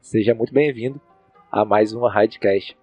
Seja 0.00 0.34
muito 0.34 0.52
bem-vindo 0.52 1.00
a 1.50 1.64
mais 1.64 1.92
uma 1.92 2.12
Radcast, 2.12 2.76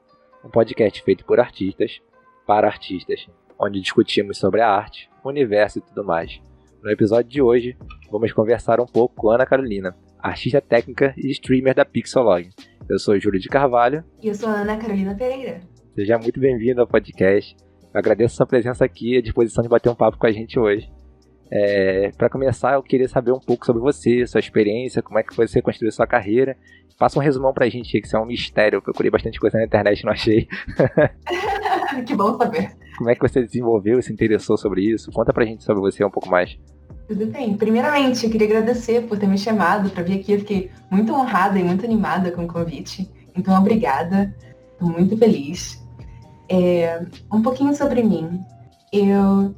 um 0.44 0.50
podcast 0.50 1.02
feito 1.04 1.24
por 1.26 1.40
artistas, 1.40 2.02
para 2.46 2.68
artistas, 2.68 3.28
onde 3.58 3.80
discutimos 3.80 4.38
sobre 4.38 4.60
a 4.62 4.70
arte, 4.70 5.10
o 5.24 5.30
universo 5.30 5.80
e 5.80 5.82
tudo 5.82 6.04
mais. 6.04 6.42
No 6.84 6.92
episódio 6.92 7.32
de 7.32 7.42
hoje, 7.42 7.78
vamos 8.12 8.34
conversar 8.34 8.82
um 8.82 8.86
pouco 8.86 9.16
com 9.16 9.30
Ana 9.30 9.46
Carolina, 9.46 9.96
artista 10.20 10.60
técnica 10.60 11.14
e 11.18 11.32
streamer 11.32 11.74
da 11.74 11.86
Pixolog. 11.86 12.50
Eu 12.90 13.00
sou 13.00 13.18
Júlio 13.18 13.40
de 13.40 13.48
Carvalho. 13.48 14.04
E 14.22 14.28
eu 14.28 14.36
sou 14.36 14.50
a 14.50 14.62
Ana 14.62 14.76
Carolina 14.76 15.16
Pereira. 15.16 15.62
Seja 15.96 16.18
muito 16.18 16.40
bem-vindo 16.40 16.82
ao 16.82 16.88
podcast. 16.88 17.56
Eu 17.94 18.00
agradeço 18.00 18.34
a 18.34 18.38
sua 18.38 18.46
presença 18.46 18.84
aqui 18.84 19.14
e 19.14 19.18
a 19.18 19.22
disposição 19.22 19.64
de 19.64 19.70
bater 19.70 19.90
um 19.90 19.96
papo 19.96 20.18
com 20.18 20.28
a 20.28 20.32
gente 20.32 20.60
hoje. 20.60 20.92
É, 21.56 22.12
para 22.18 22.32
começar, 22.32 22.74
eu 22.74 22.82
queria 22.82 23.08
saber 23.08 23.32
um 23.32 23.40
pouco 23.40 23.64
sobre 23.64 23.80
você, 23.80 24.26
sua 24.26 24.40
experiência, 24.40 25.04
como 25.04 25.20
é 25.20 25.24
que 25.24 25.38
você 25.38 25.62
construiu 25.62 25.92
sua 25.92 26.08
carreira. 26.08 26.58
Passa 26.98 27.20
um 27.20 27.22
resumão 27.22 27.54
pra 27.54 27.70
gente, 27.70 28.02
que 28.02 28.08
isso 28.08 28.18
é 28.18 28.20
um 28.20 28.26
mistério. 28.26 28.78
Eu 28.78 28.82
procurei 28.82 29.12
bastante 29.12 29.40
coisa 29.40 29.60
na 29.60 29.66
internet 29.66 30.00
e 30.00 30.06
não 30.06 30.14
achei. 30.14 30.48
que 32.08 32.16
bom 32.16 32.36
saber. 32.40 32.72
Como 32.98 33.08
é 33.08 33.14
que 33.14 33.22
você 33.22 33.44
desenvolveu 33.44 34.00
e 34.00 34.04
se 34.04 34.12
interessou 34.12 34.58
sobre 34.58 34.82
isso? 34.82 35.12
Conta 35.12 35.32
pra 35.32 35.46
gente 35.46 35.64
sobre 35.64 35.82
você 35.82 36.04
um 36.04 36.10
pouco 36.10 36.28
mais. 36.28 36.58
Tudo 37.08 37.28
bem. 37.28 37.56
Primeiramente, 37.56 38.26
eu 38.26 38.32
queria 38.32 38.48
agradecer 38.48 39.04
por 39.04 39.20
ter 39.20 39.28
me 39.28 39.38
chamado 39.38 39.92
para 39.92 40.02
vir 40.02 40.22
aqui. 40.22 40.34
Eu 40.34 40.40
fiquei 40.40 40.72
muito 40.90 41.14
honrada 41.14 41.60
e 41.60 41.64
muito 41.64 41.86
animada 41.86 42.32
com 42.32 42.46
o 42.46 42.48
convite. 42.48 43.12
Então, 43.36 43.56
obrigada. 43.60 44.34
Estou 44.72 44.90
muito 44.90 45.16
feliz. 45.18 45.84
É, 46.50 47.06
um 47.32 47.44
pouquinho 47.44 47.76
sobre 47.76 48.02
mim. 48.02 48.40
Eu 48.92 49.54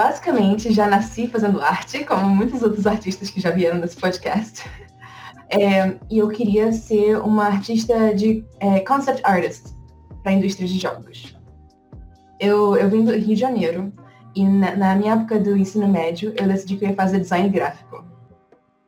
basicamente 0.00 0.72
já 0.72 0.86
nasci 0.86 1.26
fazendo 1.26 1.60
arte, 1.60 2.04
como 2.06 2.26
muitos 2.34 2.62
outros 2.62 2.86
artistas 2.86 3.28
que 3.28 3.38
já 3.38 3.50
vieram 3.50 3.78
nesse 3.78 3.96
podcast. 3.96 4.66
É, 5.50 5.94
e 6.08 6.16
eu 6.16 6.28
queria 6.28 6.72
ser 6.72 7.18
uma 7.18 7.44
artista 7.44 8.14
de 8.14 8.42
é, 8.60 8.80
concept 8.80 9.20
artist 9.24 9.74
para 10.22 10.32
a 10.32 10.34
indústria 10.34 10.66
de 10.66 10.78
jogos. 10.78 11.36
Eu, 12.38 12.76
eu 12.76 12.88
vim 12.88 13.04
do 13.04 13.12
Rio 13.12 13.26
de 13.26 13.34
Janeiro 13.34 13.92
e 14.34 14.42
na, 14.42 14.74
na, 14.74 14.94
minha 14.94 15.12
época 15.12 15.38
do 15.38 15.54
ensino 15.54 15.86
médio 15.86 16.32
eu 16.34 16.48
decidi 16.48 16.78
que 16.78 16.86
eu 16.86 16.88
ia 16.88 16.94
fazer 16.94 17.18
design 17.18 17.50
gráfico. 17.50 18.02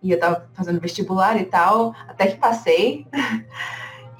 E 0.03 0.12
eu 0.12 0.15
estava 0.15 0.48
fazendo 0.55 0.81
vestibular 0.81 1.39
e 1.39 1.44
tal, 1.44 1.94
até 2.09 2.28
que 2.28 2.39
passei. 2.39 3.06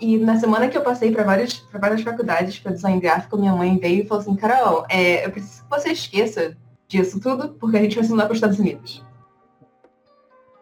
E 0.00 0.19
na 0.19 0.36
semana 0.36 0.67
que 0.67 0.77
eu 0.77 0.83
passei 0.83 1.12
para 1.12 1.22
várias, 1.22 1.64
várias 1.72 2.02
faculdades 2.02 2.58
para 2.58 2.72
design 2.72 2.98
gráfico, 2.98 3.39
minha 3.39 3.55
mãe 3.55 3.78
veio 3.78 4.02
e 4.02 4.05
falou 4.05 4.20
assim, 4.20 4.34
Carol, 4.34 4.84
é, 4.89 5.24
eu 5.24 5.30
preciso 5.30 5.62
que 5.62 5.70
você 5.70 5.92
esqueça 5.92 6.56
disso 6.93 7.19
tudo, 7.19 7.55
porque 7.55 7.79
a 7.79 7.83
gente 7.83 7.97
vai 7.97 8.05
se 8.05 8.11
mudar 8.11 8.25
para 8.25 8.33
os 8.33 8.37
Estados 8.37 8.59
Unidos. 8.59 9.03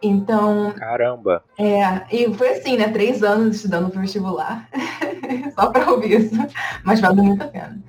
Então. 0.01 0.73
Caramba! 0.73 1.43
É, 1.59 2.07
e 2.11 2.33
foi 2.33 2.51
assim, 2.51 2.77
né? 2.77 2.89
Três 2.89 3.23
anos 3.23 3.57
estudando 3.57 3.91
para 3.91 4.01
vestibular, 4.01 4.69
só 5.55 5.67
para 5.67 5.91
ouvir 5.91 6.21
isso, 6.21 6.35
mas 6.85 7.01
valeu 7.01 7.25
muito 7.25 7.43
a 7.43 7.49
pena. 7.49 7.83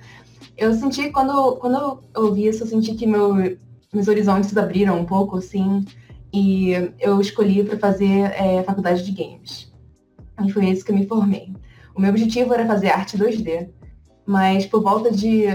Eu 0.57 0.73
senti, 0.73 1.09
quando, 1.11 1.55
quando 1.57 2.03
eu 2.15 2.23
ouvi 2.23 2.47
isso, 2.47 2.63
eu 2.63 2.67
senti 2.67 2.95
que 2.95 3.07
meu, 3.07 3.35
meus 3.93 4.07
horizontes 4.07 4.55
abriram 4.57 4.99
um 4.99 5.05
pouco, 5.05 5.37
assim, 5.37 5.85
e 6.33 6.73
eu 6.99 7.21
escolhi 7.21 7.63
para 7.63 7.77
fazer 7.77 8.31
é, 8.35 8.63
faculdade 8.63 9.03
de 9.05 9.11
games. 9.11 9.71
E 10.43 10.51
foi 10.51 10.65
isso 10.65 10.83
que 10.83 10.91
eu 10.91 10.95
me 10.95 11.07
formei. 11.07 11.53
O 11.95 12.01
meu 12.01 12.09
objetivo 12.09 12.53
era 12.53 12.65
fazer 12.65 12.89
arte 12.89 13.17
2D, 13.17 13.69
mas 14.25 14.65
por 14.65 14.81
volta 14.81 15.11
de 15.11 15.45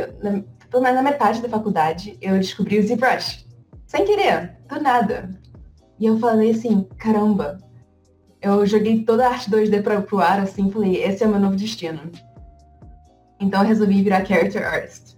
pelo 0.70 0.82
menos 0.82 0.96
na 0.96 1.10
metade 1.10 1.40
da 1.40 1.48
faculdade, 1.48 2.16
eu 2.20 2.36
descobri 2.38 2.78
o 2.78 2.86
ZBrush. 2.86 3.46
Sem 3.86 4.04
querer, 4.04 4.56
do 4.68 4.80
nada. 4.80 5.30
E 5.98 6.06
eu 6.06 6.18
falei 6.18 6.50
assim, 6.50 6.86
caramba. 6.98 7.58
Eu 8.40 8.66
joguei 8.66 9.02
toda 9.02 9.26
a 9.26 9.30
arte 9.30 9.50
2D 9.50 9.82
para 9.82 10.00
pro 10.00 10.20
ar, 10.20 10.40
assim, 10.40 10.70
falei, 10.70 11.02
esse 11.02 11.24
é 11.24 11.26
o 11.26 11.30
meu 11.30 11.40
novo 11.40 11.56
destino. 11.56 12.00
Então 13.40 13.62
eu 13.62 13.68
resolvi 13.68 14.02
virar 14.02 14.24
character 14.24 14.66
artist. 14.66 15.16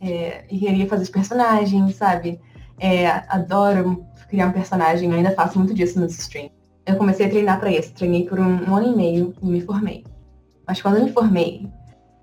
É, 0.00 0.44
e 0.50 0.58
queria 0.58 0.86
fazer 0.86 1.02
os 1.02 1.10
personagens, 1.10 1.94
sabe? 1.96 2.40
É, 2.78 3.08
adoro 3.28 4.04
criar 4.28 4.48
um 4.48 4.52
personagem, 4.52 5.10
eu 5.10 5.16
ainda 5.16 5.30
faço 5.30 5.58
muito 5.58 5.72
disso 5.72 6.00
nos 6.00 6.18
streams. 6.18 6.52
Eu 6.84 6.96
comecei 6.96 7.26
a 7.26 7.30
treinar 7.30 7.60
para 7.60 7.70
isso, 7.70 7.94
treinei 7.94 8.26
por 8.26 8.38
um, 8.38 8.70
um 8.70 8.76
ano 8.76 8.92
e 8.92 8.96
meio 8.96 9.34
e 9.40 9.46
me 9.46 9.60
formei. 9.60 10.04
Mas 10.66 10.82
quando 10.82 10.96
eu 10.96 11.04
me 11.04 11.12
formei, 11.12 11.66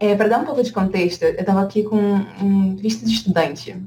é, 0.02 0.16
para 0.16 0.28
dar 0.28 0.40
um 0.40 0.46
pouco 0.46 0.64
de 0.64 0.74
contexto, 0.74 1.22
eu 1.22 1.30
estava 1.36 1.62
aqui 1.62 1.84
com 1.84 1.96
um 2.42 2.76
visto 2.76 3.06
de 3.06 3.12
estudante. 3.12 3.80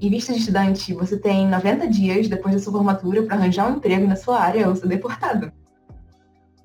E 0.00 0.08
visto 0.08 0.32
de 0.32 0.38
estudante, 0.38 0.94
você 0.94 1.18
tem 1.18 1.48
90 1.48 1.88
dias 1.88 2.28
depois 2.28 2.54
da 2.54 2.60
sua 2.60 2.74
formatura 2.74 3.24
para 3.24 3.34
arranjar 3.34 3.68
um 3.68 3.74
emprego 3.74 4.06
na 4.06 4.14
sua 4.14 4.40
área 4.40 4.68
ou 4.68 4.76
ser 4.76 4.86
deportado. 4.86 5.50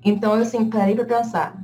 Então 0.04 0.36
eu 0.36 0.42
assim, 0.42 0.70
parei 0.70 0.94
para 0.94 1.04
pensar. 1.04 1.60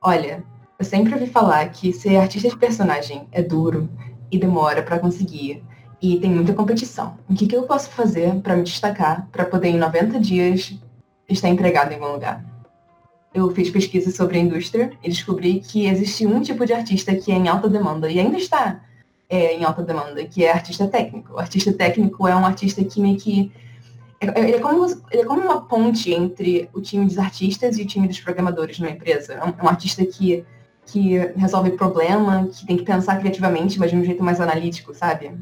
Olha, 0.00 0.42
eu 0.78 0.84
sempre 0.86 1.12
ouvi 1.12 1.26
falar 1.26 1.68
que 1.68 1.92
ser 1.92 2.16
artista 2.16 2.48
de 2.48 2.56
personagem 2.56 3.28
é 3.30 3.42
duro 3.42 3.86
e 4.32 4.38
demora 4.38 4.82
para 4.82 4.98
conseguir. 4.98 5.62
E 6.00 6.18
tem 6.18 6.30
muita 6.30 6.54
competição. 6.54 7.18
O 7.28 7.34
que, 7.34 7.46
que 7.46 7.54
eu 7.54 7.64
posso 7.64 7.90
fazer 7.90 8.34
para 8.40 8.56
me 8.56 8.62
destacar, 8.62 9.28
para 9.30 9.44
poder 9.44 9.68
em 9.68 9.76
90 9.76 10.18
dias 10.18 10.74
estar 11.28 11.50
empregado 11.50 11.92
em 11.92 11.96
algum 11.96 12.14
lugar? 12.14 12.53
Eu 13.34 13.50
fiz 13.50 13.68
pesquisa 13.68 14.12
sobre 14.12 14.38
a 14.38 14.40
indústria 14.40 14.92
e 15.02 15.10
descobri 15.10 15.58
que 15.58 15.86
existe 15.86 16.24
um 16.24 16.40
tipo 16.40 16.64
de 16.64 16.72
artista 16.72 17.14
que 17.16 17.32
é 17.32 17.34
em 17.34 17.48
alta 17.48 17.68
demanda 17.68 18.08
e 18.08 18.20
ainda 18.20 18.38
está 18.38 18.80
é, 19.28 19.56
em 19.56 19.64
alta 19.64 19.82
demanda, 19.82 20.24
que 20.24 20.44
é 20.44 20.52
artista 20.52 20.86
técnico. 20.86 21.34
O 21.34 21.38
artista 21.40 21.72
técnico 21.72 22.28
é 22.28 22.36
um 22.36 22.46
artista 22.46 22.84
que 22.84 23.00
meio 23.00 23.16
que 23.16 23.52
é, 24.20 24.26
é, 24.26 24.44
ele 24.44 24.56
é, 24.56 24.60
como, 24.60 24.86
ele 25.10 25.22
é 25.22 25.24
como 25.24 25.42
uma 25.42 25.62
ponte 25.62 26.12
entre 26.12 26.70
o 26.72 26.80
time 26.80 27.04
dos 27.04 27.18
artistas 27.18 27.76
e 27.76 27.82
o 27.82 27.86
time 27.86 28.06
dos 28.06 28.20
programadores 28.20 28.78
numa 28.78 28.92
empresa. 28.92 29.34
É 29.34 29.44
um, 29.44 29.48
é 29.58 29.62
um 29.64 29.68
artista 29.68 30.06
que, 30.06 30.44
que 30.86 31.16
resolve 31.36 31.72
problema, 31.72 32.46
que 32.46 32.64
tem 32.64 32.76
que 32.76 32.84
pensar 32.84 33.18
criativamente, 33.18 33.80
mas 33.80 33.90
de 33.90 33.96
um 33.96 34.04
jeito 34.04 34.22
mais 34.22 34.40
analítico, 34.40 34.94
sabe? 34.94 35.32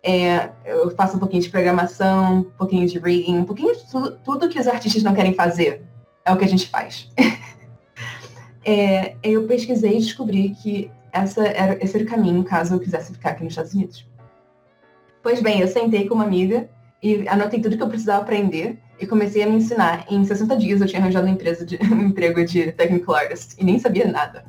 É, 0.00 0.50
eu 0.64 0.90
faço 0.92 1.16
um 1.16 1.20
pouquinho 1.20 1.42
de 1.42 1.50
programação, 1.50 2.38
um 2.38 2.42
pouquinho 2.42 2.86
de 2.86 3.00
rigging, 3.00 3.38
um 3.38 3.44
pouquinho 3.44 3.74
de 3.74 3.90
tudo, 3.90 4.18
tudo 4.24 4.48
que 4.48 4.60
os 4.60 4.68
artistas 4.68 5.02
não 5.02 5.14
querem 5.14 5.34
fazer 5.34 5.82
é 6.24 6.32
o 6.32 6.36
que 6.36 6.44
a 6.44 6.48
gente 6.48 6.68
faz. 6.68 7.10
é, 8.64 9.14
eu 9.22 9.46
pesquisei 9.46 9.96
e 9.96 10.00
descobri 10.00 10.50
que 10.50 10.90
essa 11.12 11.46
era, 11.46 11.82
esse 11.84 11.96
era 11.96 12.04
o 12.04 12.08
caminho 12.08 12.42
caso 12.44 12.74
eu 12.74 12.80
quisesse 12.80 13.12
ficar 13.12 13.30
aqui 13.30 13.44
nos 13.44 13.52
Estados 13.52 13.74
Unidos. 13.74 14.06
Pois 15.22 15.40
bem, 15.40 15.60
eu 15.60 15.68
sentei 15.68 16.08
com 16.08 16.14
uma 16.14 16.24
amiga 16.24 16.68
e 17.02 17.28
anotei 17.28 17.60
tudo 17.60 17.76
que 17.76 17.82
eu 17.82 17.88
precisava 17.88 18.22
aprender 18.22 18.78
e 18.98 19.06
comecei 19.06 19.42
a 19.42 19.46
me 19.46 19.56
ensinar. 19.56 20.06
Em 20.10 20.24
60 20.24 20.56
dias 20.56 20.80
eu 20.80 20.86
tinha 20.86 21.00
arranjado 21.00 21.26
uma 21.26 21.32
empresa 21.32 21.66
de, 21.66 21.78
um 21.92 22.06
emprego 22.06 22.44
de 22.44 22.72
technical 22.72 23.16
artist 23.16 23.56
e 23.58 23.64
nem 23.64 23.78
sabia 23.78 24.06
nada. 24.06 24.44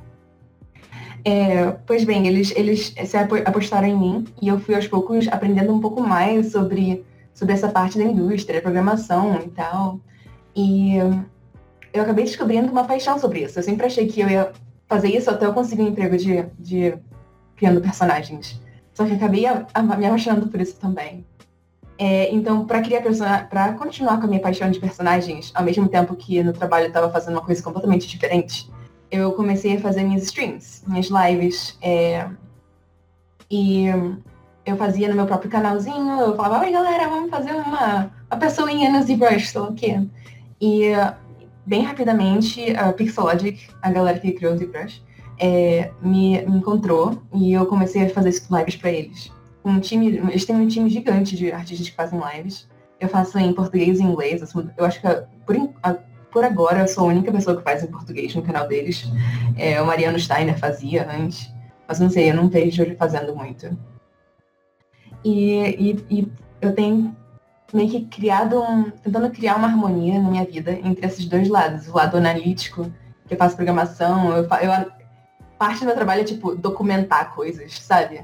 É, 1.26 1.72
pois 1.86 2.04
bem, 2.04 2.28
eles, 2.28 2.52
eles 2.56 2.94
se 3.06 3.18
apostaram 3.18 3.88
em 3.88 3.98
mim 3.98 4.26
e 4.42 4.50
eu 4.50 4.60
fui 4.60 4.76
aos 4.76 4.88
poucos 4.88 5.28
aprendendo 5.30 5.74
um 5.74 5.80
pouco 5.80 6.02
mais 6.02 6.52
sobre, 6.52 7.06
sobre 7.34 7.54
essa 7.54 7.70
parte 7.70 7.98
da 7.98 8.04
indústria, 8.04 8.62
programação 8.62 9.40
e 9.42 9.50
tal. 9.50 10.00
E 10.56 10.98
eu 11.94 12.02
acabei 12.02 12.26
descobrindo 12.26 12.72
uma 12.72 12.84
paixão 12.86 13.20
sobre 13.20 13.44
isso. 13.44 13.60
Eu 13.60 13.64
sempre 13.64 13.86
achei 13.86 14.08
que 14.08 14.20
eu 14.20 14.28
ia 14.28 14.52
fazer 14.88 15.10
isso 15.10 15.30
até 15.30 15.46
eu 15.46 15.54
conseguir 15.54 15.84
um 15.84 15.90
emprego 15.90 16.18
de, 16.18 16.44
de 16.58 16.98
criando 17.56 17.80
personagens. 17.80 18.60
Só 18.94 19.06
que 19.06 19.14
acabei 19.14 19.46
a, 19.46 19.66
a, 19.74 19.82
me 19.82 20.06
apaixonando 20.06 20.48
por 20.48 20.60
isso 20.60 20.76
também. 20.78 21.26
É, 21.98 22.34
então, 22.34 22.66
para 22.66 22.82
criar 22.82 23.02
para 23.48 23.74
continuar 23.74 24.18
com 24.18 24.26
a 24.26 24.28
minha 24.28 24.42
paixão 24.42 24.70
de 24.70 24.80
personagens, 24.80 25.52
ao 25.54 25.64
mesmo 25.64 25.88
tempo 25.88 26.16
que 26.16 26.42
no 26.44 26.52
trabalho 26.52 26.86
eu 26.86 26.88
estava 26.88 27.10
fazendo 27.12 27.36
uma 27.36 27.46
coisa 27.46 27.62
completamente 27.62 28.08
diferente, 28.08 28.70
eu 29.12 29.32
comecei 29.34 29.78
a 29.78 29.80
fazer 29.80 30.04
minhas 30.04 30.24
streams, 30.24 30.84
minhas 30.88 31.08
lives. 31.08 31.78
É, 31.82 32.28
e 33.50 33.86
eu 34.66 34.76
fazia 34.78 35.08
no 35.10 35.16
meu 35.16 35.28
próprio 35.28 35.52
canalzinho, 35.52 36.20
eu 36.20 36.36
falava, 36.36 36.66
oi 36.66 36.72
galera, 36.72 37.08
vamos 37.08 37.30
fazer 37.30 37.52
uma, 37.52 38.12
uma 38.32 38.40
pessoinha 38.40 38.92
no 38.92 39.04
ZBrush, 39.04 39.50
sei 39.50 39.62
lá 39.62 39.68
o 39.70 39.76
quê. 39.76 40.02
E 40.60 40.92
bem 41.66 41.84
rapidamente, 41.84 42.76
a 42.76 42.92
Pixologic, 42.94 43.68
a 43.82 43.92
galera 43.92 44.20
que 44.20 44.32
criou 44.32 44.54
o 44.54 44.58
ZBrush, 44.58 45.04
é, 45.40 45.92
me, 46.02 46.42
me, 46.46 46.58
encontrou 46.58 47.22
e 47.34 47.54
eu 47.54 47.66
comecei 47.66 48.06
a 48.06 48.10
fazer 48.10 48.30
lives 48.52 48.76
para 48.76 48.92
eles. 48.92 49.32
Um 49.66 49.80
time, 49.80 50.18
eles 50.18 50.46
têm 50.46 50.56
um 50.56 50.68
time 50.68 50.90
gigante 50.90 51.36
de 51.36 51.52
artistas 51.52 51.90
que 51.90 51.96
fazem 51.96 52.20
lives. 52.20 52.68
Eu 53.00 53.08
faço 53.08 53.38
em 53.40 53.54
português 53.54 54.00
e 54.00 54.04
inglês. 54.04 54.42
Eu 54.78 54.86
acho 54.86 55.02
que 55.02 55.08
por, 55.46 55.56
por 56.32 56.44
agora 56.44 56.82
eu 56.82 56.88
sou 56.88 57.06
a 57.06 57.08
única 57.08 57.32
pessoa 57.32 57.58
que 57.58 57.64
faz 57.64 57.84
em 57.84 57.88
português 57.88 58.36
no 58.36 58.42
canal 58.42 58.68
deles. 58.68 59.10
É, 59.58 59.82
o 59.82 59.86
Mariano 59.86 60.20
Steiner 60.20 60.58
fazia 60.60 61.10
antes. 61.10 61.52
Mas 61.88 62.00
não 62.00 62.10
sei, 62.10 62.30
eu 62.30 62.36
não 62.36 62.50
vejo 62.50 62.82
ele 62.82 62.96
fazendo 62.96 63.36
muito. 63.36 63.78
E, 65.24 65.60
e, 65.80 66.06
e 66.10 66.32
eu 66.62 66.74
tenho 66.74 67.16
meio 67.74 67.90
que 67.90 68.06
criado 68.06 68.62
um, 68.62 68.90
tentando 68.90 69.30
criar 69.32 69.56
uma 69.56 69.68
harmonia 69.68 70.22
na 70.22 70.30
minha 70.30 70.46
vida 70.46 70.72
entre 70.72 71.06
esses 71.06 71.26
dois 71.26 71.50
lados, 71.50 71.88
o 71.88 71.96
lado 71.96 72.18
analítico, 72.18 72.92
que 73.28 73.34
eu 73.34 73.38
faço 73.38 73.56
programação, 73.56 74.36
eu, 74.36 74.44
eu 74.44 74.92
parte 75.58 75.80
do 75.80 75.86
meu 75.86 75.96
trabalho 75.96 76.22
é 76.22 76.26
tipo 76.26 76.56
documentar 76.56 77.34
coisas, 77.34 77.80
sabe? 77.80 78.22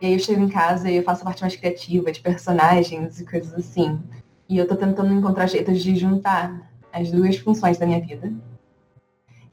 E 0.00 0.06
aí 0.06 0.12
eu 0.12 0.18
chego 0.18 0.42
em 0.42 0.48
casa 0.48 0.90
e 0.90 0.96
eu 0.96 1.02
faço 1.02 1.22
a 1.22 1.24
parte 1.24 1.40
mais 1.40 1.56
criativa 1.56 2.12
de 2.12 2.20
personagens 2.20 3.18
e 3.18 3.24
coisas 3.24 3.54
assim. 3.54 3.98
E 4.48 4.58
eu 4.58 4.68
tô 4.68 4.76
tentando 4.76 5.12
encontrar 5.12 5.46
jeitos 5.46 5.82
de 5.82 5.96
juntar 5.96 6.70
as 6.92 7.10
duas 7.10 7.36
funções 7.38 7.78
da 7.78 7.86
minha 7.86 8.00
vida. 8.00 8.32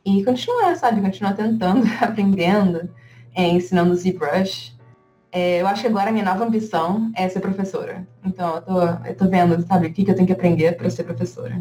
E 0.06 0.24
continuar, 0.25 0.75
sabe? 0.75 1.00
Continuar 1.00 1.33
tentando, 1.33 1.88
aprendendo, 2.01 2.89
é, 3.33 3.47
ensinando 3.47 3.95
ZBrush. 3.95 4.72
É, 5.33 5.59
eu 5.59 5.65
acho 5.65 5.81
que 5.81 5.88
agora 5.88 6.09
a 6.09 6.12
minha 6.12 6.24
nova 6.24 6.45
ambição 6.45 7.12
é 7.15 7.27
ser 7.27 7.39
professora. 7.39 8.06
Então 8.24 8.56
eu 8.56 8.62
tô, 8.62 8.81
eu 9.07 9.18
tô 9.18 9.27
vendo, 9.27 9.59
sabe, 9.63 9.88
o 9.88 9.94
que, 9.94 10.06
que 10.06 10.12
eu 10.12 10.15
tenho 10.15 10.27
que 10.27 10.33
aprender 10.33 10.77
para 10.77 10.88
ser 10.91 11.03
professora. 11.03 11.59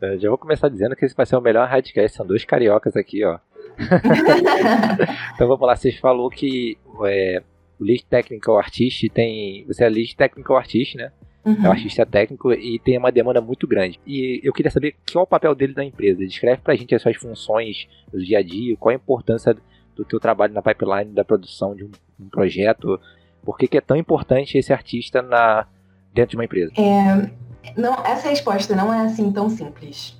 Eu 0.00 0.18
já 0.18 0.28
vou 0.30 0.38
começar 0.38 0.70
dizendo 0.70 0.96
que 0.96 1.04
esse 1.04 1.14
vai 1.14 1.26
ser 1.26 1.36
o 1.36 1.40
melhor 1.40 1.68
radcast. 1.68 2.16
São 2.16 2.26
dois 2.26 2.44
cariocas 2.46 2.96
aqui, 2.96 3.22
ó. 3.22 3.38
então 5.34 5.46
vamos 5.46 5.66
lá, 5.66 5.76
vocês 5.76 5.96
falou 5.98 6.30
que 6.30 6.78
é, 7.06 7.42
o 7.78 7.84
Lead 7.84 8.06
Technical 8.06 8.58
Artist 8.58 9.08
tem. 9.10 9.64
Você 9.66 9.84
é 9.84 9.88
Lead 9.90 10.16
Technical 10.16 10.56
Artist, 10.56 10.96
né? 10.96 11.12
Uhum. 11.44 11.56
É 11.64 11.68
um 11.68 11.72
artista 11.72 12.06
técnico 12.06 12.52
e 12.52 12.78
tem 12.78 12.96
uma 12.96 13.12
demanda 13.12 13.40
muito 13.40 13.66
grande. 13.66 14.00
E 14.06 14.40
eu 14.42 14.52
queria 14.52 14.70
saber 14.70 14.94
qual 15.12 15.22
é 15.22 15.24
o 15.24 15.28
papel 15.28 15.54
dele 15.54 15.74
na 15.76 15.84
empresa. 15.84 16.24
Descreve 16.24 16.62
pra 16.62 16.74
gente 16.74 16.94
as 16.94 17.02
suas 17.02 17.16
funções 17.16 17.88
do 18.10 18.22
dia 18.24 18.38
a 18.38 18.42
dia, 18.42 18.76
qual 18.76 18.92
a 18.92 18.96
importância 18.96 19.56
do 19.94 20.04
teu 20.04 20.18
trabalho 20.18 20.54
na 20.54 20.62
pipeline 20.62 21.12
da 21.12 21.24
produção 21.24 21.74
de 21.74 21.84
um, 21.84 21.90
um 22.20 22.28
projeto. 22.28 23.00
Por 23.44 23.58
que, 23.58 23.66
que, 23.68 23.78
é 23.78 23.80
tão 23.80 23.96
importante 23.96 24.56
esse 24.56 24.72
artista 24.72 25.20
na, 25.20 25.66
dentro 26.12 26.30
de 26.30 26.36
uma 26.36 26.44
empresa? 26.44 26.72
É, 26.78 27.30
não, 27.76 27.94
essa 28.04 28.28
resposta 28.28 28.74
não 28.74 28.92
é 28.92 29.06
assim 29.06 29.30
tão 29.32 29.48
simples. 29.50 30.16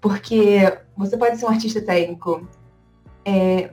Porque 0.00 0.78
você 0.96 1.16
pode 1.16 1.38
ser 1.38 1.46
um 1.46 1.48
artista 1.48 1.80
técnico 1.80 2.46
é, 3.24 3.70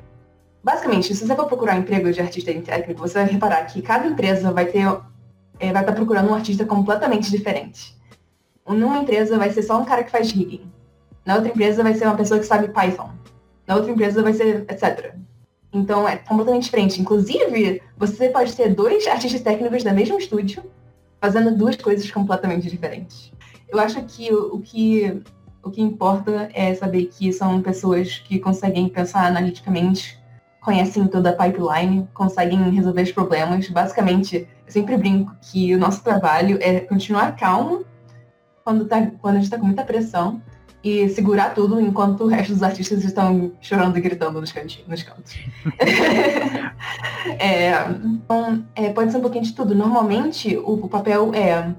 basicamente, 0.64 1.14
se 1.14 1.28
você 1.28 1.36
for 1.36 1.46
procurar 1.46 1.76
um 1.76 1.82
emprego 1.82 2.12
de 2.12 2.20
artista 2.20 2.52
técnico, 2.52 3.00
você 3.00 3.14
vai 3.14 3.26
reparar 3.26 3.66
que 3.66 3.84
cada 3.84 4.08
empresa 4.08 4.52
vai 4.52 4.66
ter 4.66 4.88
é, 5.60 5.72
vai 5.72 5.84
estar 5.84 5.84
tá 5.84 5.94
procurando 5.94 6.32
um 6.32 6.34
artista 6.34 6.66
completamente 6.66 7.30
diferente. 7.30 7.96
Numa 8.68 8.98
empresa 8.98 9.38
vai 9.38 9.52
ser 9.52 9.62
só 9.62 9.80
um 9.80 9.86
cara 9.86 10.04
que 10.04 10.10
faz 10.10 10.32
rigging. 10.32 10.72
Na 11.24 11.36
outra 11.36 11.50
empresa 11.50 11.84
vai 11.84 11.94
ser 11.94 12.06
uma 12.06 12.16
pessoa 12.16 12.40
que 12.40 12.46
sabe 12.46 12.70
Python. 12.70 13.12
Na 13.68 13.76
outra 13.76 13.92
empresa 13.92 14.24
vai 14.24 14.34
ser 14.34 14.66
etc. 14.70 15.14
Então 15.74 16.08
é 16.08 16.18
completamente 16.18 16.64
diferente. 16.64 17.02
Inclusive, 17.02 17.82
você 17.98 18.30
pode 18.30 18.56
ter 18.56 18.74
dois 18.74 19.08
artistas 19.08 19.42
técnicos 19.42 19.84
da 19.84 19.92
mesmo 19.92 20.18
estúdio 20.18 20.64
fazendo 21.20 21.56
duas 21.56 21.76
coisas 21.76 22.10
completamente 22.12 22.70
diferentes. 22.70 23.32
Eu 23.68 23.80
acho 23.80 24.04
que 24.04 24.32
o, 24.32 24.56
o 24.56 24.60
que 24.62 25.24
o 25.64 25.72
que 25.72 25.82
importa 25.82 26.50
é 26.54 26.76
saber 26.76 27.06
que 27.06 27.32
são 27.32 27.62
pessoas 27.62 28.20
que 28.20 28.38
conseguem 28.38 28.90
pensar 28.90 29.26
analiticamente, 29.26 30.20
conhecem 30.60 31.08
toda 31.08 31.30
a 31.30 31.34
pipeline, 31.34 32.08
conseguem 32.14 32.70
resolver 32.70 33.04
os 33.04 33.12
problemas. 33.14 33.70
Basicamente, 33.70 34.48
eu 34.66 34.72
sempre 34.72 34.98
brinco 34.98 35.34
que 35.42 35.74
o 35.74 35.80
nosso 35.80 36.04
trabalho 36.04 36.58
é 36.62 36.82
continuar 36.82 37.38
calmo 37.38 37.86
quando, 38.64 38.86
tá, 38.86 39.10
quando 39.22 39.36
a 39.36 39.38
gente 39.38 39.46
está 39.46 39.58
com 39.58 39.66
muita 39.66 39.86
pressão 39.86 40.42
e 40.84 41.08
segurar 41.10 41.54
tudo 41.54 41.80
enquanto 41.80 42.26
o 42.26 42.28
resto 42.28 42.54
dos 42.54 42.62
artistas 42.62 43.04
estão 43.04 43.54
chorando 43.62 43.98
e 43.98 44.02
gritando 44.02 44.42
nos, 44.42 44.52
cantos. 44.52 44.84
Nos 44.88 45.02
cantos. 45.02 45.38
é, 47.40 47.72
então, 48.04 48.66
é, 48.76 48.90
pode 48.90 49.12
ser 49.12 49.18
um 49.18 49.22
pouquinho 49.22 49.46
de 49.46 49.54
tudo. 49.54 49.74
Normalmente, 49.74 50.58
o, 50.58 50.74
o 50.74 50.90
papel 50.90 51.32
é 51.34 51.74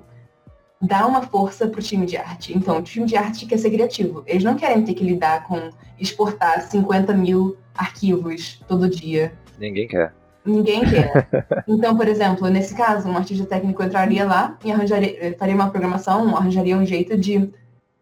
dá 0.80 1.06
uma 1.06 1.22
força 1.22 1.66
para 1.66 1.80
o 1.80 1.82
time 1.82 2.06
de 2.06 2.16
arte. 2.16 2.56
Então, 2.56 2.78
o 2.78 2.82
time 2.82 3.06
de 3.06 3.16
arte 3.16 3.46
quer 3.46 3.58
ser 3.58 3.70
criativo. 3.70 4.22
Eles 4.26 4.44
não 4.44 4.54
querem 4.54 4.82
ter 4.82 4.94
que 4.94 5.04
lidar 5.04 5.46
com 5.46 5.70
exportar 5.98 6.62
50 6.62 7.12
mil 7.14 7.56
arquivos 7.74 8.62
todo 8.66 8.88
dia. 8.88 9.32
Ninguém 9.58 9.86
quer. 9.86 10.12
Ninguém 10.44 10.82
quer. 10.84 11.28
Então, 11.66 11.96
por 11.96 12.06
exemplo, 12.06 12.48
nesse 12.48 12.74
caso, 12.74 13.08
um 13.08 13.16
artista 13.16 13.46
técnico 13.46 13.82
entraria 13.82 14.24
lá 14.26 14.58
e 14.64 14.70
arranjaria, 14.70 15.34
faria 15.38 15.54
uma 15.54 15.70
programação, 15.70 16.36
arranjaria 16.36 16.76
um 16.76 16.84
jeito 16.84 17.16
de 17.16 17.50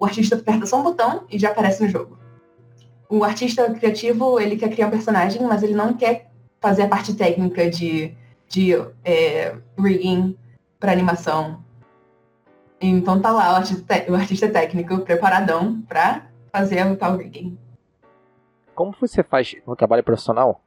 o 0.02 0.04
artista 0.04 0.34
aperta 0.34 0.66
só 0.66 0.80
um 0.80 0.82
botão 0.82 1.24
e 1.30 1.38
já 1.38 1.50
aparece 1.50 1.80
no 1.84 1.88
jogo. 1.88 2.18
O 3.08 3.22
artista 3.22 3.72
criativo, 3.72 4.40
ele 4.40 4.56
quer 4.56 4.68
criar 4.68 4.88
um 4.88 4.90
personagem, 4.90 5.40
mas 5.42 5.62
ele 5.62 5.74
não 5.74 5.94
quer 5.94 6.32
fazer 6.60 6.82
a 6.82 6.88
parte 6.88 7.14
técnica 7.14 7.70
de, 7.70 8.12
de 8.48 8.72
é, 9.04 9.54
rigging 9.78 10.36
para 10.80 10.90
animação, 10.90 11.62
então 12.80 13.20
tá 13.20 13.30
lá 13.30 13.52
o 13.52 13.56
artista, 13.56 13.84
o 14.08 14.14
artista 14.16 14.48
técnico 14.48 14.98
preparadão 15.02 15.80
para 15.82 16.26
fazer 16.50 16.84
o 16.84 16.96
tal 16.96 17.16
rigging. 17.16 17.56
Como 18.74 18.92
você 19.00 19.22
faz 19.22 19.54
no 19.64 19.76
trabalho 19.76 20.02
profissional? 20.02 20.64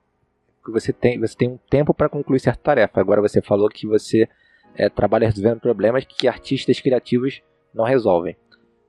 Você 0.70 0.94
tem, 0.94 1.20
você 1.20 1.36
tem 1.36 1.50
um 1.50 1.60
tempo 1.70 1.94
para 1.94 2.08
concluir 2.08 2.40
certa 2.40 2.62
tarefa. 2.64 3.02
Agora 3.02 3.22
você 3.22 3.42
falou 3.42 3.68
que 3.68 3.86
você 3.86 4.30
é, 4.76 4.88
trabalha 4.88 5.28
resolvendo 5.28 5.60
problemas 5.60 6.06
que 6.06 6.26
artistas 6.26 6.80
criativos 6.80 7.44
não 7.74 7.84
resolvem. 7.84 8.38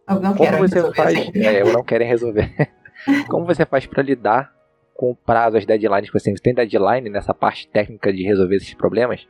Eu 0.08 0.20
não 0.20 0.35
Como 0.35 0.58
você 0.58 0.93
faz? 0.93 1.14
É, 1.35 1.62
eu 1.62 1.73
não 1.73 1.82
querem 1.82 2.06
resolver. 2.06 2.70
Como 3.29 3.44
você 3.44 3.67
faz 3.67 3.87
para 3.87 4.03
lidar 4.03 4.53
com 4.94 5.11
o 5.11 5.17
prazo, 5.17 5.56
as 5.56 5.67
deadlines 5.67 6.11
que 6.11 6.19
você 6.19 6.26
tem? 6.26 6.37
Você 6.37 6.43
tem 6.43 6.55
deadline 6.55 7.11
nessa 7.11 7.35
parte 7.35 7.69
técnica 7.69 8.12
de 8.12 8.23
resolver 8.23 8.56
esses 8.56 8.75
problemas? 8.75 9.26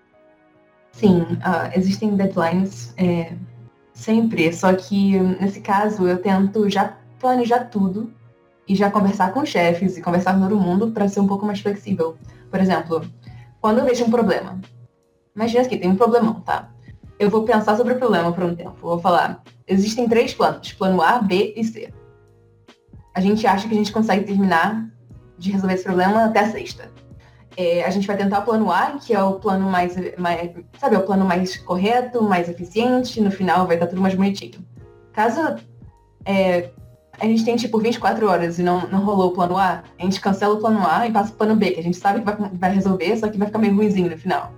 Sim, 0.93 1.23
uh, 1.23 1.71
existem 1.75 2.15
deadlines. 2.17 2.95
É 2.97 3.33
Sempre. 3.97 4.53
Só 4.53 4.75
que 4.75 5.19
nesse 5.19 5.63
caso 5.63 6.07
eu 6.07 6.19
tento 6.19 6.69
já 6.69 6.99
planejar 7.19 7.65
tudo 7.65 8.13
e 8.69 8.77
já 8.77 8.91
conversar 8.91 9.33
com 9.33 9.45
chefes 9.47 9.97
e 9.97 10.03
conversar 10.03 10.35
com 10.35 10.43
todo 10.43 10.61
mundo 10.61 10.91
para 10.91 11.09
ser 11.09 11.21
um 11.21 11.27
pouco 11.27 11.47
mais 11.47 11.61
flexível. 11.61 12.15
Por 12.51 12.61
exemplo, 12.61 13.03
quando 13.59 13.79
eu 13.79 13.87
vejo 13.87 14.05
um 14.05 14.11
problema, 14.11 14.61
imagina 15.35 15.65
que 15.65 15.79
tem 15.79 15.91
um 15.91 15.97
problemão, 15.97 16.43
tá? 16.43 16.71
Eu 17.19 17.31
vou 17.31 17.45
pensar 17.45 17.77
sobre 17.77 17.95
o 17.95 17.99
problema 17.99 18.33
por 18.33 18.45
um 18.45 18.55
tempo. 18.55 18.77
vou 18.81 18.99
falar, 18.99 19.43
existem 19.67 20.09
três 20.09 20.35
planos, 20.35 20.73
plano 20.73 21.01
A, 21.01 21.19
B 21.19 21.55
e 21.57 21.65
C. 21.65 21.93
A 23.15 23.21
gente 23.21 23.47
acha 23.47 23.67
que 23.67 23.75
a 23.75 23.79
gente 23.79 23.93
consegue 23.93 24.25
terminar 24.25 24.89
de 25.39 25.51
resolver 25.51 25.75
esse 25.75 25.85
problema 25.85 26.27
até 26.27 26.41
a 26.41 26.51
sexta. 26.51 26.91
É, 27.57 27.83
a 27.85 27.91
gente 27.91 28.07
vai 28.07 28.17
tentar 28.17 28.41
o 28.41 28.45
plano 28.45 28.71
A, 28.71 28.99
que 29.03 29.15
é 29.15 29.23
o 29.23 29.35
plano 29.35 29.71
mais, 29.71 29.97
mais, 30.19 30.51
sabe, 30.79 30.97
é 30.97 30.99
o 30.99 31.03
plano 31.03 31.25
mais 31.25 31.57
correto, 31.57 32.23
mais 32.23 32.51
eficiente, 32.51 33.19
no 33.21 33.31
final 33.31 33.67
vai 33.67 33.77
estar 33.77 33.87
tudo 33.87 34.03
mais 34.03 34.15
bonitinho. 34.15 34.63
Caso 35.15 35.57
é, 36.27 36.69
a 37.19 37.25
gente 37.25 37.45
tente 37.45 37.67
por 37.69 37.83
24 37.83 38.29
horas 38.29 38.59
e 38.59 38.63
não, 38.63 38.87
não 38.89 39.03
rolou 39.03 39.31
o 39.31 39.33
plano 39.33 39.57
A, 39.57 39.83
a 39.99 40.03
gente 40.03 40.21
cancela 40.21 40.55
o 40.55 40.59
plano 40.59 40.87
A 40.87 41.07
e 41.07 41.13
passa 41.13 41.33
o 41.33 41.37
plano 41.37 41.57
B, 41.57 41.71
que 41.71 41.81
a 41.81 41.83
gente 41.83 41.97
sabe 41.97 42.21
que 42.21 42.27
vai, 42.27 42.37
vai 42.53 42.75
resolver, 42.75 43.17
só 43.17 43.29
que 43.29 43.39
vai 43.39 43.47
ficar 43.47 43.59
meio 43.59 43.75
ruimzinho 43.75 44.11
no 44.11 44.19
final. 44.19 44.53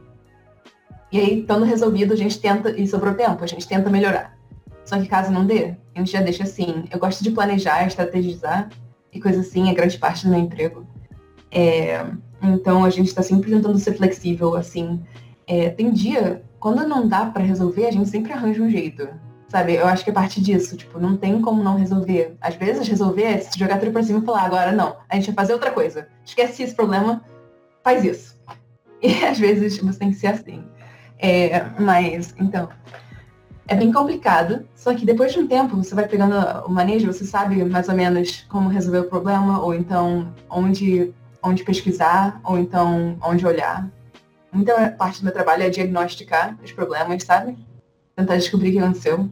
E 1.11 1.19
aí, 1.19 1.41
estando 1.41 1.65
resolvido, 1.65 2.13
a 2.13 2.17
gente 2.17 2.39
tenta, 2.39 2.71
e 2.71 2.87
sobrou 2.87 3.15
tempo, 3.15 3.43
a 3.43 3.47
gente 3.47 3.67
tenta 3.67 3.89
melhorar. 3.89 4.37
Só 4.85 4.99
que 4.99 5.09
caso 5.09 5.31
não 5.31 5.47
dê, 5.47 5.75
a 5.95 5.99
gente 5.99 6.13
já 6.13 6.21
deixa 6.21 6.45
assim. 6.45 6.85
Eu 6.91 6.99
gosto 6.99 7.23
de 7.23 7.31
planejar, 7.31 7.87
estrategizar 7.87 8.71
e 9.13 9.21
coisa 9.21 9.41
assim, 9.41 9.71
é 9.71 9.75
grande 9.75 9.99
parte 9.99 10.25
do 10.25 10.31
meu 10.31 10.41
emprego. 10.41 10.87
É, 11.51 12.07
então 12.43 12.85
a 12.85 12.91
gente 12.91 13.09
está 13.09 13.23
sempre 13.23 13.51
tentando 13.51 13.79
ser 13.79 13.95
flexível, 13.95 14.55
assim. 14.55 15.03
É, 15.47 15.71
tem 15.71 15.91
dia, 15.91 16.43
quando 16.61 16.87
não 16.87 17.09
dá 17.09 17.27
para 17.27 17.43
resolver, 17.43 17.87
a 17.87 17.91
gente 17.91 18.09
sempre 18.09 18.33
arranja 18.33 18.63
um 18.63 18.71
jeito. 18.71 19.09
Sabe? 19.49 19.75
Eu 19.75 19.87
acho 19.87 20.05
que 20.05 20.11
é 20.11 20.13
parte 20.13 20.43
disso. 20.43 20.77
Tipo, 20.77 21.01
não 21.01 21.17
tem 21.17 21.41
como 21.41 21.63
não 21.63 21.77
resolver. 21.77 22.37
Às 22.41 22.55
vezes 22.55 22.87
resolver 22.87 23.23
é 23.23 23.39
se 23.39 23.59
jogar 23.59 23.79
tudo 23.79 23.93
pra 23.93 24.03
cima 24.03 24.19
e 24.19 24.25
falar, 24.25 24.43
agora 24.43 24.73
não, 24.73 24.97
a 25.09 25.15
gente 25.17 25.27
vai 25.27 25.35
fazer 25.37 25.55
outra 25.55 25.71
coisa. 25.71 26.07
Esquece 26.25 26.63
esse 26.63 26.75
problema, 26.75 27.25
faz 27.83 28.05
isso. 28.05 28.39
E 29.01 29.25
às 29.25 29.39
vezes 29.39 29.79
você 29.79 29.97
tem 29.97 30.11
que 30.11 30.17
ser 30.17 30.27
assim. 30.27 30.65
É, 31.19 31.65
mas, 31.79 32.35
então, 32.39 32.69
é 33.67 33.75
bem 33.75 33.93
complicado, 33.93 34.67
só 34.75 34.95
que 34.95 35.05
depois 35.05 35.33
de 35.33 35.41
um 35.41 35.47
tempo 35.47 35.77
você 35.77 35.95
vai 35.95 36.09
pegando 36.09 36.35
o 36.67 36.71
manejo, 36.71 37.07
você 37.07 37.25
sabe 37.25 37.63
mais 37.65 37.89
ou 37.89 37.95
menos 37.95 38.47
como 38.49 38.69
resolver 38.69 39.01
o 39.01 39.05
problema, 39.05 39.63
ou 39.63 39.75
então 39.75 40.33
onde 40.49 41.13
onde 41.43 41.65
pesquisar 41.65 42.41
ou 42.45 42.59
então 42.59 43.19
onde 43.23 43.47
olhar. 43.47 43.91
Muita 44.53 44.91
parte 44.93 45.21
do 45.21 45.25
meu 45.25 45.33
trabalho 45.33 45.63
é 45.63 45.71
diagnosticar 45.71 46.59
os 46.63 46.73
problemas, 46.73 47.23
sabe? 47.23 47.57
Tentar 48.17 48.37
descobrir 48.37 48.71
o 48.71 48.73
que 48.73 48.79
aconteceu. 48.79 49.29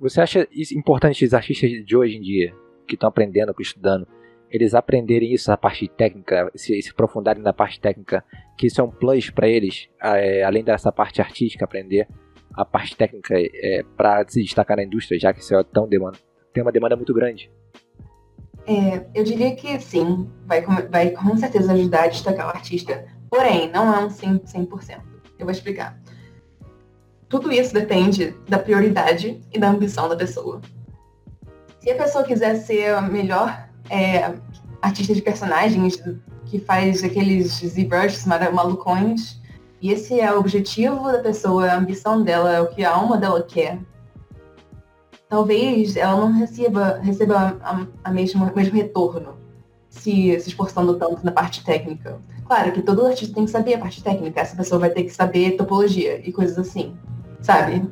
Você 0.00 0.20
acha 0.20 0.48
importante 0.74 1.24
os 1.24 1.34
artistas 1.34 1.70
de 1.70 1.96
hoje 1.96 2.16
em 2.16 2.20
dia, 2.20 2.54
que 2.88 2.94
estão 2.94 3.08
aprendendo, 3.08 3.54
estudando, 3.60 4.06
eles 4.50 4.74
aprenderem 4.74 5.32
isso, 5.32 5.52
a 5.52 5.56
parte 5.56 5.88
técnica, 5.88 6.50
se, 6.54 6.80
se 6.82 6.90
aprofundarem 6.90 7.42
na 7.42 7.52
parte 7.52 7.80
técnica, 7.80 8.24
que 8.62 8.68
isso 8.68 8.80
é 8.80 8.84
um 8.84 8.90
plus 8.92 9.28
para 9.28 9.48
eles, 9.48 9.88
é, 10.00 10.44
além 10.44 10.62
dessa 10.62 10.92
parte 10.92 11.20
artística, 11.20 11.64
aprender 11.64 12.06
a 12.54 12.64
parte 12.64 12.96
técnica 12.96 13.34
é, 13.36 13.82
para 13.96 14.24
se 14.28 14.40
destacar 14.40 14.76
na 14.76 14.84
indústria, 14.84 15.18
já 15.18 15.32
que 15.32 15.40
isso 15.40 15.52
é 15.52 15.64
tão 15.64 15.88
demanda, 15.88 16.16
tem 16.52 16.62
uma 16.62 16.70
demanda 16.70 16.94
muito 16.94 17.12
grande? 17.12 17.50
É, 18.64 19.04
eu 19.16 19.24
diria 19.24 19.56
que 19.56 19.80
sim, 19.80 20.30
vai, 20.46 20.60
vai 20.88 21.10
com 21.10 21.36
certeza 21.36 21.72
ajudar 21.72 22.04
a 22.04 22.06
destacar 22.06 22.46
o 22.46 22.50
artista. 22.50 23.04
Porém, 23.28 23.68
não 23.68 23.92
é 23.92 24.04
um 24.04 24.06
100%. 24.06 24.44
100%. 24.44 25.00
Eu 25.40 25.44
vou 25.44 25.50
explicar. 25.50 26.00
Tudo 27.28 27.50
isso 27.50 27.74
depende 27.74 28.32
da 28.48 28.60
prioridade 28.60 29.40
e 29.52 29.58
da 29.58 29.70
ambição 29.70 30.08
da 30.08 30.14
pessoa. 30.14 30.60
Se 31.80 31.90
a 31.90 31.96
pessoa 31.96 32.22
quiser 32.22 32.54
ser 32.58 32.94
a 32.94 33.02
melhor 33.02 33.68
é, 33.90 34.32
artista 34.80 35.12
de 35.12 35.20
personagens, 35.20 36.00
que 36.52 36.58
faz 36.58 37.02
aqueles 37.02 37.62
ZBrushs 37.64 38.26
malucões, 38.26 39.40
e 39.80 39.90
esse 39.90 40.20
é 40.20 40.30
o 40.30 40.38
objetivo 40.38 41.10
da 41.10 41.18
pessoa, 41.20 41.66
a 41.66 41.78
ambição 41.78 42.22
dela, 42.22 42.52
é 42.52 42.60
o 42.60 42.66
que 42.66 42.84
a 42.84 42.94
alma 42.94 43.16
dela 43.16 43.42
quer, 43.42 43.78
talvez 45.30 45.96
ela 45.96 46.14
não 46.14 46.30
receba, 46.30 46.98
receba 47.02 47.56
a, 47.62 47.86
a 48.04 48.10
mesma, 48.10 48.52
o 48.52 48.54
mesmo 48.54 48.74
retorno 48.74 49.38
se, 49.88 50.38
se 50.40 50.50
esforçando 50.50 50.98
tanto 50.98 51.24
na 51.24 51.32
parte 51.32 51.64
técnica. 51.64 52.20
Claro 52.46 52.70
que 52.72 52.82
todo 52.82 53.06
artista 53.06 53.34
tem 53.34 53.46
que 53.46 53.50
saber 53.50 53.74
a 53.74 53.78
parte 53.78 54.04
técnica, 54.04 54.38
essa 54.38 54.54
pessoa 54.54 54.78
vai 54.78 54.90
ter 54.90 55.04
que 55.04 55.10
saber 55.10 55.56
topologia 55.56 56.20
e 56.22 56.30
coisas 56.30 56.58
assim, 56.58 56.94
sabe? 57.40 57.82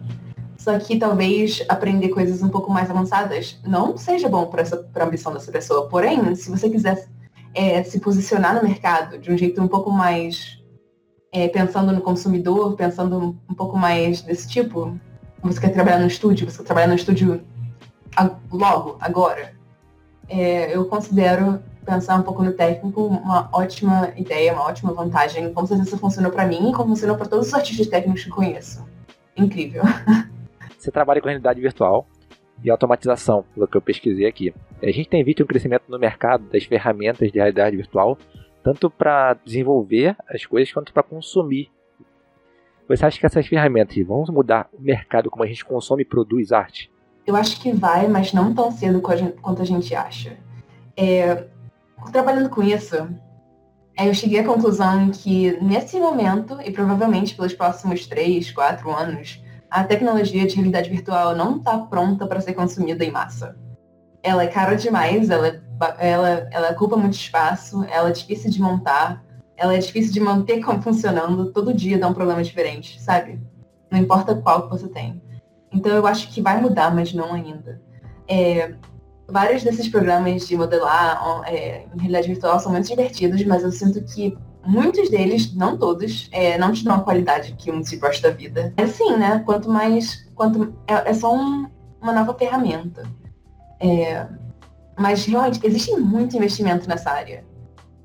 Só 0.58 0.78
que 0.78 0.98
talvez 0.98 1.64
aprender 1.66 2.10
coisas 2.10 2.42
um 2.42 2.50
pouco 2.50 2.70
mais 2.70 2.90
avançadas 2.90 3.58
não 3.66 3.96
seja 3.96 4.28
bom 4.28 4.44
para 4.48 4.64
a 4.96 5.06
ambição 5.06 5.32
dessa 5.32 5.50
pessoa. 5.50 5.88
Porém, 5.88 6.34
se 6.34 6.50
você 6.50 6.68
quiser 6.68 7.08
é, 7.54 7.82
se 7.82 8.00
posicionar 8.00 8.54
no 8.54 8.62
mercado 8.62 9.18
de 9.18 9.32
um 9.32 9.36
jeito 9.36 9.60
um 9.60 9.68
pouco 9.68 9.90
mais 9.90 10.60
é, 11.32 11.48
pensando 11.48 11.92
no 11.92 12.00
consumidor, 12.00 12.74
pensando 12.76 13.36
um 13.48 13.54
pouco 13.54 13.76
mais 13.76 14.22
desse 14.22 14.48
tipo, 14.48 14.98
você 15.42 15.60
quer 15.60 15.70
trabalhar 15.70 15.98
no 15.98 16.06
estúdio, 16.06 16.50
você 16.50 16.58
quer 16.58 16.64
trabalhar 16.64 16.88
no 16.88 16.94
estúdio 16.94 17.42
logo, 18.52 18.96
agora, 19.00 19.54
é, 20.28 20.74
eu 20.74 20.84
considero 20.86 21.62
pensar 21.84 22.16
um 22.16 22.22
pouco 22.22 22.42
no 22.42 22.52
técnico 22.52 23.06
uma 23.06 23.48
ótima 23.52 24.12
ideia, 24.16 24.52
uma 24.52 24.64
ótima 24.64 24.92
vantagem. 24.92 25.52
Com 25.52 25.66
certeza 25.66 25.88
isso 25.88 25.98
funcionou 25.98 26.30
para 26.30 26.46
mim 26.46 26.70
e 26.70 26.72
como 26.72 26.90
funcionou 26.90 27.16
para 27.16 27.26
todos 27.26 27.48
os 27.48 27.54
artistas 27.54 27.86
técnicos 27.86 28.24
que 28.24 28.30
conheço. 28.30 28.86
Incrível. 29.36 29.82
Você 30.78 30.90
trabalha 30.90 31.20
com 31.20 31.26
realidade 31.26 31.60
virtual 31.60 32.06
e 32.62 32.70
automatização, 32.70 33.44
pelo 33.54 33.66
que 33.66 33.76
eu 33.76 33.82
pesquisei 33.82 34.26
aqui. 34.26 34.54
A 34.82 34.90
gente 34.90 35.08
tem 35.08 35.24
visto 35.24 35.42
um 35.42 35.46
crescimento 35.46 35.84
no 35.88 35.98
mercado 35.98 36.44
das 36.50 36.64
ferramentas 36.64 37.30
de 37.30 37.38
realidade 37.38 37.76
virtual, 37.76 38.18
tanto 38.62 38.90
para 38.90 39.34
desenvolver 39.44 40.16
as 40.28 40.44
coisas 40.44 40.72
quanto 40.72 40.92
para 40.92 41.02
consumir 41.02 41.70
você 42.90 43.06
acha 43.06 43.20
que 43.20 43.26
essas 43.26 43.46
ferramentas 43.46 43.96
vão 44.04 44.24
mudar 44.30 44.68
o 44.72 44.82
mercado 44.82 45.30
como 45.30 45.44
a 45.44 45.46
gente 45.46 45.64
consome 45.64 46.02
e 46.02 46.04
produz 46.04 46.50
arte? 46.50 46.90
Eu 47.24 47.36
acho 47.36 47.60
que 47.60 47.70
vai, 47.70 48.08
mas 48.08 48.32
não 48.32 48.52
tão 48.52 48.72
cedo 48.72 49.00
quanto 49.00 49.62
a 49.62 49.64
gente 49.64 49.94
acha. 49.94 50.36
É, 50.96 51.46
trabalhando 52.10 52.50
com 52.50 52.60
isso, 52.64 52.96
é, 53.96 54.08
eu 54.08 54.14
cheguei 54.14 54.40
à 54.40 54.44
conclusão 54.44 55.08
que 55.12 55.56
nesse 55.62 56.00
momento, 56.00 56.60
e 56.64 56.72
provavelmente 56.72 57.36
pelos 57.36 57.54
próximos 57.54 58.08
3, 58.08 58.50
4 58.50 58.90
anos, 58.90 59.40
a 59.70 59.84
tecnologia 59.84 60.46
de 60.46 60.56
realidade 60.56 60.90
virtual 60.90 61.36
não 61.36 61.58
está 61.58 61.78
pronta 61.78 62.26
para 62.26 62.40
ser 62.40 62.54
consumida 62.54 63.04
em 63.04 63.10
massa. 63.10 63.56
Ela 64.22 64.42
é 64.42 64.48
cara 64.48 64.74
demais, 64.74 65.30
ela, 65.30 65.62
ela, 65.98 66.48
ela 66.50 66.70
ocupa 66.72 66.96
muito 66.96 67.14
espaço, 67.14 67.84
ela 67.90 68.08
é 68.08 68.12
difícil 68.12 68.50
de 68.50 68.60
montar, 68.60 69.24
ela 69.56 69.74
é 69.74 69.78
difícil 69.78 70.12
de 70.12 70.20
manter 70.20 70.62
funcionando, 70.82 71.52
todo 71.52 71.72
dia 71.72 71.98
dá 71.98 72.08
um 72.08 72.14
problema 72.14 72.42
diferente, 72.42 73.00
sabe? 73.00 73.40
Não 73.90 73.98
importa 73.98 74.34
qual 74.34 74.64
que 74.64 74.70
você 74.70 74.88
tem. 74.88 75.22
Então 75.72 75.92
eu 75.92 76.06
acho 76.06 76.28
que 76.28 76.42
vai 76.42 76.60
mudar, 76.60 76.94
mas 76.94 77.14
não 77.14 77.32
ainda. 77.32 77.80
É, 78.28 78.74
vários 79.28 79.62
desses 79.62 79.88
programas 79.88 80.46
de 80.46 80.56
modelar 80.56 81.44
é, 81.46 81.86
em 81.94 81.98
realidade 81.98 82.28
virtual 82.28 82.58
são 82.58 82.72
muito 82.72 82.88
divertidos, 82.88 83.42
mas 83.44 83.62
eu 83.62 83.70
sinto 83.70 84.02
que 84.02 84.36
muitos 84.64 85.10
deles, 85.10 85.54
não 85.54 85.76
todos, 85.76 86.28
é, 86.32 86.58
não 86.58 86.72
te 86.72 86.84
dão 86.84 86.96
a 86.96 87.00
qualidade 87.00 87.54
que 87.58 87.70
um 87.70 87.82
ZBrush 87.82 88.20
da 88.20 88.30
vida. 88.30 88.72
É 88.76 88.82
assim, 88.82 89.16
né? 89.16 89.42
Quanto 89.44 89.68
mais. 89.70 90.28
Quanto, 90.34 90.74
é, 90.86 91.10
é 91.10 91.14
só 91.14 91.34
um, 91.34 91.68
uma 92.00 92.12
nova 92.12 92.34
ferramenta. 92.34 93.02
É, 93.78 94.26
mas 94.98 95.24
realmente 95.24 95.60
existe 95.62 95.96
muito 95.96 96.36
investimento 96.36 96.88
nessa 96.88 97.10
área 97.10 97.44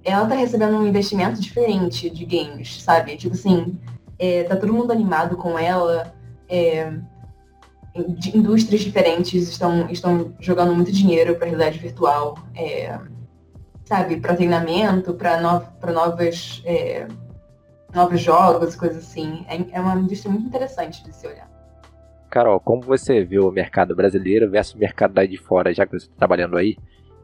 ela 0.06 0.28
tá 0.28 0.36
recebendo 0.36 0.78
um 0.78 0.88
investimento 0.88 1.42
diferente 1.42 2.10
de 2.10 2.26
games, 2.26 2.82
sabe? 2.84 3.18
Tipo 3.18 3.34
assim, 3.34 3.78
é, 4.20 4.44
tá 4.44 4.56
todo 4.56 4.72
mundo 4.72 4.92
animado 4.92 5.36
com 5.36 5.58
ela. 5.58 6.14
É, 6.48 6.94
indústrias 8.34 8.82
diferentes 8.82 9.50
estão, 9.50 9.90
estão 9.90 10.34
jogando 10.40 10.76
muito 10.76 10.92
dinheiro 10.92 11.36
para 11.36 11.48
realidade 11.48 11.80
virtual, 11.80 12.38
é, 12.54 13.00
sabe, 13.86 14.20
para 14.20 14.36
treinamento, 14.36 15.14
para 15.14 15.40
no, 15.40 15.94
novas 15.94 16.62
é, 16.66 17.08
novos 17.94 18.20
jogos, 18.20 18.76
coisas 18.76 18.98
assim. 18.98 19.46
É, 19.48 19.78
é 19.78 19.80
uma 19.80 19.96
indústria 19.96 20.32
muito 20.32 20.48
interessante 20.48 21.04
de 21.04 21.16
se 21.16 21.26
olhar. 21.26 21.50
Carol, 22.30 22.60
como 22.60 22.82
você 22.82 23.24
vê 23.24 23.40
o 23.40 23.50
mercado 23.52 23.96
brasileiro 23.96 24.50
versus 24.50 24.74
o 24.74 24.78
mercado 24.78 25.14
daí 25.14 25.28
de 25.28 25.38
fora, 25.38 25.74
já 25.74 25.86
que 25.86 25.92
você 25.92 26.06
está 26.06 26.18
trabalhando 26.18 26.58
aí, 26.58 26.76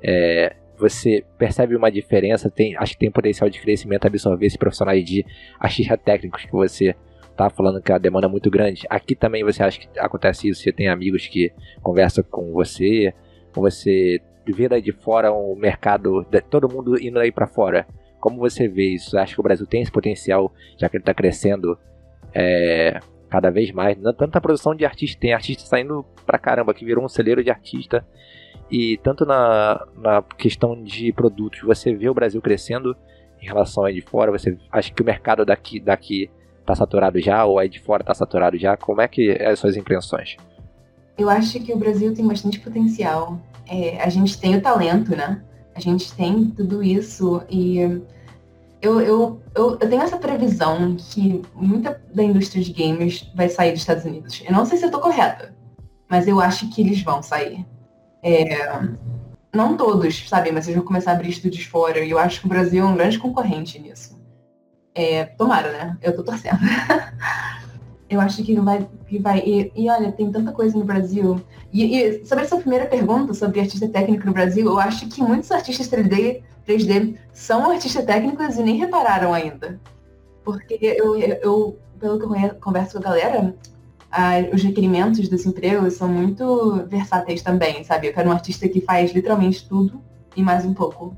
é, 0.01 0.55
você 0.77 1.25
percebe 1.37 1.75
uma 1.75 1.91
diferença, 1.91 2.49
tem, 2.49 2.77
acho 2.77 2.93
que 2.93 2.99
tem 2.99 3.11
potencial 3.11 3.49
de 3.49 3.59
crescimento 3.59 4.05
absorver 4.05 4.45
esses 4.45 4.57
profissionais 4.57 5.03
de 5.03 5.25
artistas 5.59 5.99
técnicos 6.03 6.45
que 6.45 6.51
você 6.51 6.95
tá 7.35 7.49
falando 7.49 7.81
que 7.81 7.91
a 7.91 7.97
demanda 7.97 8.27
é 8.27 8.29
muito 8.29 8.49
grande. 8.49 8.85
Aqui 8.89 9.15
também 9.15 9.43
você 9.43 9.61
acha 9.63 9.79
que 9.79 9.99
acontece 9.99 10.47
isso? 10.47 10.61
Você 10.61 10.71
tem 10.71 10.87
amigos 10.87 11.27
que 11.27 11.51
conversam 11.81 12.23
com 12.23 12.51
você, 12.53 13.13
ou 13.55 13.63
você 13.63 14.21
vê 14.45 14.67
daí 14.69 14.81
de 14.81 14.91
fora 14.91 15.33
um 15.33 15.55
mercado, 15.55 16.25
todo 16.49 16.71
mundo 16.71 16.99
indo 17.01 17.19
aí 17.19 17.31
para 17.31 17.47
fora. 17.47 17.85
Como 18.19 18.37
você 18.37 18.67
vê 18.67 18.93
isso? 18.93 19.17
Acha 19.17 19.33
que 19.33 19.39
o 19.39 19.43
Brasil 19.43 19.65
tem 19.65 19.81
esse 19.81 19.91
potencial, 19.91 20.51
já 20.77 20.87
que 20.87 20.97
ele 20.97 21.01
está 21.01 21.13
crescendo 21.13 21.77
é, 22.33 22.99
cada 23.29 23.49
vez 23.49 23.71
mais? 23.71 23.97
Não 23.97 24.13
tanta 24.13 24.39
produção 24.39 24.75
de 24.75 24.85
artista, 24.85 25.19
tem 25.19 25.33
artista 25.33 25.63
saindo 25.63 26.05
pra 26.25 26.37
caramba, 26.37 26.73
que 26.73 26.85
virou 26.85 27.03
um 27.03 27.09
celeiro 27.09 27.43
de 27.43 27.49
artista 27.49 28.05
e 28.71 28.97
tanto 29.03 29.25
na, 29.25 29.85
na 29.97 30.21
questão 30.21 30.81
de 30.81 31.11
produtos, 31.11 31.61
você 31.61 31.93
vê 31.93 32.09
o 32.09 32.13
Brasil 32.13 32.41
crescendo 32.41 32.95
em 33.41 33.45
relação 33.45 33.83
aí 33.83 33.93
de 33.93 34.01
fora? 34.01 34.31
Você 34.31 34.57
acha 34.71 34.93
que 34.93 35.01
o 35.01 35.05
mercado 35.05 35.45
daqui 35.45 35.79
daqui 35.79 36.29
está 36.61 36.73
saturado 36.73 37.19
já 37.19 37.43
ou 37.43 37.59
aí 37.59 37.67
de 37.67 37.79
fora 37.79 38.01
está 38.01 38.13
saturado 38.13 38.57
já? 38.57 38.77
Como 38.77 39.01
é 39.01 39.07
que 39.09 39.31
é 39.31 39.49
as 39.49 39.59
suas 39.59 39.75
impressões? 39.75 40.37
Eu 41.17 41.29
acho 41.29 41.59
que 41.59 41.73
o 41.73 41.77
Brasil 41.77 42.13
tem 42.13 42.25
bastante 42.25 42.61
potencial. 42.61 43.37
É, 43.71 44.03
a 44.03 44.09
gente 44.09 44.37
tem 44.37 44.57
o 44.57 44.61
talento, 44.61 45.15
né? 45.15 45.41
A 45.73 45.79
gente 45.79 46.13
tem 46.13 46.45
tudo 46.47 46.83
isso 46.83 47.41
e 47.49 47.79
eu, 47.79 48.03
eu, 48.81 48.99
eu, 48.99 49.41
eu, 49.55 49.77
tenho 49.77 50.01
essa 50.01 50.17
previsão 50.17 50.97
que 50.97 51.41
muita 51.55 52.01
da 52.13 52.21
indústria 52.21 52.61
de 52.61 52.73
games 52.73 53.31
vai 53.33 53.47
sair 53.47 53.71
dos 53.71 53.79
Estados 53.79 54.03
Unidos. 54.03 54.43
Eu 54.45 54.51
não 54.51 54.65
sei 54.65 54.77
se 54.77 54.83
eu 54.83 54.87
estou 54.87 54.99
correta, 54.99 55.55
mas 56.09 56.27
eu 56.27 56.41
acho 56.41 56.69
que 56.69 56.81
eles 56.81 57.01
vão 57.01 57.23
sair. 57.23 57.65
É, 58.21 58.81
não 59.53 59.77
todos, 59.77 60.27
sabe? 60.27 60.51
Mas 60.51 60.65
eles 60.65 60.75
vão 60.75 60.85
começar 60.85 61.11
a 61.11 61.13
abrir 61.13 61.29
estúdios 61.29 61.63
fora. 61.63 62.03
E 62.03 62.11
eu 62.11 62.19
acho 62.19 62.41
que 62.41 62.47
o 62.47 62.49
Brasil 62.49 62.83
é 62.83 62.87
um 62.87 62.95
grande 62.95 63.19
concorrente 63.19 63.79
nisso. 63.79 64.19
É, 64.93 65.23
tomara, 65.23 65.71
né? 65.71 65.97
Eu 66.01 66.13
tô 66.13 66.23
torcendo. 66.23 66.59
eu 68.11 68.19
acho 68.19 68.43
que 68.43 68.59
vai. 68.59 68.87
Que 69.07 69.17
vai 69.17 69.39
e, 69.39 69.71
e, 69.73 69.89
olha, 69.89 70.11
tem 70.11 70.29
tanta 70.29 70.51
coisa 70.51 70.77
no 70.77 70.83
Brasil. 70.83 71.41
E, 71.71 71.97
e 71.97 72.25
sobre 72.25 72.43
essa 72.43 72.57
primeira 72.57 72.85
pergunta 72.85 73.33
sobre 73.33 73.61
artista 73.61 73.87
técnico 73.87 74.25
no 74.25 74.33
Brasil, 74.33 74.65
eu 74.65 74.77
acho 74.77 75.07
que 75.07 75.21
muitos 75.21 75.49
artistas 75.49 75.89
3D, 75.89 76.43
3D 76.67 77.15
são 77.31 77.71
artistas 77.71 78.03
técnicos 78.03 78.57
e 78.57 78.63
nem 78.63 78.75
repararam 78.75 79.33
ainda. 79.33 79.79
Porque 80.43 80.77
eu, 80.81 81.17
eu 81.17 81.79
pelo 81.99 82.19
que 82.19 82.25
eu 82.25 82.55
converso 82.55 82.93
com 82.93 82.99
a 82.99 83.11
galera, 83.11 83.55
os 84.53 84.61
requerimentos 84.61 85.29
desse 85.29 85.47
emprego 85.47 85.89
são 85.89 86.09
muito 86.09 86.85
versáteis 86.87 87.41
também, 87.41 87.83
sabe? 87.85 88.07
Eu 88.07 88.13
quero 88.13 88.27
um 88.27 88.33
artista 88.33 88.67
que 88.67 88.81
faz 88.81 89.13
literalmente 89.13 89.69
tudo 89.69 90.01
e 90.35 90.41
mais 90.41 90.65
um 90.65 90.73
pouco. 90.73 91.15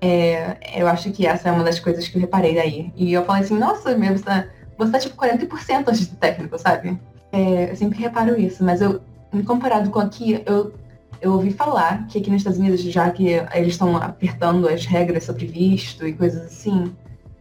É, 0.00 0.80
eu 0.80 0.88
acho 0.88 1.12
que 1.12 1.26
essa 1.26 1.50
é 1.50 1.52
uma 1.52 1.62
das 1.62 1.78
coisas 1.78 2.08
que 2.08 2.16
eu 2.16 2.20
reparei 2.20 2.54
daí. 2.54 2.90
E 2.96 3.12
eu 3.12 3.24
falei 3.24 3.42
assim, 3.42 3.58
nossa, 3.58 3.96
meu, 3.96 4.16
você 4.16 4.24
tá, 4.24 4.48
você 4.80 4.92
tá 4.92 4.98
tipo 4.98 5.16
40% 5.16 5.88
artista 5.88 6.16
técnico, 6.16 6.58
sabe? 6.58 6.98
É, 7.32 7.70
eu 7.70 7.76
sempre 7.76 7.98
reparo 7.98 8.38
isso, 8.38 8.64
mas 8.64 8.80
eu, 8.80 9.00
comparado 9.46 9.90
com 9.90 10.00
aqui, 10.00 10.42
eu, 10.46 10.72
eu 11.20 11.32
ouvi 11.32 11.52
falar 11.52 12.06
que 12.06 12.18
aqui 12.18 12.30
nos 12.30 12.40
Estados 12.40 12.58
Unidos, 12.58 12.80
já 12.82 13.10
que 13.10 13.28
eles 13.54 13.74
estão 13.74 13.96
apertando 13.96 14.66
as 14.68 14.86
regras 14.86 15.24
sobre 15.24 15.46
visto 15.46 16.06
e 16.06 16.12
coisas 16.12 16.46
assim, 16.46 16.94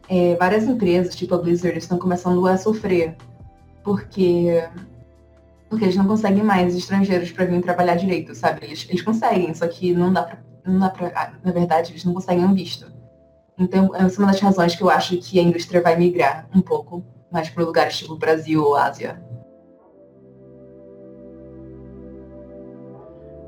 é, 0.07 0.35
várias 0.35 0.65
empresas, 0.65 1.15
tipo 1.15 1.33
a 1.33 1.37
Blizzard, 1.37 1.77
estão 1.77 1.97
começando 1.97 2.45
a 2.45 2.57
sofrer 2.57 3.15
porque 3.83 4.63
porque 5.69 5.85
eles 5.85 5.95
não 5.95 6.07
conseguem 6.07 6.43
mais 6.43 6.75
estrangeiros 6.75 7.31
para 7.31 7.45
vir 7.45 7.61
trabalhar 7.61 7.93
direito, 7.93 8.33
sabe? 8.33 8.65
Eles, 8.65 8.87
eles 8.89 9.03
conseguem, 9.03 9.53
só 9.53 9.67
que 9.67 9.93
não 9.93 10.11
dá 10.11 10.23
pra, 10.23 10.39
não 10.65 10.79
dá 10.79 10.89
pra, 10.89 11.11
ah, 11.15 11.31
na 11.43 11.51
verdade, 11.51 11.91
eles 11.91 12.03
não 12.03 12.11
conseguem 12.11 12.43
um 12.43 12.55
visto. 12.55 12.91
Então, 13.55 13.95
essa 13.95 14.15
é 14.15 14.19
uma 14.19 14.31
das 14.31 14.41
razões 14.41 14.75
que 14.75 14.81
eu 14.81 14.89
acho 14.89 15.17
que 15.17 15.39
a 15.39 15.43
indústria 15.43 15.79
vai 15.79 15.95
migrar 15.95 16.47
um 16.55 16.61
pouco 16.61 17.03
mais 17.31 17.49
para 17.49 17.63
lugares 17.63 17.97
tipo 17.97 18.15
Brasil 18.15 18.63
ou 18.63 18.75
Ásia. 18.75 19.21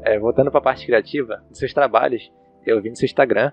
É, 0.03 0.17
voltando 0.17 0.49
para 0.49 0.59
a 0.59 0.63
parte 0.63 0.85
criativa, 0.85 1.43
dos 1.49 1.59
seus 1.59 1.73
trabalhos, 1.73 2.31
eu 2.65 2.81
vi 2.81 2.89
no 2.89 2.95
seu 2.95 3.05
Instagram 3.05 3.51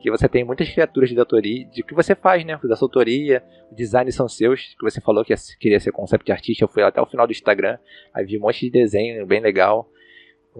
que 0.00 0.10
você 0.10 0.28
tem 0.28 0.44
muitas 0.44 0.68
criaturas 0.70 1.08
de 1.08 1.18
autoria, 1.18 1.64
de 1.66 1.82
que 1.82 1.94
você 1.94 2.14
faz, 2.14 2.44
né? 2.44 2.60
Da 2.62 2.76
sua 2.76 2.86
autoria, 2.86 3.42
o 3.72 3.74
design 3.74 4.12
são 4.12 4.28
seus, 4.28 4.74
que 4.78 4.82
você 4.82 5.00
falou 5.00 5.24
que 5.24 5.34
queria 5.58 5.80
ser 5.80 5.92
concept 5.92 6.30
artista, 6.30 6.62
eu 6.62 6.68
fui 6.68 6.82
até 6.82 7.00
o 7.00 7.06
final 7.06 7.26
do 7.26 7.32
Instagram, 7.32 7.78
aí 8.12 8.22
vi 8.26 8.36
um 8.36 8.42
monte 8.42 8.66
de 8.66 8.70
desenho 8.70 9.26
bem 9.26 9.40
legal, 9.40 9.88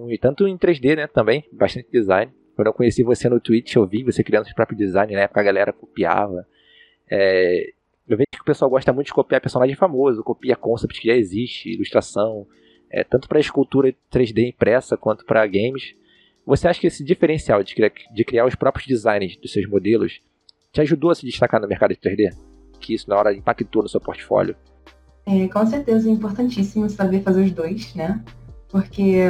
e 0.09 0.17
tanto 0.17 0.49
em 0.49 0.57
3D, 0.57 0.97
né, 0.97 1.07
também, 1.07 1.45
bastante 1.53 1.91
design. 1.91 2.33
Quando 2.57 2.69
eu 2.69 2.73
conheci 2.73 3.03
você 3.03 3.29
no 3.29 3.39
Twitch, 3.39 3.75
eu 3.75 3.87
vi 3.87 4.03
você 4.03 4.25
criando 4.25 4.47
seu 4.47 4.55
próprio 4.55 4.79
design, 4.79 5.13
na 5.13 5.21
época 5.21 5.41
a 5.41 5.45
galera 5.45 5.75
copiava. 5.75 6.47
É, 7.11 7.74
Eu 8.07 8.19
vejo 8.19 8.29
que 8.31 8.43
o 8.43 8.45
pessoal 8.45 8.71
gosta 8.71 8.93
muito 8.93 9.07
de 9.07 9.15
copiar 9.15 9.41
personagem 9.41 9.75
famoso, 9.75 10.23
copia 10.23 10.55
concept 10.55 11.01
que 11.01 11.09
já 11.09 11.15
existe, 11.15 11.73
ilustração, 11.73 12.47
é, 12.91 13.03
tanto 13.03 13.29
para 13.29 13.41
escultura 13.41 13.95
3D 14.13 14.49
impressa 14.49 14.97
quanto 14.97 15.25
para 15.25 15.47
games. 15.47 15.95
Você 16.47 16.69
acha 16.69 16.81
que 16.81 16.87
esse 16.87 17.03
diferencial 17.03 17.63
de 17.63 17.75
criar, 17.75 17.93
de 18.15 18.25
criar 18.25 18.45
os 18.45 18.55
próprios 18.55 18.87
designs 18.87 19.37
dos 19.37 19.53
seus 19.53 19.67
modelos 19.67 20.21
te 20.71 20.81
ajudou 20.83 21.11
a 21.11 21.15
se 21.15 21.25
destacar 21.25 21.61
no 21.61 21.67
mercado 21.67 21.91
de 21.91 21.97
3D? 21.97 22.37
Que 22.79 22.95
isso 22.95 23.09
na 23.09 23.17
hora 23.17 23.35
impactou 23.35 23.83
no 23.83 23.89
seu 23.89 24.01
portfólio? 24.01 24.55
É, 25.27 25.49
com 25.49 25.65
certeza 25.65 26.09
é 26.09 26.13
importantíssimo 26.13 26.89
saber 26.91 27.23
fazer 27.23 27.43
os 27.43 27.51
dois, 27.53 27.95
né? 27.95 28.23
Porque 28.69 29.23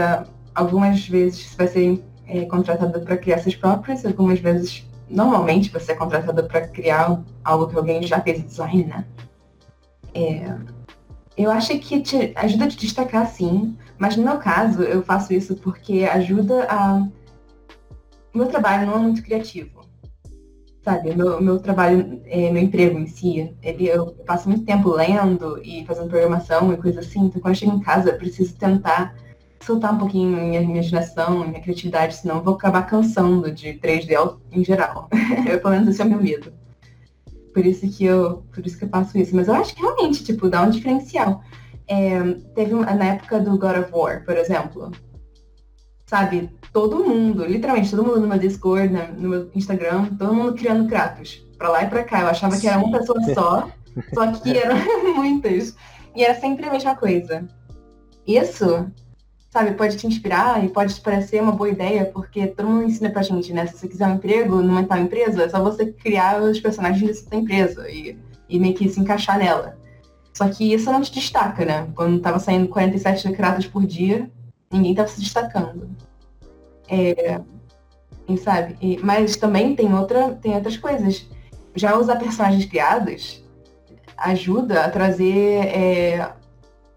algumas 0.53 1.07
vezes 1.07 1.47
você 1.47 1.57
vai 1.57 1.69
ser 1.69 2.05
é, 2.27 2.45
contratado 2.47 3.01
para 3.01 3.17
criar 3.17 3.39
seus 3.39 3.55
próprios, 3.55 4.05
algumas 4.05 4.41
vezes, 4.41 4.85
normalmente, 5.09 5.71
você 5.71 5.93
é 5.93 5.95
contratado 5.95 6.45
para 6.45 6.69
criar 6.69 7.23
algo 7.43 7.69
que 7.69 7.77
alguém 7.77 8.03
já 8.03 8.21
fez 8.21 8.43
design, 8.43 8.85
né? 8.85 9.05
É, 10.15 10.57
eu 11.37 11.51
acho 11.51 11.77
que 11.79 12.01
te 12.01 12.33
ajuda 12.37 12.65
a 12.65 12.69
te 12.69 12.77
destacar, 12.77 13.27
sim, 13.27 13.77
mas 13.99 14.17
no 14.17 14.25
meu 14.25 14.39
caso, 14.39 14.83
eu 14.83 15.03
faço 15.03 15.33
isso 15.33 15.57
porque 15.57 16.05
ajuda 16.05 16.67
a. 16.71 17.07
Meu 18.33 18.47
trabalho 18.47 18.87
não 18.87 18.95
é 18.95 18.99
muito 18.99 19.23
criativo. 19.23 19.85
Sabe, 20.83 21.15
meu, 21.15 21.41
meu 21.41 21.59
trabalho, 21.59 22.21
é, 22.27 22.51
meu 22.51 22.63
emprego 22.63 22.99
em 22.99 23.07
si, 23.07 23.57
ele, 23.63 23.87
eu 23.87 24.13
passo 24.27 24.49
muito 24.49 24.67
tempo 24.67 24.91
lendo 24.91 25.59
e 25.65 25.85
fazendo 25.87 26.11
programação 26.11 26.73
e 26.73 26.77
coisa 26.77 27.01
assim, 27.01 27.21
então 27.21 27.41
quando 27.41 27.55
eu 27.55 27.59
chego 27.59 27.73
em 27.73 27.81
casa 27.81 28.11
eu 28.11 28.19
preciso 28.19 28.55
tentar 28.55 29.17
soltar 29.65 29.95
um 29.95 29.99
pouquinho 29.99 30.37
minha 30.37 30.61
imaginação, 30.61 31.47
minha 31.47 31.61
criatividade, 31.61 32.17
senão 32.17 32.37
eu 32.37 32.43
vou 32.43 32.55
acabar 32.55 32.83
cansando 32.83 33.51
de 33.51 33.75
3D 33.75 34.37
em 34.53 34.65
geral. 34.65 35.09
eu, 35.49 35.61
pelo 35.61 35.75
menos 35.75 35.89
esse 35.89 36.03
é 36.03 36.05
o 36.05 36.09
meu 36.09 36.23
medo. 36.23 36.53
Por 37.53 37.65
isso 37.65 37.89
que 37.89 38.05
eu, 38.05 38.45
por 38.53 38.67
isso 38.67 38.79
que 38.79 38.85
eu 38.85 38.89
faço 38.89 39.17
isso. 39.17 39.35
Mas 39.35 39.49
eu 39.49 39.55
acho 39.55 39.75
que 39.75 39.81
realmente, 39.81 40.25
tipo, 40.25 40.49
dá 40.49 40.63
um 40.63 40.71
diferencial. 40.71 41.43
É, 41.87 42.21
teve 42.55 42.75
uma, 42.75 42.93
na 42.95 43.05
época 43.05 43.39
do 43.41 43.59
God 43.59 43.79
of 43.79 43.93
War, 43.93 44.25
por 44.25 44.37
exemplo. 44.37 44.91
Sabe, 46.07 46.51
todo 46.73 47.05
mundo, 47.05 47.45
literalmente 47.45 47.91
todo 47.91 48.05
mundo 48.05 48.21
no 48.21 48.27
meu 48.27 48.39
Discord, 48.39 48.93
no 49.17 49.29
meu 49.29 49.51
Instagram, 49.55 50.07
todo 50.19 50.35
mundo 50.35 50.55
criando 50.55 50.89
Kratos. 50.89 51.45
Pra 51.57 51.69
lá 51.69 51.85
e 51.85 51.89
pra 51.89 52.03
cá. 52.03 52.23
Eu 52.23 52.29
achava 52.29 52.59
que 52.59 52.67
era 52.67 52.79
uma 52.79 52.99
pessoa 52.99 53.21
só, 53.33 53.71
só 54.13 54.33
que 54.33 54.51
eram 54.59 54.77
muitas. 55.15 55.77
E 56.15 56.25
era 56.25 56.35
sempre 56.39 56.67
a 56.67 56.73
mesma 56.73 56.97
coisa. 56.97 57.47
Isso 58.27 58.91
sabe, 59.55 59.75
pode 59.75 59.97
te 59.97 60.05
inspirar 60.05 60.65
e 60.65 60.69
pode 60.69 60.97
te 60.97 61.01
parecer 61.01 61.41
uma 61.41 61.53
boa 61.53 61.71
ideia, 61.71 62.05
porque 62.07 62.49
todo 62.49 62.69
mundo 62.69 62.87
ensina 62.87 63.09
pra 63.09 63.23
gente, 63.23 63.53
né? 63.53 63.65
Se 63.67 63.79
você 63.79 63.87
quiser 63.87 64.09
um 64.09 64.15
emprego 64.15 64.61
numa 64.61 64.83
tal 64.83 64.99
empresa, 64.99 65.45
é 65.45 65.49
só 65.49 65.63
você 65.63 65.93
criar 65.93 66.43
os 66.43 66.59
personagens 66.59 67.07
dessa 67.07 67.37
empresa 67.37 67.89
e, 67.89 68.19
e 68.49 68.59
meio 68.59 68.75
que 68.75 68.89
se 68.89 68.99
encaixar 68.99 69.39
nela. 69.39 69.79
Só 70.33 70.49
que 70.49 70.75
isso 70.75 70.91
não 70.91 71.01
te 71.01 71.15
destaca, 71.15 71.65
né? 71.65 71.87
Quando 71.95 72.21
tava 72.21 72.41
saindo 72.41 72.67
47 72.67 73.29
decretos 73.29 73.67
por 73.69 73.87
dia, 73.87 74.29
ninguém 74.73 74.93
tava 74.93 75.07
se 75.07 75.21
destacando. 75.21 75.89
É, 76.89 77.41
e 78.29 78.37
sabe? 78.37 78.77
E, 78.81 78.99
mas 79.05 79.37
também 79.37 79.77
tem, 79.77 79.95
outra, 79.95 80.31
tem 80.35 80.57
outras 80.57 80.77
coisas. 80.77 81.29
Já 81.77 81.97
usar 81.97 82.17
personagens 82.17 82.65
criados 82.65 83.41
ajuda 84.17 84.85
a 84.85 84.91
trazer 84.91 85.67
é, 85.67 86.33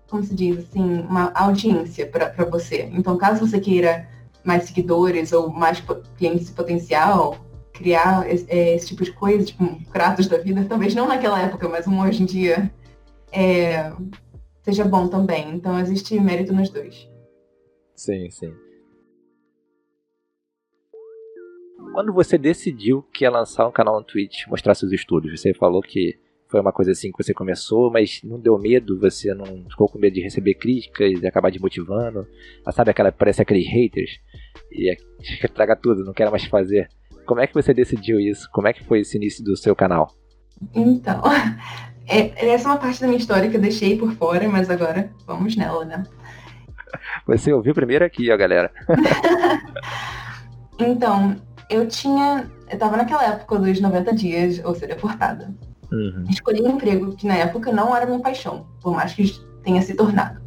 como 0.10 0.24
se 0.24 0.34
diz, 0.34 0.60
assim, 0.60 1.02
uma 1.02 1.32
audiência 1.34 2.06
para 2.08 2.46
você. 2.46 2.90
Então, 2.94 3.18
caso 3.18 3.46
você 3.46 3.60
queira 3.60 4.08
mais 4.44 4.64
seguidores 4.64 5.34
ou 5.34 5.50
mais 5.50 5.84
clientes 6.18 6.50
potencial, 6.50 7.38
criar 7.74 8.30
esse, 8.32 8.50
é, 8.50 8.76
esse 8.76 8.88
tipo 8.88 9.04
de 9.04 9.12
coisa, 9.12 9.46
tipo 9.46 9.64
um 9.64 9.84
Kratos 9.84 10.28
da 10.28 10.38
vida, 10.38 10.66
talvez 10.68 10.96
não 10.96 11.08
naquela 11.08 11.42
época, 11.42 11.68
mas 11.68 11.88
um 11.88 12.00
hoje 12.02 12.24
em 12.24 12.26
dia, 12.26 12.72
é, 13.32 13.92
seja 14.64 14.86
bom 14.86 15.08
também. 15.08 15.54
Então, 15.54 15.78
existe 15.80 16.20
mérito 16.20 16.54
nos 16.54 16.70
dois. 16.70 17.10
Sim, 17.96 18.30
sim. 18.30 18.54
Quando 21.94 22.14
você 22.14 22.38
decidiu 22.38 23.02
que 23.12 23.26
ia 23.26 23.32
lançar 23.32 23.68
um 23.68 23.72
canal 23.72 23.98
no 23.98 24.04
Twitch, 24.04 24.46
mostrar 24.48 24.76
seus 24.76 24.92
estudos, 24.92 25.40
você 25.40 25.54
falou 25.54 25.82
que 25.82 26.18
foi 26.48 26.62
uma 26.62 26.72
coisa 26.72 26.92
assim 26.92 27.12
que 27.12 27.24
você 27.24 27.34
começou, 27.34 27.92
mas 27.92 28.22
não 28.24 28.40
deu 28.40 28.58
medo, 28.58 29.00
você 29.00 29.34
não 29.34 29.66
ficou 29.70 29.88
com 29.88 30.00
medo 30.00 30.14
de 30.14 30.22
receber 30.22 30.54
críticas 30.54 31.22
e 31.22 31.28
acabar 31.28 31.52
desmotivando. 31.52 32.26
Ah, 32.66 32.72
sabe 32.72 32.92
aquela 32.92 33.12
parece 33.12 33.42
aqueles 33.42 33.68
haters 33.68 34.20
e 34.72 34.90
é, 34.90 34.96
traga 35.54 35.76
tudo, 35.76 36.06
não 36.06 36.14
quero 36.14 36.32
mais 36.32 36.46
fazer. 36.46 36.90
Como 37.26 37.42
é 37.42 37.48
que 37.48 37.54
você 37.54 37.74
decidiu 37.74 38.20
isso? 38.20 38.50
Como 38.52 38.68
é 38.68 38.74
que 38.74 38.84
foi 38.84 39.02
esse 39.02 39.18
início 39.18 39.44
do 39.44 39.58
seu 39.58 39.76
canal? 39.76 40.10
Então, 40.74 41.22
é, 42.08 42.48
essa 42.48 42.70
é 42.70 42.72
uma 42.72 42.78
parte 42.78 43.02
da 43.02 43.08
minha 43.08 43.20
história 43.20 43.50
que 43.50 43.58
eu 43.58 43.62
deixei 43.62 43.98
por 43.98 44.14
fora, 44.14 44.48
mas 44.48 44.70
agora 44.70 45.12
vamos 45.26 45.56
nela, 45.56 45.84
né? 45.84 46.04
Você 47.26 47.52
ouviu 47.52 47.74
primeiro 47.74 48.06
aqui, 48.06 48.32
ó, 48.32 48.38
galera. 48.38 48.72
então, 50.80 51.36
eu 51.70 51.86
tinha. 51.88 52.50
Eu 52.70 52.78
tava 52.78 52.96
naquela 52.96 53.26
época 53.26 53.60
dos 53.60 53.80
90 53.82 54.16
dias, 54.16 54.62
ou 54.64 54.74
ser 54.74 54.88
deportada. 54.88 55.54
Uhum. 55.92 56.26
Escolhi 56.30 56.62
um 56.62 56.76
emprego 56.76 57.16
que 57.16 57.28
na 57.28 57.36
época 57.36 57.72
não 57.72 57.96
era 57.96 58.06
minha 58.06 58.20
paixão, 58.20 58.68
por 58.82 58.94
mais 58.94 59.14
que 59.14 59.40
tenha 59.64 59.82
se 59.82 59.94
tornado. 59.94 60.42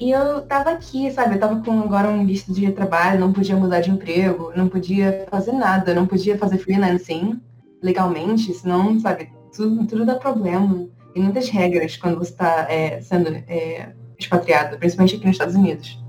E 0.00 0.10
eu 0.10 0.42
tava 0.42 0.70
aqui, 0.70 1.10
sabe? 1.12 1.36
Eu 1.36 1.40
tava 1.40 1.60
com 1.62 1.80
agora 1.80 2.08
um 2.08 2.26
visto 2.26 2.52
de 2.52 2.70
trabalho, 2.72 3.20
não 3.20 3.32
podia 3.32 3.56
mudar 3.56 3.80
de 3.80 3.90
emprego, 3.90 4.52
não 4.56 4.68
podia 4.68 5.26
fazer 5.30 5.52
nada, 5.52 5.94
não 5.94 6.06
podia 6.06 6.36
fazer 6.36 6.58
freelancing 6.58 7.40
legalmente, 7.80 8.52
senão, 8.54 8.98
sabe, 8.98 9.30
tudo, 9.54 9.86
tudo 9.86 10.04
dá 10.04 10.16
problema. 10.16 10.88
Tem 11.14 11.22
muitas 11.22 11.48
regras 11.48 11.96
quando 11.96 12.18
você 12.18 12.32
está 12.32 12.66
é, 12.68 13.00
sendo 13.00 13.28
é, 13.28 13.94
expatriado, 14.18 14.78
principalmente 14.78 15.16
aqui 15.16 15.26
nos 15.26 15.34
Estados 15.34 15.54
Unidos. 15.54 16.02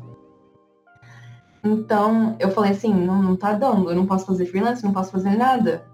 Então, 1.63 2.36
eu 2.39 2.49
falei 2.51 2.71
assim, 2.71 2.93
não, 2.93 3.21
não 3.21 3.36
tá 3.36 3.53
dando, 3.53 3.89
eu 3.89 3.95
não 3.95 4.06
posso 4.06 4.25
fazer 4.25 4.45
freelance, 4.45 4.84
não 4.84 4.91
posso 4.91 5.12
fazer 5.12 5.38
nada 5.38 5.86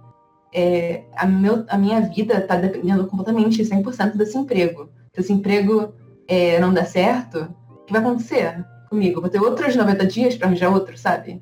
é, 0.54 1.04
a, 1.16 1.26
meu, 1.26 1.66
a, 1.68 1.78
minha 1.78 2.02
vida 2.02 2.38
está 2.38 2.56
dependendo 2.56 3.06
completamente 3.08 3.64
100% 3.64 4.16
desse 4.16 4.38
emprego. 4.38 4.90
Se 5.14 5.22
esse 5.22 5.34
emprego 5.34 5.94
é, 6.28 6.60
não 6.60 6.74
der 6.74 6.86
certo, 6.86 7.54
o 7.70 7.86
que 7.86 7.94
vai 7.94 8.02
acontecer 8.02 8.66
comigo? 8.90 9.22
Vou 9.22 9.30
ter 9.30 9.40
outros 9.40 9.76
90 9.76 10.06
dias 10.08 10.36
para 10.36 10.48
arranjar 10.48 10.70
outro, 10.70 10.98
sabe? 10.98 11.42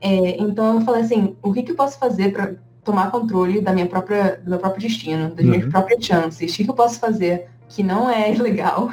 É, 0.00 0.40
então 0.40 0.74
eu 0.74 0.80
falei 0.82 1.02
assim, 1.02 1.36
o 1.42 1.52
que, 1.52 1.62
que 1.62 1.72
eu 1.72 1.76
posso 1.76 1.98
fazer 1.98 2.32
para 2.32 2.54
tomar 2.84 3.10
controle 3.10 3.60
da 3.60 3.72
minha 3.72 3.86
própria, 3.86 4.40
do 4.42 4.50
meu 4.50 4.58
próprio 4.58 4.82
destino, 4.82 5.34
das 5.34 5.44
uhum. 5.44 5.50
minhas 5.50 5.68
próprias 5.68 6.04
chances? 6.04 6.52
O 6.52 6.56
que, 6.56 6.64
que 6.64 6.70
eu 6.70 6.74
posso 6.74 7.00
fazer 7.00 7.48
que 7.68 7.82
não 7.82 8.08
é 8.08 8.30
ilegal, 8.32 8.88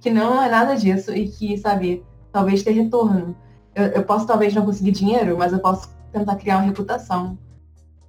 que 0.00 0.10
não 0.10 0.42
é 0.42 0.50
nada 0.50 0.76
disso 0.76 1.14
e 1.14 1.28
que, 1.28 1.56
sabe, 1.56 2.04
talvez 2.30 2.62
ter 2.62 2.72
retorno? 2.72 3.34
Eu, 3.74 3.86
eu 3.86 4.02
posso 4.02 4.26
talvez 4.26 4.54
não 4.54 4.66
conseguir 4.66 4.90
dinheiro, 4.90 5.36
mas 5.38 5.52
eu 5.52 5.58
posso 5.60 5.88
tentar 6.12 6.36
criar 6.36 6.58
uma 6.58 6.66
reputação. 6.66 7.38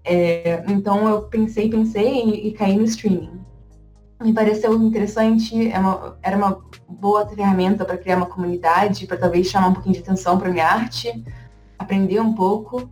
É, 0.05 0.63
então 0.67 1.07
eu 1.07 1.23
pensei, 1.23 1.69
pensei 1.69 2.23
e, 2.23 2.47
e, 2.47 2.51
caí 2.51 2.75
no 2.75 2.83
streaming. 2.83 3.41
Me 4.21 4.33
pareceu 4.33 4.73
interessante, 4.81 5.69
é 5.69 5.79
uma, 5.79 6.17
era 6.21 6.37
uma 6.37 6.61
boa 6.87 7.27
ferramenta 7.27 7.85
para 7.85 7.97
criar 7.97 8.17
uma 8.17 8.25
comunidade, 8.25 9.07
para 9.07 9.17
talvez 9.17 9.47
chamar 9.47 9.69
um 9.69 9.73
pouquinho 9.73 9.95
de 9.95 10.01
atenção 10.01 10.37
para 10.37 10.49
minha 10.49 10.65
arte, 10.65 11.23
aprender 11.77 12.19
um 12.19 12.33
pouco. 12.33 12.89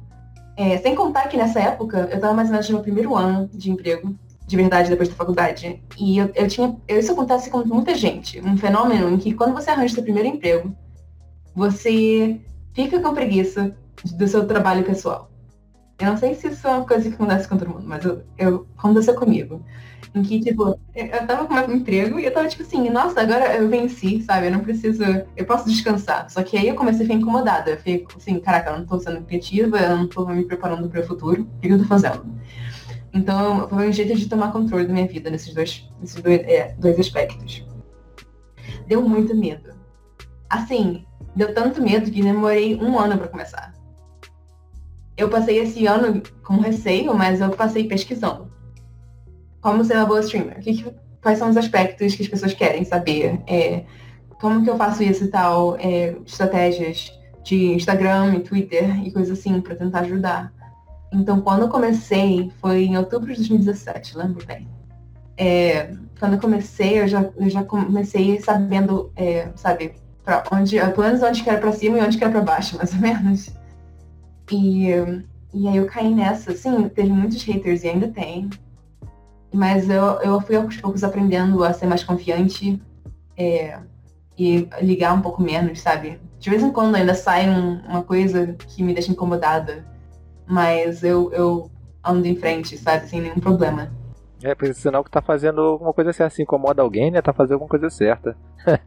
É, 0.57 0.77
sem 0.77 0.93
contar 0.95 1.27
que 1.27 1.37
nessa 1.37 1.59
época 1.59 2.09
eu 2.11 2.15
estava 2.15 2.33
mais 2.33 2.49
ou 2.49 2.53
menos 2.53 2.69
no 2.69 2.75
meu 2.75 2.83
primeiro 2.83 3.15
ano 3.15 3.49
de 3.53 3.71
emprego, 3.71 4.15
de 4.45 4.57
verdade, 4.57 4.89
depois 4.89 5.07
da 5.07 5.15
faculdade. 5.15 5.81
E 5.97 6.17
eu, 6.17 6.29
eu 6.35 6.47
tinha. 6.47 6.75
Isso 6.87 7.11
acontece 7.13 7.49
com 7.49 7.59
muita 7.59 7.95
gente. 7.95 8.41
Um 8.41 8.57
fenômeno 8.57 9.09
em 9.09 9.17
que 9.17 9.33
quando 9.33 9.53
você 9.53 9.69
arranja 9.69 9.95
seu 9.95 10.03
primeiro 10.03 10.27
emprego, 10.27 10.75
você 11.55 12.39
fica 12.73 12.99
com 12.99 13.13
preguiça 13.13 13.75
do 14.03 14.27
seu 14.27 14.45
trabalho 14.45 14.83
pessoal. 14.83 15.30
Eu 16.01 16.07
não 16.07 16.17
sei 16.17 16.33
se 16.33 16.47
isso 16.47 16.67
é 16.67 16.71
uma 16.71 16.85
coisa 16.85 17.07
que 17.07 17.13
acontece 17.13 17.47
com 17.47 17.57
todo 17.57 17.69
mundo, 17.69 17.83
mas 17.85 18.03
eu, 18.03 18.23
eu 18.37 18.67
aconteceu 18.75 19.13
comigo. 19.13 19.63
Em 20.15 20.23
que, 20.23 20.41
tipo, 20.41 20.77
eu 20.95 21.27
tava 21.27 21.45
com 21.45 21.53
meu 21.53 21.71
emprego 21.71 22.19
e 22.19 22.25
eu 22.25 22.33
tava 22.33 22.47
tipo 22.47 22.63
assim, 22.63 22.89
nossa, 22.89 23.21
agora 23.21 23.55
eu 23.55 23.69
venci, 23.69 24.21
sabe? 24.23 24.47
Eu 24.47 24.51
não 24.51 24.59
preciso. 24.61 25.03
Eu 25.37 25.45
posso 25.45 25.69
descansar. 25.69 26.29
Só 26.29 26.43
que 26.43 26.57
aí 26.57 26.67
eu 26.67 26.75
comecei 26.75 27.01
a 27.01 27.07
ficar 27.07 27.19
incomodada. 27.19 27.71
Eu 27.71 27.77
fico 27.77 28.11
assim, 28.17 28.39
caraca, 28.39 28.71
eu 28.71 28.79
não 28.79 28.85
tô 28.85 28.99
sendo 28.99 29.21
criativa, 29.21 29.77
eu 29.77 29.95
não 29.95 30.07
tô 30.07 30.25
me 30.25 30.43
preparando 30.43 30.89
para 30.89 31.01
o 31.01 31.05
futuro. 31.05 31.43
O 31.43 31.59
que 31.59 31.69
eu 31.69 31.77
tô 31.77 31.85
fazendo? 31.85 32.25
Então, 33.13 33.69
foi 33.69 33.89
um 33.89 33.91
jeito 33.91 34.15
de 34.15 34.27
tomar 34.27 34.51
controle 34.51 34.87
da 34.87 34.93
minha 34.93 35.07
vida 35.07 35.29
nesses 35.29 35.53
dois, 35.53 35.87
nesses 35.99 36.21
dois, 36.21 36.41
é, 36.41 36.75
dois 36.79 36.99
aspectos. 36.99 37.63
Deu 38.87 39.01
muito 39.07 39.35
medo. 39.35 39.73
Assim, 40.49 41.05
deu 41.35 41.53
tanto 41.53 41.81
medo 41.81 42.09
que 42.09 42.21
demorei 42.21 42.75
um 42.75 42.99
ano 42.99 43.17
para 43.17 43.27
começar 43.27 43.80
eu 45.17 45.29
passei 45.29 45.59
esse 45.59 45.85
ano 45.85 46.21
com 46.43 46.57
receio, 46.59 47.13
mas 47.13 47.41
eu 47.41 47.49
passei 47.51 47.87
pesquisando. 47.87 48.51
Como 49.61 49.83
ser 49.83 49.97
uma 49.97 50.05
boa 50.05 50.21
streamer? 50.21 50.59
Que 50.59 50.85
quais 51.21 51.37
são 51.37 51.49
os 51.49 51.57
aspectos 51.57 52.15
que 52.15 52.23
as 52.23 52.27
pessoas 52.27 52.53
querem 52.53 52.83
saber? 52.83 53.39
É, 53.47 53.83
como 54.39 54.63
que 54.63 54.69
eu 54.69 54.77
faço 54.77 55.03
isso 55.03 55.25
e 55.25 55.27
tal? 55.27 55.77
É, 55.77 56.15
estratégias 56.25 57.11
de 57.43 57.73
Instagram 57.73 58.35
e 58.35 58.39
Twitter 58.39 59.05
e 59.05 59.11
coisas 59.11 59.37
assim 59.37 59.61
para 59.61 59.75
tentar 59.75 59.99
ajudar. 59.99 60.51
Então, 61.13 61.41
quando 61.41 61.61
eu 61.61 61.69
comecei, 61.69 62.51
foi 62.61 62.85
em 62.85 62.97
outubro 62.97 63.31
de 63.31 63.37
2017, 63.37 64.17
lembro 64.17 64.45
bem. 64.45 64.67
É, 65.37 65.91
quando 66.19 66.33
eu 66.33 66.39
comecei, 66.39 67.01
eu 67.01 67.07
já, 67.07 67.29
eu 67.35 67.49
já 67.49 67.63
comecei 67.63 68.39
sabendo, 68.39 69.11
é, 69.15 69.49
sabe, 69.55 69.93
pra 70.23 70.43
onde, 70.51 70.79
pelo 70.79 71.03
menos 71.03 71.21
onde 71.21 71.43
que 71.43 71.49
era 71.49 71.59
pra 71.59 71.71
cima 71.71 71.97
e 71.97 72.01
onde 72.01 72.17
que 72.17 72.23
era 72.23 72.31
pra 72.31 72.41
baixo, 72.41 72.77
mais 72.77 72.93
ou 72.93 72.99
menos. 72.99 73.51
E, 74.51 74.89
e 75.53 75.67
aí 75.67 75.77
eu 75.77 75.85
caí 75.85 76.13
nessa, 76.13 76.51
sim, 76.53 76.89
teve 76.89 77.11
muitos 77.11 77.43
haters 77.43 77.83
e 77.83 77.89
ainda 77.89 78.07
tem. 78.07 78.49
Mas 79.53 79.89
eu, 79.89 80.03
eu 80.21 80.41
fui 80.41 80.55
aos 80.55 80.77
poucos 80.77 81.03
aprendendo 81.03 81.63
a 81.63 81.73
ser 81.73 81.85
mais 81.85 82.03
confiante 82.03 82.81
é, 83.37 83.77
e 84.37 84.67
ligar 84.81 85.13
um 85.13 85.21
pouco 85.21 85.41
menos, 85.41 85.81
sabe? 85.81 86.19
De 86.39 86.49
vez 86.49 86.63
em 86.63 86.71
quando 86.71 86.95
ainda 86.95 87.13
sai 87.13 87.49
um, 87.49 87.81
uma 87.81 88.03
coisa 88.03 88.55
que 88.67 88.81
me 88.81 88.93
deixa 88.93 89.11
incomodada. 89.11 89.85
Mas 90.47 91.03
eu, 91.03 91.31
eu 91.33 91.69
ando 92.03 92.27
em 92.27 92.35
frente, 92.35 92.77
sabe? 92.77 93.07
Sem 93.07 93.21
nenhum 93.21 93.39
problema. 93.39 93.91
É, 94.43 94.55
porque 94.55 94.73
sinal 94.73 95.03
que 95.03 95.11
tá 95.11 95.21
fazendo 95.21 95.61
alguma 95.61 95.93
coisa 95.93 96.11
certa. 96.11 96.35
Se 96.35 96.41
incomoda 96.41 96.81
alguém, 96.81 97.11
né? 97.11 97.21
Tá 97.21 97.31
fazendo 97.31 97.53
alguma 97.53 97.69
coisa 97.69 97.89
certa. 97.89 98.35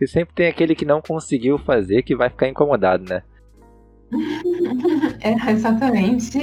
e 0.00 0.06
sempre 0.06 0.34
tem 0.34 0.48
aquele 0.48 0.74
que 0.74 0.84
não 0.84 1.00
conseguiu 1.00 1.58
fazer 1.58 2.02
que 2.02 2.14
vai 2.14 2.28
ficar 2.28 2.48
incomodado, 2.48 3.04
né? 3.08 3.22
é, 5.20 5.50
exatamente. 5.50 6.38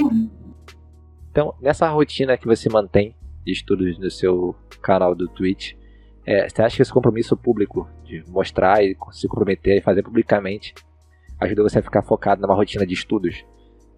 Então, 1.30 1.54
nessa 1.60 1.88
rotina 1.88 2.36
que 2.36 2.46
você 2.46 2.68
mantém 2.68 3.14
de 3.44 3.52
estudos 3.52 3.98
no 3.98 4.10
seu 4.10 4.54
canal 4.80 5.14
do 5.14 5.28
Twitch, 5.28 5.74
é, 6.26 6.48
você 6.48 6.62
acha 6.62 6.76
que 6.76 6.82
esse 6.82 6.92
compromisso 6.92 7.36
público 7.36 7.88
de 8.04 8.24
mostrar 8.28 8.82
e 8.82 8.96
se 9.12 9.28
comprometer 9.28 9.78
e 9.78 9.82
fazer 9.82 10.02
publicamente 10.02 10.74
ajuda 11.40 11.62
você 11.62 11.78
a 11.78 11.82
ficar 11.82 12.02
focado 12.02 12.40
numa 12.40 12.54
rotina 12.54 12.86
de 12.86 12.94
estudos? 12.94 13.44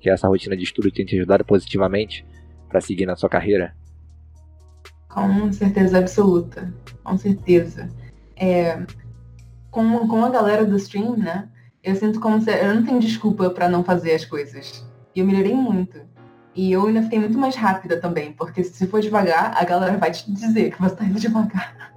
Que 0.00 0.10
essa 0.10 0.28
rotina 0.28 0.56
de 0.56 0.64
estudo 0.64 0.90
tem 0.90 1.04
te 1.04 1.16
ajudado 1.16 1.44
positivamente 1.44 2.26
para 2.68 2.80
seguir 2.80 3.06
na 3.06 3.16
sua 3.16 3.28
carreira? 3.28 3.74
Com 5.08 5.52
certeza 5.52 5.98
absoluta, 5.98 6.72
com 7.02 7.16
certeza. 7.16 7.88
É, 8.36 8.84
com, 9.70 10.06
com 10.08 10.24
a 10.24 10.28
galera 10.28 10.64
do 10.64 10.76
stream, 10.76 11.16
né? 11.16 11.48
Eu 11.86 11.94
sinto 11.94 12.18
como 12.18 12.40
se 12.42 12.50
eu 12.50 12.74
não 12.74 12.84
tenho 12.84 12.98
desculpa 12.98 13.48
para 13.48 13.68
não 13.68 13.84
fazer 13.84 14.12
as 14.12 14.24
coisas. 14.24 14.84
E 15.14 15.20
eu 15.20 15.24
melhorei 15.24 15.54
muito. 15.54 16.00
E 16.52 16.72
eu 16.72 16.84
ainda 16.84 17.00
fiquei 17.02 17.20
muito 17.20 17.38
mais 17.38 17.54
rápida 17.54 18.00
também, 18.00 18.32
porque 18.32 18.64
se 18.64 18.88
for 18.88 19.00
devagar, 19.00 19.56
a 19.56 19.64
galera 19.64 19.96
vai 19.96 20.10
te 20.10 20.28
dizer 20.28 20.72
que 20.72 20.82
você 20.82 20.96
tá 20.96 21.04
indo 21.04 21.20
devagar. 21.20 21.94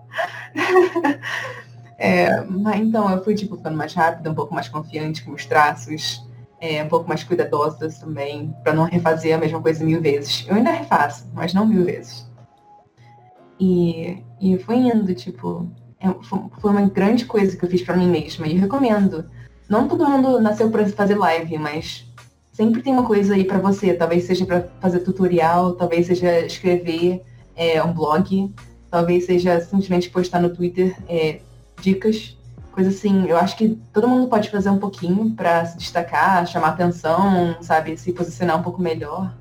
é, 1.97 2.39
mas 2.41 2.79
então 2.79 3.09
eu 3.09 3.23
fui 3.23 3.33
tipo 3.33 3.57
ficando 3.57 3.75
mais 3.75 3.91
rápida, 3.95 4.29
um 4.29 4.35
pouco 4.35 4.53
mais 4.53 4.69
confiante 4.69 5.23
com 5.23 5.31
os 5.31 5.47
traços, 5.47 6.23
é, 6.61 6.83
um 6.83 6.87
pouco 6.87 7.09
mais 7.09 7.23
cuidadosa 7.23 7.89
também, 7.99 8.53
para 8.63 8.73
não 8.73 8.83
refazer 8.83 9.33
a 9.33 9.39
mesma 9.39 9.59
coisa 9.59 9.83
mil 9.83 9.99
vezes. 9.99 10.45
Eu 10.47 10.53
ainda 10.53 10.69
refaço, 10.69 11.27
mas 11.33 11.51
não 11.51 11.65
mil 11.65 11.83
vezes. 11.83 12.29
E, 13.59 14.23
e 14.39 14.55
foi 14.59 14.75
indo, 14.75 15.15
tipo, 15.15 15.67
é, 15.99 16.07
foi 16.59 16.71
uma 16.71 16.87
grande 16.87 17.25
coisa 17.25 17.57
que 17.57 17.65
eu 17.65 17.69
fiz 17.69 17.81
para 17.81 17.97
mim 17.97 18.07
mesma 18.07 18.45
e 18.45 18.53
eu 18.53 18.61
recomendo. 18.61 19.27
Não 19.69 19.87
todo 19.87 20.09
mundo 20.09 20.41
nasceu 20.41 20.71
para 20.71 20.83
fazer 20.89 21.15
live, 21.15 21.59
mas 21.59 22.03
sempre 22.51 22.81
tem 22.81 22.91
uma 22.91 23.05
coisa 23.05 23.35
aí 23.35 23.43
para 23.43 23.59
você. 23.59 23.93
Talvez 23.93 24.23
seja 24.23 24.43
para 24.43 24.67
fazer 24.81 25.01
tutorial, 25.01 25.73
talvez 25.73 26.07
seja 26.07 26.39
escrever 26.39 27.21
é, 27.55 27.81
um 27.83 27.93
blog, 27.93 28.51
talvez 28.89 29.27
seja 29.27 29.61
simplesmente 29.61 30.09
postar 30.09 30.39
no 30.39 30.49
Twitter 30.49 30.97
é, 31.07 31.41
dicas, 31.79 32.35
coisa 32.71 32.89
assim. 32.89 33.27
Eu 33.27 33.37
acho 33.37 33.55
que 33.55 33.79
todo 33.93 34.07
mundo 34.07 34.27
pode 34.27 34.49
fazer 34.49 34.71
um 34.71 34.79
pouquinho 34.79 35.35
para 35.35 35.63
se 35.65 35.77
destacar, 35.77 36.47
chamar 36.47 36.69
atenção, 36.69 37.55
sabe, 37.61 37.95
se 37.95 38.11
posicionar 38.11 38.59
um 38.59 38.63
pouco 38.63 38.81
melhor. 38.81 39.31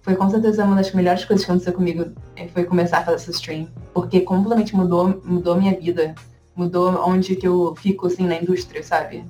Foi 0.00 0.16
com 0.16 0.30
certeza 0.30 0.64
uma 0.64 0.76
das 0.76 0.90
melhores 0.94 1.26
coisas 1.26 1.44
que 1.44 1.50
aconteceu 1.50 1.74
comigo 1.74 2.06
é, 2.36 2.48
foi 2.48 2.64
começar 2.64 3.00
a 3.00 3.04
fazer 3.04 3.16
essa 3.16 3.32
stream, 3.32 3.68
porque 3.92 4.22
completamente 4.22 4.74
mudou, 4.74 5.20
mudou 5.22 5.56
minha 5.56 5.78
vida, 5.78 6.14
mudou 6.56 7.06
onde 7.06 7.36
que 7.36 7.46
eu 7.46 7.74
fico 7.76 8.06
assim 8.06 8.26
na 8.26 8.36
indústria, 8.36 8.82
sabe? 8.82 9.26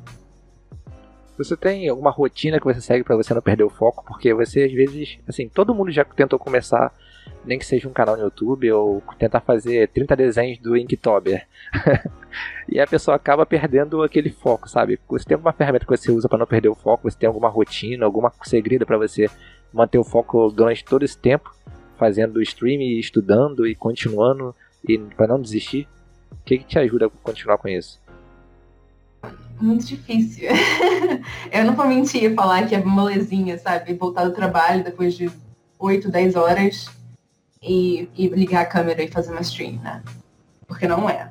Você 1.38 1.56
tem 1.56 1.88
alguma 1.88 2.10
rotina 2.10 2.58
que 2.58 2.64
você 2.64 2.80
segue 2.80 3.04
para 3.04 3.14
você 3.14 3.32
não 3.32 3.40
perder 3.40 3.62
o 3.62 3.70
foco? 3.70 4.04
Porque 4.04 4.34
você 4.34 4.64
às 4.64 4.72
vezes, 4.72 5.20
assim, 5.28 5.48
todo 5.48 5.72
mundo 5.72 5.92
já 5.92 6.04
tentou 6.04 6.36
começar, 6.36 6.92
nem 7.44 7.56
que 7.56 7.64
seja 7.64 7.88
um 7.88 7.92
canal 7.92 8.16
no 8.16 8.24
YouTube 8.24 8.72
ou 8.72 9.00
tentar 9.16 9.38
fazer 9.38 9.86
30 9.90 10.16
desenhos 10.16 10.58
do 10.58 10.76
Inktober. 10.76 11.46
e 12.68 12.80
a 12.80 12.88
pessoa 12.88 13.14
acaba 13.14 13.46
perdendo 13.46 14.02
aquele 14.02 14.30
foco, 14.30 14.68
sabe? 14.68 14.98
Você 15.08 15.26
tem 15.26 15.36
alguma 15.36 15.52
ferramenta 15.52 15.84
que 15.86 15.96
você 15.96 16.10
usa 16.10 16.28
para 16.28 16.38
não 16.38 16.46
perder 16.46 16.70
o 16.70 16.74
foco? 16.74 17.08
Você 17.08 17.16
tem 17.16 17.28
alguma 17.28 17.48
rotina, 17.48 18.04
alguma 18.04 18.32
segredo 18.42 18.84
para 18.84 18.98
você 18.98 19.30
manter 19.72 19.98
o 19.98 20.04
foco 20.04 20.50
durante 20.50 20.84
todo 20.84 21.04
esse 21.04 21.16
tempo, 21.16 21.54
fazendo 21.96 22.42
stream, 22.42 22.80
estudando 22.98 23.64
e 23.64 23.76
continuando 23.76 24.52
e 24.86 24.98
para 24.98 25.28
não 25.28 25.40
desistir? 25.40 25.86
O 26.32 26.44
que, 26.44 26.58
que 26.58 26.64
te 26.64 26.80
ajuda 26.80 27.06
a 27.06 27.10
continuar 27.10 27.58
com 27.58 27.68
isso? 27.68 28.00
Muito 29.60 29.86
difícil. 29.86 30.48
eu 31.50 31.64
não 31.64 31.74
vou 31.74 31.86
mentir 31.86 32.34
falar 32.34 32.66
que 32.66 32.74
é 32.74 32.82
molezinha, 32.82 33.58
sabe? 33.58 33.94
Voltar 33.94 34.24
do 34.24 34.32
trabalho 34.32 34.84
depois 34.84 35.14
de 35.14 35.30
8, 35.78 36.10
10 36.10 36.36
horas 36.36 36.86
e, 37.62 38.08
e, 38.16 38.28
ligar 38.28 38.62
a 38.62 38.66
câmera 38.66 39.02
e 39.02 39.08
fazer 39.08 39.32
uma 39.32 39.40
stream, 39.40 39.80
né? 39.82 40.02
Porque 40.66 40.86
não 40.86 41.08
é. 41.08 41.30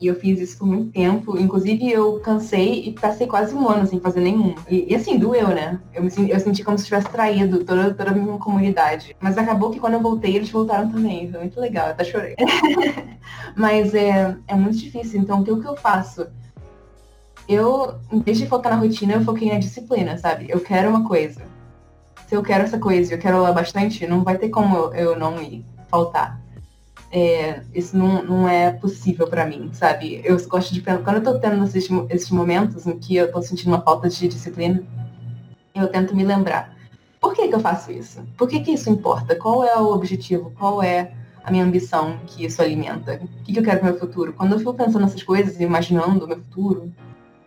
E 0.00 0.06
eu 0.06 0.14
fiz 0.14 0.40
isso 0.40 0.58
por 0.58 0.66
muito 0.66 0.92
tempo. 0.92 1.36
Inclusive, 1.36 1.90
eu 1.90 2.20
cansei 2.20 2.84
e 2.84 2.92
passei 2.92 3.26
quase 3.26 3.52
um 3.52 3.68
ano 3.68 3.84
sem 3.84 3.98
fazer 3.98 4.20
nenhum. 4.20 4.54
E, 4.70 4.92
e 4.92 4.94
assim, 4.94 5.18
doeu, 5.18 5.48
né? 5.48 5.80
Eu, 5.92 6.04
me, 6.04 6.10
eu 6.30 6.38
senti 6.38 6.62
como 6.62 6.78
se 6.78 6.84
tivesse 6.84 7.08
traído 7.08 7.64
toda, 7.64 7.92
toda 7.92 8.10
a 8.10 8.14
minha 8.14 8.38
comunidade. 8.38 9.16
Mas 9.20 9.36
acabou 9.36 9.70
que 9.70 9.80
quando 9.80 9.94
eu 9.94 10.00
voltei, 10.00 10.36
eles 10.36 10.50
voltaram 10.50 10.88
também. 10.88 11.28
Foi 11.28 11.40
muito 11.40 11.60
legal, 11.60 11.86
eu 11.86 11.92
até 11.92 12.04
chorei. 12.04 12.36
Mas 13.56 13.92
é, 13.92 14.36
é 14.46 14.54
muito 14.54 14.78
difícil. 14.78 15.20
Então, 15.20 15.40
o 15.40 15.44
que 15.44 15.50
eu 15.50 15.76
faço? 15.76 16.28
Eu, 17.48 17.94
em 18.12 18.20
vez 18.20 18.36
de 18.36 18.46
focar 18.46 18.72
na 18.72 18.78
rotina, 18.78 19.14
eu 19.14 19.24
foquei 19.24 19.50
na 19.50 19.58
disciplina, 19.58 20.18
sabe? 20.18 20.46
Eu 20.48 20.60
quero 20.60 20.90
uma 20.90 21.08
coisa. 21.08 21.40
Se 22.26 22.34
eu 22.34 22.42
quero 22.42 22.64
essa 22.64 22.78
coisa 22.78 23.10
e 23.10 23.16
eu 23.16 23.18
quero 23.18 23.38
ela 23.38 23.52
bastante, 23.52 24.06
não 24.06 24.22
vai 24.22 24.36
ter 24.36 24.50
como 24.50 24.76
eu 24.94 25.18
não 25.18 25.40
ir 25.40 25.64
faltar. 25.88 26.38
É, 27.10 27.62
isso 27.74 27.96
não, 27.96 28.22
não 28.22 28.48
é 28.48 28.70
possível 28.70 29.26
para 29.26 29.46
mim, 29.46 29.70
sabe? 29.72 30.20
Eu 30.22 30.36
gosto 30.46 30.74
de 30.74 30.82
quando 30.82 31.14
eu 31.14 31.22
tô 31.22 31.38
tendo 31.38 31.64
esses, 31.64 31.88
esses 32.10 32.30
momentos 32.30 32.86
em 32.86 32.98
que 32.98 33.16
eu 33.16 33.32
tô 33.32 33.40
sentindo 33.40 33.68
uma 33.68 33.80
falta 33.80 34.10
de 34.10 34.28
disciplina, 34.28 34.82
eu 35.74 35.88
tento 35.88 36.14
me 36.14 36.24
lembrar. 36.24 36.76
Por 37.18 37.32
que, 37.34 37.48
que 37.48 37.54
eu 37.54 37.60
faço 37.60 37.90
isso? 37.90 38.22
Por 38.36 38.46
que, 38.46 38.60
que 38.60 38.72
isso 38.72 38.90
importa? 38.90 39.34
Qual 39.34 39.64
é 39.64 39.74
o 39.78 39.92
objetivo? 39.92 40.52
Qual 40.58 40.82
é 40.82 41.12
a 41.42 41.50
minha 41.50 41.64
ambição 41.64 42.18
que 42.26 42.44
isso 42.44 42.60
alimenta? 42.60 43.14
O 43.40 43.42
que, 43.42 43.54
que 43.54 43.58
eu 43.58 43.64
quero 43.64 43.80
para 43.80 43.88
o 43.88 43.92
meu 43.92 44.00
futuro? 44.00 44.34
Quando 44.34 44.52
eu 44.52 44.58
fico 44.58 44.74
pensando 44.74 45.00
nessas 45.00 45.22
coisas 45.22 45.58
e 45.58 45.62
imaginando 45.64 46.26
o 46.26 46.28
meu 46.28 46.36
futuro, 46.36 46.92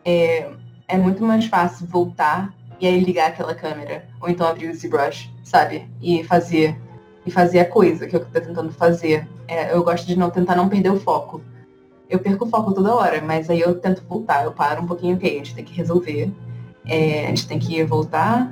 é, 0.06 0.50
é 0.88 0.98
muito 0.98 1.24
mais 1.24 1.46
fácil 1.46 1.88
voltar 1.88 2.54
e 2.80 2.88
aí 2.88 3.00
ligar 3.00 3.30
aquela 3.30 3.54
câmera. 3.54 4.06
Ou 4.20 4.30
então 4.30 4.48
abrir 4.48 4.70
o 4.70 4.76
ZBrush, 4.76 5.32
sabe? 5.44 5.88
E 6.02 6.24
fazer 6.24 6.78
e 7.26 7.30
fazer 7.30 7.60
a 7.60 7.66
coisa 7.66 8.08
que 8.08 8.16
eu 8.16 8.20
tô 8.20 8.40
tentando 8.40 8.72
fazer. 8.72 9.28
É, 9.48 9.74
eu 9.74 9.84
gosto 9.84 10.08
de 10.08 10.18
não 10.18 10.30
tentar 10.30 10.56
não 10.56 10.68
perder 10.68 10.90
o 10.90 11.00
foco. 11.00 11.42
Eu 12.10 12.20
perco 12.20 12.46
o 12.46 12.50
foco 12.50 12.74
toda 12.74 12.96
hora, 12.96 13.22
mas 13.22 13.50
aí 13.50 13.62
eu 13.62 13.80
tento 13.80 14.04
voltar. 14.08 14.44
Eu 14.44 14.52
paro 14.52 14.82
um 14.82 14.88
pouquinho, 14.88 15.16
ok, 15.16 15.30
a 15.30 15.38
gente 15.38 15.56
tem 15.56 15.64
que 15.64 15.74
resolver. 15.74 16.32
É, 16.86 17.26
a 17.26 17.28
gente 17.30 17.48
tem 17.48 17.60
que 17.60 17.84
voltar, 17.84 18.52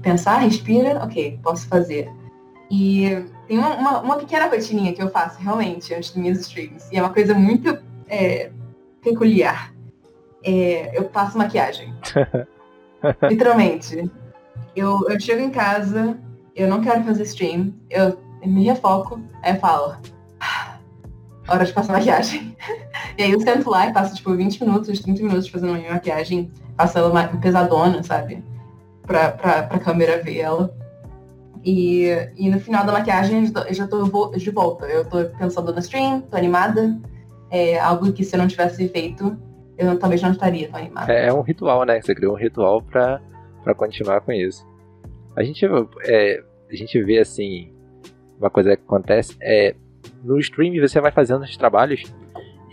pensar, 0.00 0.38
respira, 0.38 1.02
ok, 1.02 1.38
posso 1.42 1.66
fazer. 1.66 2.08
E 2.70 3.24
tem 3.48 3.58
uma, 3.58 3.74
uma, 3.74 4.00
uma 4.00 4.16
pequena 4.16 4.46
rotininha 4.46 4.92
que 4.92 5.02
eu 5.02 5.10
faço 5.10 5.40
realmente 5.40 5.92
antes 5.92 6.10
dos 6.10 6.22
meus 6.22 6.38
streams. 6.38 6.88
E 6.92 6.96
é 6.96 7.02
uma 7.02 7.12
coisa 7.12 7.34
muito 7.34 7.76
é, 8.08 8.52
peculiar 9.02 9.74
é, 10.44 10.96
eu 10.96 11.04
passo 11.04 11.38
maquiagem. 11.38 11.94
Literalmente. 13.28 14.10
Eu, 14.74 15.08
eu 15.08 15.20
chego 15.20 15.42
em 15.42 15.50
casa, 15.50 16.16
eu 16.54 16.68
não 16.68 16.80
quero 16.80 17.02
fazer 17.04 17.24
stream, 17.24 17.72
eu 17.88 18.18
me 18.44 18.64
refoco, 18.64 19.20
aí 19.42 19.54
eu 19.54 19.60
falo, 19.60 19.96
ah, 20.40 20.76
hora 21.48 21.64
de 21.64 21.72
passar 21.72 21.92
maquiagem. 21.92 22.56
e 23.18 23.22
aí 23.22 23.32
eu 23.32 23.40
sento 23.40 23.68
lá 23.68 23.88
e 23.88 23.92
passo 23.92 24.14
tipo 24.14 24.34
20 24.34 24.64
minutos, 24.64 25.00
30 25.00 25.22
minutos 25.22 25.48
fazendo 25.48 25.74
minha 25.74 25.92
maquiagem, 25.92 26.50
passo 26.76 26.98
ela 26.98 27.28
pesadona, 27.40 28.02
sabe? 28.02 28.44
Pra, 29.02 29.32
pra, 29.32 29.62
pra 29.64 29.78
câmera 29.78 30.22
ver 30.22 30.38
ela. 30.38 30.74
E, 31.64 32.06
e 32.36 32.48
no 32.48 32.58
final 32.58 32.86
da 32.86 32.92
maquiagem 32.92 33.52
eu 33.66 33.74
já 33.74 33.86
tô 33.86 34.06
de 34.30 34.50
volta. 34.50 34.86
Eu 34.86 35.04
tô 35.04 35.24
pensando 35.38 35.72
na 35.72 35.80
stream, 35.80 36.22
tô 36.22 36.36
animada. 36.36 36.98
É 37.50 37.78
algo 37.78 38.12
que 38.12 38.24
se 38.24 38.34
eu 38.34 38.38
não 38.38 38.48
tivesse 38.48 38.88
feito, 38.88 39.36
eu 39.80 39.98
talvez 39.98 40.22
não 40.22 40.32
estaria 40.32 40.68
tão 40.68 40.78
animada. 40.78 41.12
É, 41.12 41.28
é 41.28 41.32
um 41.32 41.40
ritual, 41.40 41.84
né? 41.84 42.00
Você 42.00 42.14
criou 42.14 42.34
um 42.34 42.38
ritual 42.38 42.82
pra, 42.82 43.20
pra 43.64 43.74
continuar 43.74 44.20
com 44.20 44.32
isso. 44.32 44.66
A 45.36 45.42
gente, 45.42 45.66
é, 46.04 46.42
a 46.70 46.74
gente 46.74 47.02
vê 47.02 47.18
assim, 47.18 47.72
uma 48.38 48.50
coisa 48.50 48.76
que 48.76 48.82
acontece 48.82 49.36
é 49.40 49.74
no 50.22 50.38
stream 50.38 50.80
você 50.80 51.00
vai 51.00 51.10
fazendo 51.10 51.42
os 51.42 51.56
trabalhos 51.56 52.02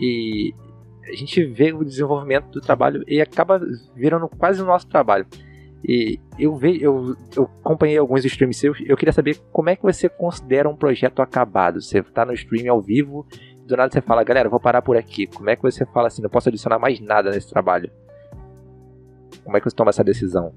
e 0.00 0.54
a 1.04 1.14
gente 1.14 1.44
vê 1.44 1.72
o 1.72 1.84
desenvolvimento 1.84 2.50
do 2.50 2.60
trabalho 2.60 3.02
e 3.06 3.20
acaba 3.20 3.60
virando 3.94 4.28
quase 4.28 4.62
o 4.62 4.66
nosso 4.66 4.86
trabalho. 4.86 5.26
E 5.86 6.18
eu 6.38 6.56
vejo, 6.56 6.82
eu, 6.82 7.16
eu 7.36 7.50
acompanhei 7.64 7.96
alguns 7.98 8.24
streams 8.24 8.58
seus, 8.58 8.78
eu 8.84 8.96
queria 8.96 9.12
saber 9.12 9.38
como 9.52 9.70
é 9.70 9.76
que 9.76 9.82
você 9.82 10.08
considera 10.08 10.68
um 10.68 10.76
projeto 10.76 11.22
acabado. 11.22 11.80
Você 11.80 12.02
tá 12.02 12.24
no 12.24 12.34
stream 12.34 12.70
ao 12.70 12.82
vivo, 12.82 13.26
do 13.68 13.76
nada 13.76 13.92
você 13.92 14.00
fala, 14.00 14.24
galera, 14.24 14.48
vou 14.48 14.58
parar 14.58 14.82
por 14.82 14.96
aqui. 14.96 15.26
Como 15.26 15.48
é 15.48 15.54
que 15.54 15.62
você 15.62 15.84
fala 15.86 16.08
assim, 16.08 16.22
não 16.22 16.30
posso 16.30 16.48
adicionar 16.48 16.78
mais 16.78 16.98
nada 17.00 17.30
nesse 17.30 17.48
trabalho? 17.48 17.90
Como 19.44 19.56
é 19.56 19.60
que 19.60 19.70
você 19.70 19.76
toma 19.76 19.90
essa 19.90 20.02
decisão? 20.02 20.52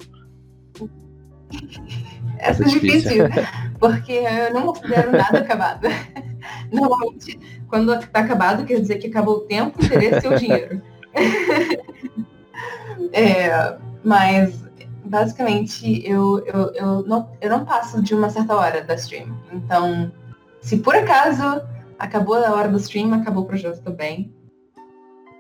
Essa 2.40 2.64
é 2.64 2.68
difícil, 2.68 3.26
porque 3.80 4.14
eu 4.14 4.54
não 4.54 4.68
considero 4.68 5.12
nada 5.12 5.40
acabado. 5.40 5.88
Normalmente, 6.72 7.40
quando 7.68 7.94
está 7.94 8.22
acabado, 8.22 8.66
quer 8.66 8.80
dizer 8.80 8.98
que 8.98 9.08
acabou 9.08 9.38
o 9.38 9.42
tempo, 9.42 9.80
o 9.80 9.86
interesse 9.86 10.26
e 10.26 10.30
o 10.30 10.38
dinheiro. 10.38 10.82
é, 13.14 13.78
mas, 14.04 14.64
basicamente, 15.04 16.02
eu, 16.10 16.44
eu, 16.46 16.74
eu, 16.74 17.04
não, 17.04 17.30
eu 17.40 17.50
não 17.50 17.66
passo 17.66 18.02
de 18.02 18.16
uma 18.16 18.30
certa 18.30 18.56
hora 18.56 18.82
da 18.82 18.96
stream. 18.96 19.38
Então, 19.52 20.12
se 20.62 20.78
por 20.78 20.96
acaso 20.96 21.62
acabou 22.02 22.36
a 22.36 22.52
hora 22.52 22.68
do 22.68 22.78
stream, 22.78 23.14
acabou 23.14 23.44
o 23.44 23.46
projeto 23.46 23.82
também. 23.82 24.34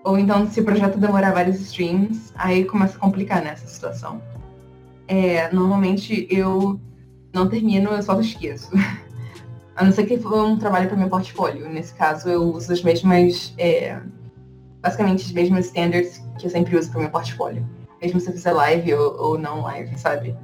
Ou 0.04 0.18
então, 0.18 0.50
se 0.50 0.62
o 0.62 0.64
projeto 0.64 0.98
demorar 0.98 1.32
vários 1.32 1.60
streams, 1.60 2.32
aí 2.36 2.66
começa 2.66 2.98
a 2.98 3.00
complicar 3.00 3.44
nessa 3.44 3.68
situação. 3.68 4.22
É, 5.08 5.52
normalmente, 5.52 6.28
eu 6.30 6.80
não 7.34 7.50
termino, 7.50 7.90
eu 7.92 8.02
só 8.02 8.20
esqueço. 8.20 8.72
A 9.74 9.86
não 9.86 9.92
ser 9.92 10.06
que 10.06 10.18
for 10.18 10.46
um 10.46 10.58
trabalho 10.58 10.88
para 10.88 10.98
meu 10.98 11.10
portfólio. 11.10 11.68
Nesse 11.68 11.94
caso, 11.94 12.30
eu 12.30 12.44
uso 12.44 12.72
as 12.72 12.84
mesmas, 12.84 13.54
é, 13.58 14.00
basicamente, 14.82 15.26
as 15.26 15.32
mesmas 15.32 15.68
standards 15.68 16.22
que 16.38 16.46
eu 16.46 16.50
sempre 16.50 16.78
uso 16.78 16.92
para 16.92 17.00
meu 17.00 17.10
portfólio. 17.10 17.66
Mesmo 18.02 18.20
se 18.20 18.30
eu 18.30 18.34
fizer 18.34 18.52
live 18.52 18.94
ou, 18.94 19.18
ou 19.18 19.38
não 19.40 19.62
live, 19.62 19.98
sabe? 19.98 20.36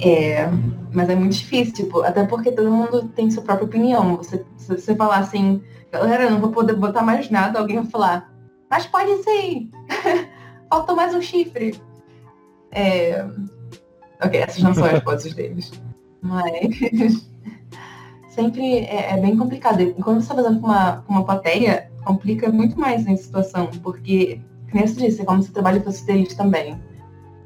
É, 0.00 0.48
mas 0.92 1.08
é 1.08 1.16
muito 1.16 1.34
difícil, 1.34 1.74
tipo, 1.74 2.02
até 2.02 2.24
porque 2.24 2.52
todo 2.52 2.70
mundo 2.70 3.08
tem 3.08 3.30
sua 3.30 3.42
própria 3.42 3.66
opinião. 3.66 4.16
Você, 4.16 4.44
se 4.56 4.68
você 4.68 4.94
falar 4.94 5.18
assim, 5.18 5.62
galera, 5.90 6.30
não 6.30 6.40
vou 6.40 6.50
poder 6.50 6.74
botar 6.74 7.02
mais 7.02 7.30
nada, 7.30 7.58
alguém 7.58 7.76
vai 7.76 7.86
falar, 7.86 8.32
mas 8.70 8.86
pode 8.86 9.22
ser. 9.22 9.68
Faltou 10.70 10.94
mais 10.94 11.14
um 11.14 11.22
chifre. 11.22 11.80
É, 12.70 13.26
ok, 14.22 14.40
essas 14.40 14.62
não 14.62 14.74
são 14.74 14.84
as 14.84 14.98
hipóteses 14.98 15.34
deles. 15.34 15.72
Mas 16.20 17.30
sempre 18.30 18.80
é, 18.80 19.14
é 19.14 19.20
bem 19.20 19.36
complicado. 19.36 19.80
E 19.80 19.94
quando 19.94 20.20
você 20.20 20.32
está 20.32 20.34
fazendo 20.34 20.60
com 20.60 20.66
uma, 20.66 21.02
com 21.02 21.12
uma 21.12 21.24
plateia, 21.24 21.90
complica 22.04 22.50
muito 22.50 22.78
mais 22.78 23.06
a 23.06 23.16
situação, 23.16 23.68
porque, 23.82 24.40
como 24.70 24.86
você 24.86 25.06
disse, 25.06 25.22
é 25.22 25.24
como 25.24 25.40
o 25.40 25.48
trabalho 25.48 25.82
fosse 25.82 26.06
deles 26.06 26.34
também. 26.34 26.78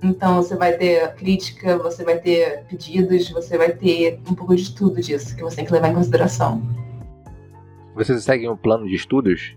Então 0.03 0.43
você 0.43 0.57
vai 0.57 0.73
ter 0.73 1.15
crítica, 1.15 1.79
você 1.79 2.05
vai 2.05 2.19
ter 2.19 2.65
pedidos, 2.65 3.31
você 3.31 3.57
vai 3.57 3.71
ter 3.71 4.21
um 4.29 4.35
pouco 4.35 4.57
de 4.57 4.75
tudo 4.75 5.01
disso 5.01 5.37
que 5.37 5.43
você 5.43 5.57
tem 5.57 5.65
que 5.65 5.73
levar 5.73 5.88
em 5.88 5.95
consideração. 5.95 6.61
Você 7.95 8.19
segue 8.21 8.49
um 8.49 8.57
plano 8.57 8.88
de 8.88 8.97
estudos? 8.97 9.57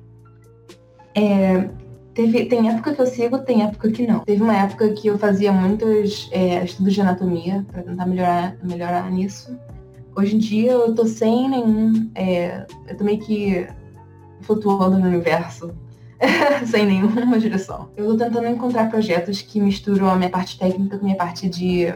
É, 1.16 1.68
teve, 2.14 2.46
tem 2.46 2.70
época 2.70 2.94
que 2.94 3.02
eu 3.02 3.08
sigo, 3.08 3.40
tem 3.40 3.64
época 3.64 3.90
que 3.90 4.06
não. 4.06 4.20
Teve 4.20 4.44
uma 4.44 4.56
época 4.56 4.90
que 4.94 5.08
eu 5.08 5.18
fazia 5.18 5.52
muitos 5.52 6.30
é, 6.32 6.64
estudos 6.64 6.94
de 6.94 7.02
anatomia 7.02 7.66
para 7.72 7.82
tentar 7.82 8.06
melhorar, 8.06 8.56
melhorar 8.62 9.10
nisso. 9.10 9.58
Hoje 10.16 10.36
em 10.36 10.40
dia 10.40 10.74
eu 10.74 10.94
tô 10.94 11.08
sem 11.08 11.50
nenhum. 11.50 12.12
É, 12.14 12.68
eu 12.88 12.98
tô 12.98 13.04
meio 13.04 13.20
que 13.20 13.68
flutuando 14.42 15.00
no 15.00 15.08
universo, 15.08 15.74
sem 16.66 16.86
nenhuma 16.86 17.38
direção. 17.40 17.90
Eu 17.96 18.08
tô 18.08 18.18
tentando 18.18 18.48
encontrar 18.48 18.90
projetos 18.90 19.42
que 19.42 19.60
misturam 19.60 20.10
a 20.10 20.16
minha 20.16 20.30
parte 20.30 20.58
técnica 20.58 20.98
com 20.98 21.04
a 21.04 21.06
minha 21.06 21.18
parte 21.18 21.50
de, 21.50 21.88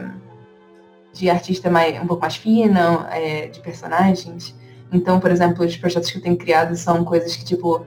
de 1.12 1.30
artista 1.30 1.70
mais, 1.70 2.00
um 2.00 2.06
pouco 2.06 2.22
mais 2.22 2.36
fina, 2.36 3.08
é, 3.12 3.48
de 3.48 3.60
personagens. 3.60 4.54
Então, 4.92 5.20
por 5.20 5.30
exemplo, 5.30 5.64
os 5.64 5.76
projetos 5.76 6.10
que 6.10 6.18
eu 6.18 6.22
tenho 6.22 6.36
criado 6.36 6.76
são 6.76 7.04
coisas 7.04 7.36
que, 7.36 7.44
tipo, 7.44 7.84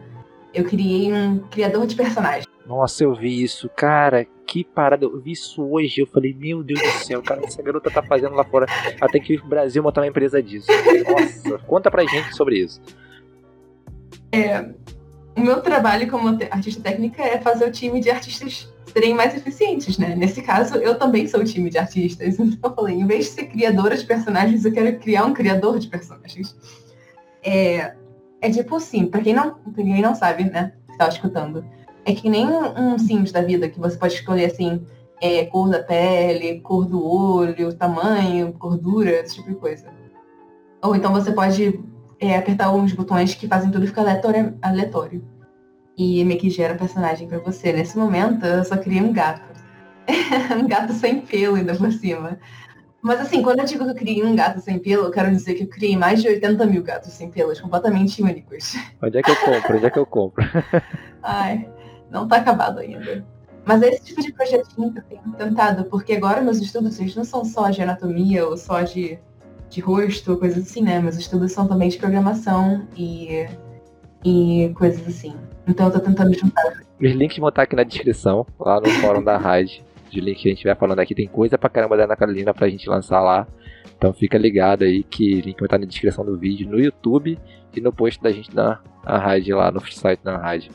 eu 0.54 0.64
criei 0.64 1.12
um 1.12 1.40
criador 1.40 1.86
de 1.86 1.96
personagens. 1.96 2.46
Nossa, 2.66 3.04
eu 3.04 3.14
vi 3.14 3.44
isso, 3.44 3.70
cara, 3.76 4.26
que 4.48 4.64
parada. 4.64 5.04
Eu 5.06 5.20
vi 5.20 5.34
isso 5.34 5.62
hoje. 5.64 6.00
Eu 6.00 6.08
falei, 6.08 6.34
meu 6.34 6.64
Deus 6.64 6.80
do 6.80 7.06
céu, 7.06 7.22
cara, 7.22 7.42
essa 7.44 7.62
garota 7.62 7.92
tá 7.92 8.02
fazendo 8.02 8.36
lá 8.36 8.44
fora. 8.46 8.68
Tem 9.12 9.22
que 9.22 9.38
pro 9.38 9.48
Brasil 9.48 9.84
montar 9.84 10.02
uma 10.02 10.08
empresa 10.08 10.42
disso. 10.42 10.68
Nossa, 11.10 11.58
conta 11.68 11.92
pra 11.92 12.06
gente 12.06 12.34
sobre 12.36 12.60
isso. 12.60 12.82
É, 14.32 14.70
o 15.36 15.42
meu 15.42 15.62
trabalho 15.62 16.10
como 16.10 16.28
artista 16.52 16.82
técnica 16.82 17.24
é 17.24 17.40
fazer 17.40 17.66
o 17.66 17.72
time 17.72 18.00
de 18.00 18.10
artistas 18.10 18.72
serem 18.92 19.14
mais 19.14 19.36
eficientes, 19.36 19.98
né? 19.98 20.16
Nesse 20.16 20.42
caso, 20.42 20.76
eu 20.76 20.98
também 20.98 21.28
sou 21.28 21.42
o 21.42 21.46
time 21.46 21.70
de 21.70 21.78
artistas. 21.78 22.38
Então 22.40 22.70
eu 22.70 22.76
falei, 22.76 22.96
em 22.96 23.08
vez 23.08 23.26
de 23.26 23.32
ser 23.32 23.46
criadora 23.46 23.98
de 23.98 24.06
personagens, 24.06 24.64
eu 24.66 24.72
quero 24.72 25.00
criar 25.00 25.26
um 25.26 25.34
criador 25.34 25.80
de 25.80 25.88
personagens. 25.88 26.56
É, 27.44 27.94
é 28.42 28.50
tipo 28.50 28.76
assim, 28.76 29.08
pra 29.08 29.22
quem 29.22 29.34
não, 29.34 29.56
pra 29.56 29.84
quem 29.84 30.02
não 30.02 30.14
sabe, 30.14 30.44
né? 30.44 30.74
Que 30.92 30.98
tá 30.98 31.08
escutando 31.08 31.66
é 32.06 32.14
que 32.14 32.30
nem 32.30 32.48
um 32.48 32.98
Sims 32.98 33.32
da 33.32 33.42
vida, 33.42 33.70
que 33.70 33.80
você 33.80 33.98
pode 33.98 34.16
escolher 34.16 34.46
assim, 34.46 34.86
é, 35.22 35.46
cor 35.46 35.70
da 35.70 35.82
pele, 35.82 36.60
cor 36.60 36.86
do 36.86 37.04
olho, 37.06 37.74
tamanho, 37.74 38.52
gordura, 38.54 39.12
esse 39.12 39.36
tipo 39.36 39.50
de 39.50 39.56
coisa. 39.56 39.88
Ou 40.82 40.96
então 40.96 41.14
você 41.14 41.32
pode 41.32 41.82
é, 42.24 42.38
apertar 42.38 42.72
uns 42.72 42.94
botões 42.94 43.36
que 43.36 43.48
fazem 43.48 43.70
tudo 43.70 43.86
ficar 43.86 44.02
aleatório, 44.02 44.58
aleatório. 44.62 45.24
E 45.98 46.24
meio 46.24 46.40
que 46.40 46.50
gera 46.50 46.74
um 46.74 46.78
personagem 46.78 47.28
para 47.28 47.40
você. 47.40 47.74
Nesse 47.74 47.98
momento, 47.98 48.46
eu 48.46 48.64
só 48.64 48.78
queria 48.78 49.04
um 49.04 49.12
gato. 49.12 49.54
um 50.58 50.68
gato 50.68 50.94
sem 50.94 51.22
pelo 51.22 51.56
ainda 51.56 51.76
por 51.76 51.92
cima. 51.92 52.40
Mas 53.02 53.20
assim, 53.20 53.42
quando 53.42 53.60
eu 53.60 53.66
digo 53.66 53.84
que 53.84 53.92
eu 53.92 53.96
criei 53.96 54.24
um 54.24 54.36
gato 54.36 54.62
sem 54.62 54.80
pelo, 54.80 55.04
eu 55.04 55.12
quero 55.12 55.30
dizer 55.30 55.56
que 55.56 55.64
eu 55.64 55.68
criei 55.68 55.98
mais 55.98 56.22
de 56.22 56.30
80 56.30 56.66
mil 56.66 56.82
gatos 56.82 57.12
sem 57.12 57.30
pelos, 57.30 57.60
completamente 57.60 58.24
únicos. 58.24 58.76
Onde 59.04 59.18
é 59.18 59.22
que 59.22 59.30
eu 59.30 59.36
compro? 59.36 59.78
Onde 59.78 59.86
é 59.86 59.90
que 59.90 60.00
eu 60.00 60.06
compro? 60.06 60.46
Ai. 61.22 61.70
Não 62.10 62.24
está 62.24 62.38
acabado 62.38 62.80
ainda. 62.80 63.26
Mas 63.66 63.82
é 63.82 63.90
esse 63.90 64.06
tipo 64.06 64.22
de 64.22 64.32
projetinho 64.32 64.94
que 64.94 65.00
eu 65.00 65.04
tenho 65.04 65.34
tentado, 65.38 65.86
porque 65.86 66.14
agora 66.14 66.42
meus 66.42 66.60
estudos 66.60 67.00
eles 67.00 67.16
não 67.16 67.24
são 67.24 67.44
só 67.44 67.70
de 67.70 67.82
anatomia 67.82 68.46
ou 68.48 68.58
só 68.58 68.82
de, 68.82 69.20
de 69.74 69.82
rosto, 69.82 70.38
coisas 70.38 70.64
assim, 70.64 70.84
né? 70.84 71.00
Meus 71.00 71.18
estudos 71.18 71.52
são 71.52 71.68
também 71.68 71.90
de 71.90 71.98
programação 71.98 72.88
e, 72.96 73.48
e 74.24 74.72
coisas 74.76 75.06
assim. 75.08 75.36
Então 75.68 75.88
eu 75.88 75.94
tô 75.94 76.00
tentando 76.00 76.32
juntar. 76.34 76.62
Os 77.02 77.12
links 77.12 77.38
vão 77.40 77.50
estar 77.50 77.64
aqui 77.64 77.76
na 77.76 77.84
descrição, 77.84 78.46
lá 78.60 78.80
no 78.80 78.90
fórum 79.02 79.24
da 79.24 79.36
rádio. 79.36 79.84
De 80.12 80.22
link 80.22 80.44
que 80.44 80.48
a 80.48 80.52
gente 80.54 80.64
vai 80.64 80.76
falando 80.76 81.00
aqui, 81.00 81.16
tem 81.16 81.28
coisa 81.28 81.58
pra 81.58 81.70
caramba 81.70 81.98
da 81.98 82.04
Ana 82.04 82.16
Carolina 82.16 82.54
pra 82.54 82.70
gente 82.70 82.88
lançar 82.88 83.20
lá. 83.20 83.48
Então 83.98 84.14
fica 84.14 84.38
ligado 84.38 84.84
aí 84.84 85.02
que 85.04 85.34
o 85.34 85.40
link 85.40 85.58
vai 85.58 85.66
estar 85.66 85.80
na 85.80 85.86
descrição 85.86 86.24
do 86.24 86.38
vídeo 86.38 86.70
no 86.70 86.80
YouTube 86.80 87.40
e 87.76 87.82
no 87.82 87.92
post 87.92 88.22
da 88.22 88.32
gente 88.32 88.56
na, 88.56 88.80
na 89.04 89.18
rádio 89.18 89.58
lá 89.58 89.72
no 89.72 89.82
site 89.92 90.24
da 90.24 90.38
rádio. 90.38 90.72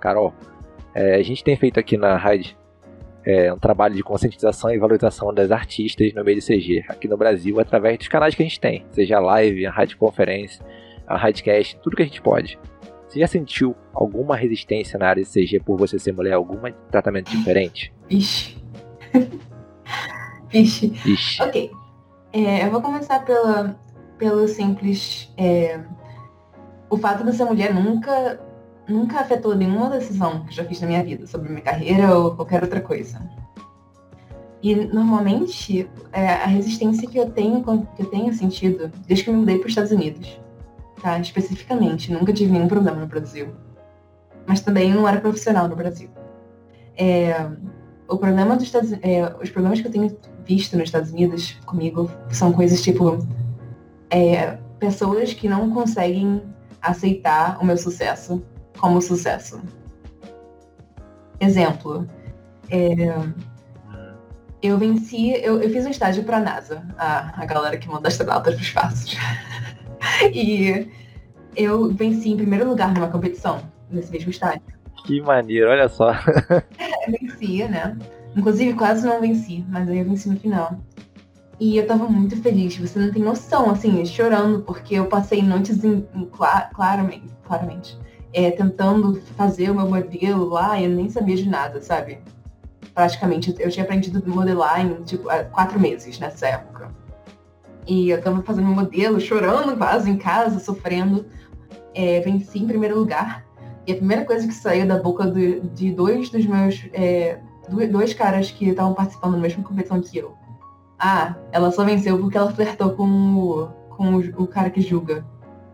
Carol, 0.00 0.32
é, 0.94 1.16
a 1.16 1.22
gente 1.22 1.44
tem 1.44 1.54
feito 1.54 1.78
aqui 1.78 1.98
na 1.98 2.16
rádio 2.16 2.61
é, 3.24 3.52
um 3.52 3.58
trabalho 3.58 3.94
de 3.94 4.02
conscientização 4.02 4.70
e 4.70 4.78
valorização 4.78 5.32
das 5.32 5.50
artistas 5.50 6.12
no 6.12 6.24
meio 6.24 6.38
do 6.38 6.44
CG, 6.44 6.84
aqui 6.88 7.06
no 7.08 7.16
Brasil, 7.16 7.58
através 7.60 7.98
dos 7.98 8.08
canais 8.08 8.34
que 8.34 8.42
a 8.42 8.46
gente 8.46 8.60
tem, 8.60 8.84
seja 8.90 9.18
a 9.18 9.20
live, 9.20 9.66
a 9.66 9.70
rádio 9.70 9.96
conferência, 9.96 10.64
a 11.06 11.16
radcast, 11.16 11.78
tudo 11.82 11.96
que 11.96 12.02
a 12.02 12.06
gente 12.06 12.20
pode. 12.20 12.58
Você 13.08 13.20
já 13.20 13.26
sentiu 13.26 13.76
alguma 13.92 14.34
resistência 14.34 14.98
na 14.98 15.06
área 15.06 15.22
de 15.22 15.28
CG 15.28 15.60
por 15.60 15.76
você 15.76 15.98
ser 15.98 16.12
mulher? 16.12 16.32
Algum 16.32 16.58
tratamento 16.90 17.30
diferente? 17.30 17.92
Ixi. 18.08 18.56
Ixi. 20.52 20.92
Ixi. 21.04 21.42
Ok. 21.42 21.70
É, 22.32 22.64
eu 22.64 22.70
vou 22.70 22.80
começar 22.80 23.22
pela, 23.26 23.78
pelo 24.16 24.48
simples. 24.48 25.30
É, 25.36 25.78
o 26.88 26.96
fato 26.96 27.22
de 27.22 27.34
ser 27.34 27.44
mulher 27.44 27.74
nunca 27.74 28.40
nunca 28.92 29.20
afetou 29.20 29.54
nenhuma 29.54 29.88
decisão 29.88 30.44
que 30.44 30.54
já 30.54 30.64
fiz 30.64 30.80
na 30.80 30.86
minha 30.86 31.02
vida, 31.02 31.26
sobre 31.26 31.48
minha 31.48 31.62
carreira 31.62 32.16
ou 32.16 32.36
qualquer 32.36 32.62
outra 32.62 32.80
coisa. 32.80 33.20
E 34.62 34.74
normalmente 34.74 35.90
é, 36.12 36.28
a 36.28 36.46
resistência 36.46 37.08
que 37.08 37.18
eu 37.18 37.28
tenho 37.30 37.62
que 37.96 38.02
eu 38.02 38.06
tenho 38.06 38.32
sentido 38.32 38.92
desde 39.06 39.24
que 39.24 39.30
eu 39.30 39.34
me 39.34 39.40
mudei 39.40 39.58
para 39.58 39.66
os 39.66 39.72
Estados 39.72 39.90
Unidos, 39.90 40.40
tá? 41.02 41.18
Especificamente, 41.18 42.12
nunca 42.12 42.32
tive 42.32 42.52
nenhum 42.52 42.68
problema 42.68 43.00
no 43.00 43.06
Brasil, 43.06 43.48
mas 44.46 44.60
também 44.60 44.92
não 44.94 45.08
era 45.08 45.20
profissional 45.20 45.66
no 45.66 45.74
Brasil. 45.74 46.08
É, 46.96 47.50
o 48.08 48.16
problema 48.16 48.54
dos 48.54 48.64
Estados, 48.64 48.92
é, 49.02 49.34
os 49.42 49.50
problemas 49.50 49.80
que 49.80 49.88
eu 49.88 49.90
tenho 49.90 50.16
visto 50.44 50.76
nos 50.76 50.84
Estados 50.84 51.10
Unidos 51.10 51.58
comigo 51.64 52.08
são 52.30 52.52
coisas 52.52 52.82
tipo 52.82 53.18
é, 54.10 54.58
pessoas 54.78 55.32
que 55.32 55.48
não 55.48 55.70
conseguem 55.70 56.42
aceitar 56.80 57.58
o 57.60 57.64
meu 57.64 57.76
sucesso 57.76 58.42
como 58.82 59.00
sucesso. 59.00 59.62
Exemplo, 61.40 62.04
é, 62.68 63.16
eu 64.60 64.76
venci, 64.76 65.30
eu, 65.30 65.62
eu, 65.62 65.70
fiz 65.70 65.86
um 65.86 65.90
estágio 65.90 66.24
para 66.24 66.38
a 66.38 66.40
NASA, 66.40 66.84
a, 66.98 67.42
a 67.42 67.46
galera 67.46 67.78
que 67.78 67.88
manda 67.88 68.08
astronautas 68.08 68.54
para 68.54 68.60
os 68.60 68.66
espaço. 68.66 69.16
e 70.34 70.90
eu 71.56 71.94
venci 71.94 72.30
em 72.30 72.36
primeiro 72.36 72.68
lugar 72.68 72.92
numa 72.92 73.08
competição, 73.08 73.60
nesse 73.88 74.10
mesmo 74.10 74.30
estágio. 74.30 74.62
Que 75.06 75.20
maneiro, 75.20 75.70
olha 75.70 75.88
só. 75.88 76.12
É, 76.78 77.10
venci, 77.10 77.64
né? 77.64 77.96
Inclusive, 78.36 78.74
quase 78.74 79.06
não 79.06 79.20
venci, 79.20 79.64
mas 79.68 79.88
aí 79.88 79.98
eu 79.98 80.04
venci 80.04 80.28
no 80.28 80.38
final. 80.38 80.76
E 81.60 81.76
eu 81.76 81.86
tava 81.86 82.08
muito 82.08 82.40
feliz, 82.42 82.76
você 82.76 82.98
não 82.98 83.12
tem 83.12 83.22
noção, 83.22 83.70
assim, 83.70 84.04
chorando, 84.04 84.62
porque 84.62 84.94
eu 84.96 85.06
passei 85.06 85.40
noites 85.42 85.84
em, 85.84 86.06
em, 86.14 86.24
claramente, 86.26 87.26
claramente 87.44 87.96
é, 88.32 88.50
tentando 88.50 89.20
fazer 89.36 89.70
o 89.70 89.74
meu 89.74 89.88
modelo 89.88 90.48
lá 90.48 90.80
e 90.80 90.84
eu 90.84 90.90
nem 90.90 91.08
sabia 91.08 91.36
de 91.36 91.48
nada, 91.48 91.80
sabe? 91.80 92.18
Praticamente, 92.94 93.54
eu 93.58 93.70
tinha 93.70 93.84
aprendido 93.84 94.22
modelar 94.28 94.84
em, 94.84 95.02
tipo, 95.02 95.24
quatro 95.50 95.78
meses 95.78 96.18
nessa 96.18 96.46
época. 96.46 96.90
E 97.86 98.10
eu 98.10 98.22
tava 98.22 98.42
fazendo 98.42 98.66
meu 98.66 98.74
modelo, 98.74 99.20
chorando 99.20 99.76
quase 99.76 100.10
em 100.10 100.16
casa, 100.16 100.58
sofrendo. 100.58 101.26
É, 101.94 102.20
venci 102.20 102.58
em 102.58 102.66
primeiro 102.66 102.98
lugar. 102.98 103.44
E 103.86 103.92
a 103.92 103.96
primeira 103.96 104.24
coisa 104.24 104.46
que 104.46 104.54
saiu 104.54 104.86
da 104.86 104.98
boca 104.98 105.26
do, 105.26 105.60
de 105.60 105.90
dois 105.92 106.30
dos 106.30 106.46
meus. 106.46 106.86
É, 106.92 107.40
dois 107.90 108.14
caras 108.14 108.50
que 108.50 108.68
estavam 108.68 108.94
participando 108.94 109.32
da 109.32 109.38
mesma 109.38 109.64
competição 109.64 110.00
que 110.00 110.18
eu. 110.18 110.36
Ah, 110.98 111.34
ela 111.50 111.72
só 111.72 111.84
venceu 111.84 112.18
porque 112.18 112.36
ela 112.36 112.52
flertou 112.52 112.90
com 112.90 113.04
o, 113.04 113.68
com 113.96 114.16
o, 114.16 114.42
o 114.42 114.46
cara 114.46 114.70
que 114.70 114.80
julga 114.80 115.24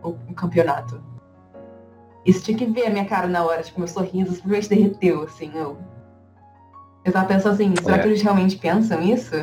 o, 0.01 0.09
o 0.09 0.33
campeonato. 0.33 1.08
Isso 2.25 2.43
tinha 2.43 2.57
que 2.57 2.65
ver 2.65 2.87
a 2.87 2.89
minha 2.89 3.05
cara 3.05 3.27
na 3.27 3.43
hora, 3.43 3.61
tipo, 3.61 3.79
meu 3.79 3.87
sorriso 3.87 4.33
simplesmente 4.33 4.69
derreteu, 4.69 5.23
assim, 5.23 5.51
eu. 5.55 5.77
Eu 7.05 7.11
tava 7.13 7.27
pensando 7.27 7.53
assim, 7.53 7.73
será 7.81 7.95
é. 7.95 7.99
que 7.99 8.07
eles 8.07 8.21
realmente 8.21 8.57
pensam 8.57 9.01
isso? 9.01 9.35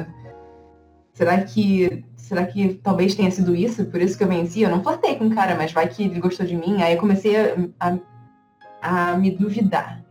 Será 1.14 1.40
que. 1.40 2.04
Será 2.16 2.44
que 2.44 2.74
talvez 2.82 3.14
tenha 3.14 3.30
sido 3.30 3.54
isso? 3.54 3.84
Por 3.86 4.00
isso 4.00 4.18
que 4.18 4.24
eu 4.24 4.28
venci? 4.28 4.60
Eu 4.60 4.70
não 4.70 4.82
flertei 4.82 5.14
com 5.14 5.28
o 5.28 5.34
cara, 5.34 5.54
mas 5.54 5.72
vai 5.72 5.88
que 5.88 6.04
ele 6.04 6.18
gostou 6.18 6.44
de 6.44 6.56
mim. 6.56 6.82
Aí 6.82 6.94
eu 6.94 7.00
comecei 7.00 7.36
a, 7.36 7.98
a, 8.82 9.12
a 9.12 9.16
me 9.16 9.30
duvidar. 9.30 10.04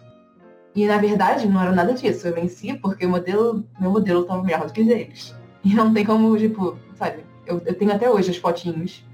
E 0.74 0.88
na 0.88 0.98
verdade 0.98 1.46
não 1.48 1.62
era 1.62 1.74
nada 1.74 1.94
disso. 1.94 2.26
Eu 2.26 2.34
venci 2.34 2.74
porque 2.76 3.06
o 3.06 3.10
modelo, 3.10 3.66
meu 3.80 3.92
modelo 3.92 4.24
tava 4.24 4.42
melhor 4.42 4.66
do 4.66 4.72
que 4.72 4.84
deles. 4.84 5.36
E 5.64 5.74
não 5.74 5.94
tem 5.94 6.06
como, 6.06 6.38
tipo, 6.38 6.78
sabe? 6.94 7.26
Eu, 7.46 7.62
eu 7.66 7.78
tenho 7.78 7.92
até 7.92 8.10
hoje 8.10 8.32
as 8.32 8.38
fotinhos 8.38 9.06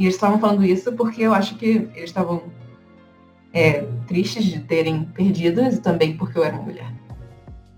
e 0.00 0.04
eles 0.04 0.14
estavam 0.14 0.38
falando 0.40 0.64
isso 0.64 0.90
porque 0.94 1.20
eu 1.20 1.34
acho 1.34 1.56
que 1.56 1.90
eles 1.94 2.04
estavam 2.04 2.44
é, 3.52 3.82
tristes 4.06 4.46
de 4.46 4.58
terem 4.60 5.04
perdido 5.04 5.60
e 5.60 5.76
também 5.76 6.16
porque 6.16 6.38
eu 6.38 6.42
era 6.42 6.54
uma 6.54 6.62
mulher. 6.62 6.90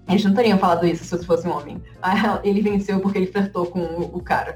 Eles 0.09 0.25
não 0.25 0.33
teriam 0.33 0.57
falado 0.57 0.87
isso 0.87 1.05
se 1.05 1.13
eu 1.13 1.25
fosse 1.25 1.49
um 1.49 1.51
homem. 1.51 1.83
Ah, 2.01 2.41
ele 2.45 2.63
venceu 2.63 3.01
porque 3.01 3.19
ele 3.19 3.27
flertou 3.27 3.67
com 3.67 3.81
o, 3.81 4.19
o 4.19 4.23
cara. 4.23 4.55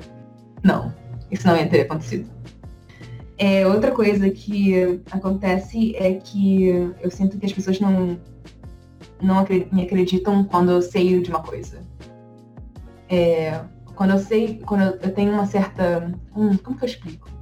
Não, 0.62 0.94
isso 1.28 1.44
não 1.44 1.56
ia 1.56 1.68
ter 1.68 1.80
acontecido. 1.80 2.30
É, 3.36 3.66
outra 3.66 3.90
coisa 3.90 4.30
que 4.30 5.02
acontece 5.10 5.96
é 5.96 6.14
que 6.14 6.68
eu 7.02 7.10
sinto 7.10 7.36
que 7.36 7.46
as 7.46 7.52
pessoas 7.52 7.80
não, 7.80 8.16
não 9.20 9.44
me 9.72 9.82
acreditam 9.82 10.44
quando 10.44 10.70
eu 10.70 10.80
sei 10.80 11.20
de 11.20 11.30
uma 11.30 11.42
coisa. 11.42 11.80
É, 13.08 13.60
quando 13.96 14.10
eu 14.10 14.18
sei, 14.18 14.62
quando 14.64 15.02
eu 15.02 15.12
tenho 15.12 15.32
uma 15.32 15.46
certa. 15.46 16.14
Hum, 16.36 16.56
como 16.58 16.78
que 16.78 16.84
eu 16.84 16.88
explico? 16.88 17.35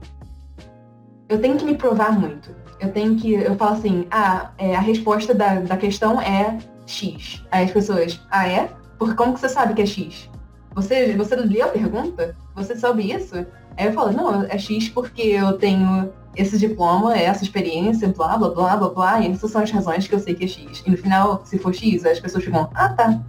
Eu 1.29 1.41
tenho 1.41 1.57
que 1.57 1.65
me 1.65 1.75
provar 1.75 2.19
muito. 2.19 2.55
Eu 2.81 2.93
tenho 2.93 3.17
que. 3.17 3.33
Eu 3.33 3.57
falo 3.57 3.77
assim, 3.77 4.07
ah, 4.11 4.51
é, 4.59 4.75
a 4.75 4.81
resposta 4.81 5.35
da, 5.35 5.61
da 5.61 5.77
questão 5.77 6.21
é 6.21 6.59
X. 6.87 7.43
Aí 7.51 7.65
as 7.65 7.71
pessoas, 7.71 8.21
ah, 8.31 8.47
é? 8.47 8.71
Porque 8.99 9.15
como 9.15 9.35
que 9.35 9.41
você 9.41 9.49
sabe 9.49 9.75
que 9.75 9.83
é 9.83 9.87
X? 9.87 10.31
Você, 10.75 11.17
você 11.17 11.37
leu 11.37 11.67
a 11.67 11.69
pergunta? 11.69 12.37
Você 12.55 12.77
sabe 12.77 13.11
isso? 13.13 13.35
Aí 13.77 13.87
eu 13.87 13.93
falo, 13.93 14.13
não, 14.13 14.45
é 14.45 14.59
X 14.59 14.89
porque 14.89 15.23
eu 15.23 15.57
tenho 15.59 16.13
esse 16.37 16.59
diploma, 16.59 17.17
essa 17.17 17.45
experiência, 17.45 18.09
blá, 18.09 18.37
blá, 18.37 18.51
blá, 18.51 18.77
blá, 18.77 18.89
blá, 18.91 19.21
e 19.21 19.31
essas 19.31 19.53
são 19.53 19.63
as 19.63 19.71
razões 19.71 20.09
que 20.09 20.15
eu 20.15 20.19
sei 20.19 20.35
que 20.35 20.45
é 20.45 20.49
X. 20.49 20.83
E 20.85 20.91
no 20.91 20.97
final, 20.97 21.43
se 21.45 21.59
for 21.59 21.73
X, 21.73 22.05
as 22.05 22.19
pessoas 22.19 22.45
ficam, 22.45 22.69
ah, 22.75 22.89
tá. 22.89 23.21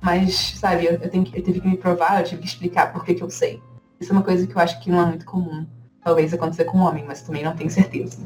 Mas, 0.00 0.54
sabe, 0.58 0.84
eu, 0.84 0.92
eu, 0.92 1.08
tenho 1.08 1.24
que, 1.24 1.38
eu 1.38 1.42
tive 1.42 1.60
que 1.60 1.68
me 1.68 1.76
provar, 1.76 2.20
eu 2.20 2.24
tive 2.24 2.42
que 2.42 2.48
explicar 2.48 2.92
por 2.92 3.04
que, 3.04 3.14
que 3.14 3.22
eu 3.22 3.30
sei. 3.30 3.62
Isso 3.98 4.12
é 4.12 4.14
uma 4.14 4.22
coisa 4.22 4.46
que 4.46 4.54
eu 4.54 4.60
acho 4.60 4.80
que 4.80 4.90
não 4.90 5.00
é 5.00 5.06
muito 5.06 5.24
comum 5.24 5.66
talvez 6.04 6.32
acontecer 6.32 6.64
com 6.64 6.78
um 6.78 6.82
homem, 6.82 7.04
mas 7.06 7.22
também 7.22 7.42
não 7.42 7.54
tenho 7.54 7.70
certeza. 7.70 8.18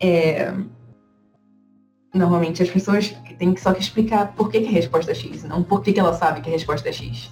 É... 0.00 0.52
Normalmente 2.14 2.62
as 2.62 2.70
pessoas 2.70 3.16
têm 3.38 3.56
só 3.56 3.72
que 3.72 3.80
explicar 3.80 4.32
por 4.32 4.50
que, 4.50 4.60
que 4.60 4.68
a 4.68 4.72
resposta 4.72 5.12
é 5.12 5.14
X, 5.14 5.44
não 5.44 5.62
por 5.62 5.82
que, 5.82 5.92
que 5.92 6.00
ela 6.00 6.12
sabe 6.12 6.42
que 6.42 6.48
a 6.50 6.52
resposta 6.52 6.88
é 6.88 6.92
X. 6.92 7.30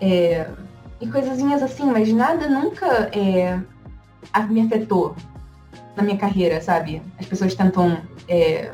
É... 0.00 0.50
E 1.00 1.06
coisinhas 1.08 1.62
assim, 1.62 1.84
mas 1.84 2.12
nada 2.12 2.48
nunca 2.48 3.10
é... 3.12 3.60
me 4.48 4.62
afetou 4.62 5.14
na 5.96 6.02
minha 6.02 6.16
carreira, 6.16 6.60
sabe? 6.60 7.00
As 7.18 7.26
pessoas 7.26 7.54
tentam 7.54 8.02
é... 8.26 8.72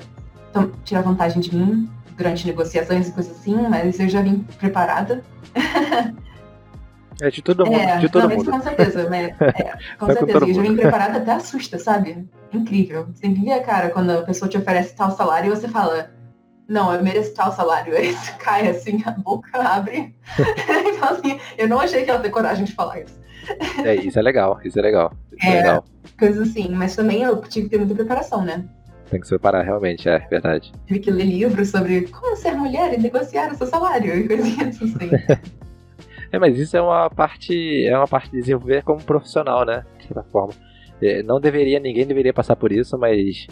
tirar 0.85 1.03
vantagem 1.03 1.43
de 1.43 1.55
mim 1.55 1.91
durante 2.17 2.47
negociações 2.47 3.09
e 3.09 3.13
coisas 3.13 3.37
assim, 3.39 3.57
mas 3.69 4.01
eu 4.01 4.09
já 4.09 4.23
vim 4.23 4.39
preparada. 4.59 5.23
É 7.21 7.31
de 7.31 7.43
todo 7.43 7.65
mundo. 7.67 7.79
É, 7.79 7.99
de 7.99 8.09
todo 8.09 8.29
não, 8.29 8.37
mundo. 8.37 8.51
com 8.51 8.63
certeza, 8.63 9.09
mas, 9.09 9.29
é, 9.41 9.77
com 9.99 10.07
Vai 10.07 10.17
certeza. 10.17 10.41
Com 10.41 10.47
e 10.47 10.55
já 10.55 10.63
vem 10.63 10.77
preparada 10.77 11.19
até 11.19 11.33
assusta, 11.33 11.79
sabe? 11.79 12.29
Incrível. 12.53 13.07
Você 13.13 13.23
tem 13.23 13.35
que 13.35 13.43
ver 13.43 13.53
a 13.53 13.63
cara 13.63 13.91
quando 13.91 14.11
a 14.11 14.23
pessoa 14.23 14.49
te 14.49 14.59
oferece 14.59 14.95
tal 14.95 15.11
salário 15.11 15.53
e 15.53 15.57
você 15.57 15.69
fala, 15.69 16.11
não, 16.69 16.93
eu 16.95 17.03
mereço 17.03 17.35
tal 17.35 17.53
salário. 17.53 17.97
Aí 17.97 18.13
você 18.13 18.33
cai 18.33 18.69
assim, 18.69 19.03
a 19.05 19.13
boca 19.13 19.51
abre. 19.61 20.15
então 20.87 21.09
assim, 21.11 21.39
eu 21.57 21.69
não 21.69 21.81
achei 21.81 22.05
que 22.05 22.11
ela 22.11 22.21
ter 22.21 22.31
coragem 22.31 22.65
de 22.65 22.73
falar 22.73 23.01
isso. 23.01 23.23
É, 23.85 23.95
isso 23.97 24.19
é 24.19 24.23
legal, 24.23 24.59
isso 24.65 24.79
é 24.79 24.83
legal. 24.83 25.13
Isso 25.33 25.47
é, 25.47 25.51
é 25.51 25.57
legal. 25.57 25.85
Coisa 26.19 26.43
assim, 26.43 26.69
mas 26.71 26.97
também 26.97 27.23
eu 27.23 27.37
tive 27.43 27.67
que 27.67 27.71
ter 27.71 27.79
muita 27.79 27.95
preparação, 27.95 28.43
né? 28.43 28.65
Tem 29.11 29.21
que 29.21 29.27
se 29.27 29.33
preparar, 29.33 29.65
realmente, 29.65 30.09
é 30.09 30.19
verdade. 30.19 30.73
Tive 30.87 31.01
que 31.01 31.11
ler 31.11 31.25
livros 31.25 31.69
sobre 31.69 32.09
como 32.09 32.37
ser 32.37 32.53
mulher 32.53 32.95
e 32.95 32.99
negociar 32.99 33.53
o 33.53 33.57
seu 33.57 33.67
salário 33.67 34.17
e 34.17 34.27
coisinhas 34.27 34.77
assim. 34.77 35.11
É, 36.35 36.39
mas 36.39 36.59
isso 36.59 36.77
é 36.77 36.83
uma 36.83 37.09
parte, 37.09 37.87
é 37.87 37.97
uma 37.97 38.09
parte 38.09 38.29
de 38.29 38.39
desenvolver 38.39 38.83
como 38.83 39.01
profissional, 39.01 39.65
né? 39.65 39.87
De 39.99 40.07
certa 40.07 40.25
forma. 40.25 40.53
É, 41.01 41.23
não 41.23 41.39
deveria, 41.41 41.79
ninguém 41.79 42.05
deveria 42.05 42.35
passar 42.35 42.57
por 42.57 42.73
isso, 42.73 42.99
mas 42.99 43.47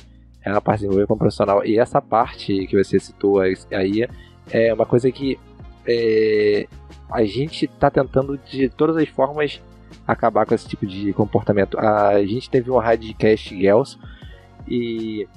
é 0.44 0.50
uma 0.50 0.60
parte 0.60 0.80
de 0.80 0.86
desenvolver 0.86 1.06
como 1.06 1.20
profissional. 1.20 1.64
E 1.64 1.78
essa 1.78 2.02
parte 2.02 2.66
que 2.66 2.76
você 2.76 2.98
citou 2.98 3.38
aí 3.38 4.08
é 4.50 4.74
uma 4.74 4.84
coisa 4.84 5.12
que 5.12 5.38
é, 5.86 6.66
a 7.08 7.22
gente 7.24 7.66
está 7.66 7.88
tentando 7.88 8.36
de 8.36 8.68
todas 8.68 8.96
as 8.96 9.08
formas 9.08 9.62
acabar 10.04 10.44
com 10.44 10.52
esse 10.52 10.66
tipo 10.66 10.84
de 10.84 11.12
comportamento. 11.12 11.78
A 11.78 12.20
gente 12.24 12.50
teve 12.50 12.68
um 12.68 12.78
Radcast 12.78 13.48
Girls 13.54 13.96
e 14.66 15.28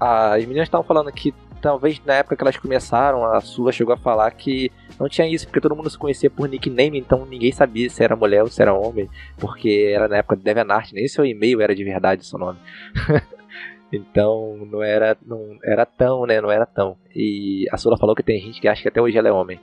as 0.00 0.44
meninas 0.44 0.66
estavam 0.66 0.84
falando 0.84 1.12
que 1.12 1.32
talvez 1.64 1.98
na 2.04 2.16
época 2.16 2.36
que 2.36 2.42
elas 2.42 2.58
começaram, 2.58 3.24
a 3.24 3.40
Sula 3.40 3.72
chegou 3.72 3.94
a 3.94 3.96
falar 3.96 4.30
que 4.32 4.70
não 5.00 5.08
tinha 5.08 5.26
isso, 5.26 5.46
porque 5.46 5.62
todo 5.62 5.74
mundo 5.74 5.88
se 5.88 5.96
conhecia 5.96 6.28
por 6.28 6.46
nickname, 6.46 6.98
então 6.98 7.24
ninguém 7.24 7.50
sabia 7.52 7.88
se 7.88 8.04
era 8.04 8.14
mulher 8.14 8.42
ou 8.42 8.50
se 8.50 8.60
era 8.60 8.74
homem, 8.74 9.08
porque 9.38 9.90
era 9.90 10.06
na 10.06 10.18
época 10.18 10.36
do 10.36 10.42
DeviantArt, 10.42 10.92
nem 10.92 11.08
seu 11.08 11.24
e-mail 11.24 11.62
era 11.62 11.74
de 11.74 11.82
verdade 11.82 12.26
seu 12.26 12.38
nome. 12.38 12.58
então 13.90 14.58
não 14.70 14.82
era, 14.82 15.16
não 15.24 15.58
era 15.64 15.86
tão, 15.86 16.26
né? 16.26 16.38
Não 16.38 16.50
era 16.50 16.66
tão. 16.66 16.98
E 17.16 17.66
a 17.72 17.78
Sula 17.78 17.96
falou 17.96 18.14
que 18.14 18.22
tem 18.22 18.38
gente 18.42 18.60
que 18.60 18.68
acha 18.68 18.82
que 18.82 18.88
até 18.88 19.00
hoje 19.00 19.16
ela 19.16 19.28
é 19.28 19.32
homem. 19.32 19.58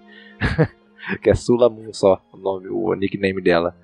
que 1.21 1.29
é 1.29 1.35
Sula 1.35 1.69
Moon 1.69 1.93
só, 1.93 2.19
o 2.33 2.37
nome, 2.37 2.67
o 2.67 2.95
nickname 2.95 3.43
dela. 3.43 3.75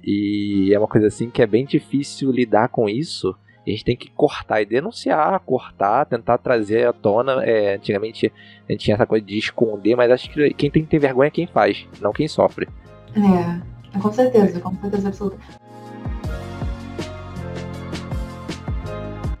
E 0.00 0.72
é 0.72 0.78
uma 0.78 0.86
coisa 0.86 1.08
assim 1.08 1.28
que 1.28 1.42
é 1.42 1.46
bem 1.46 1.64
difícil 1.64 2.30
lidar 2.30 2.68
com 2.68 2.88
isso 2.88 3.34
a 3.66 3.70
gente 3.70 3.84
tem 3.84 3.96
que 3.96 4.10
cortar 4.10 4.60
e 4.60 4.66
denunciar, 4.66 5.40
cortar, 5.40 6.04
tentar 6.04 6.38
trazer 6.38 6.86
à 6.86 6.92
tona. 6.92 7.44
É, 7.44 7.76
antigamente 7.76 8.32
a 8.68 8.72
gente 8.72 8.84
tinha 8.84 8.94
essa 8.94 9.06
coisa 9.06 9.24
de 9.24 9.38
esconder, 9.38 9.96
mas 9.96 10.10
acho 10.10 10.30
que 10.30 10.52
quem 10.54 10.70
tem 10.70 10.82
que 10.82 10.88
ter 10.88 10.98
vergonha 10.98 11.28
é 11.28 11.30
quem 11.30 11.46
faz, 11.46 11.86
não 12.00 12.12
quem 12.12 12.28
sofre. 12.28 12.68
É, 13.16 13.98
com 13.98 14.12
certeza, 14.12 14.60
com 14.60 14.74
certeza 14.76 15.08
absoluta. 15.08 15.38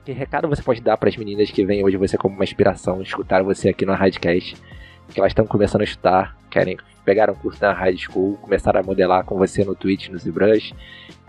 Que 0.04 0.12
recado 0.12 0.48
você 0.48 0.62
pode 0.62 0.82
dar 0.82 0.98
para 0.98 1.08
as 1.08 1.16
meninas 1.16 1.50
que 1.50 1.64
vêm 1.64 1.82
hoje 1.82 1.96
você 1.96 2.18
como 2.18 2.34
uma 2.34 2.44
inspiração, 2.44 3.00
escutar 3.00 3.42
você 3.42 3.70
aqui 3.70 3.86
no 3.86 3.94
Radcast? 3.94 4.54
Que 5.08 5.20
elas 5.20 5.30
estão 5.30 5.46
começando 5.46 5.82
a 5.82 5.84
estudar, 5.84 6.36
querem 6.50 6.76
pegar 7.04 7.30
um 7.30 7.34
curso 7.34 7.60
na 7.60 7.72
High 7.72 7.96
School, 7.96 8.38
começar 8.38 8.76
a 8.76 8.82
modelar 8.82 9.24
com 9.24 9.36
você 9.36 9.64
no 9.64 9.74
Twitch, 9.74 10.08
no 10.08 10.18
ZBrush 10.18 10.74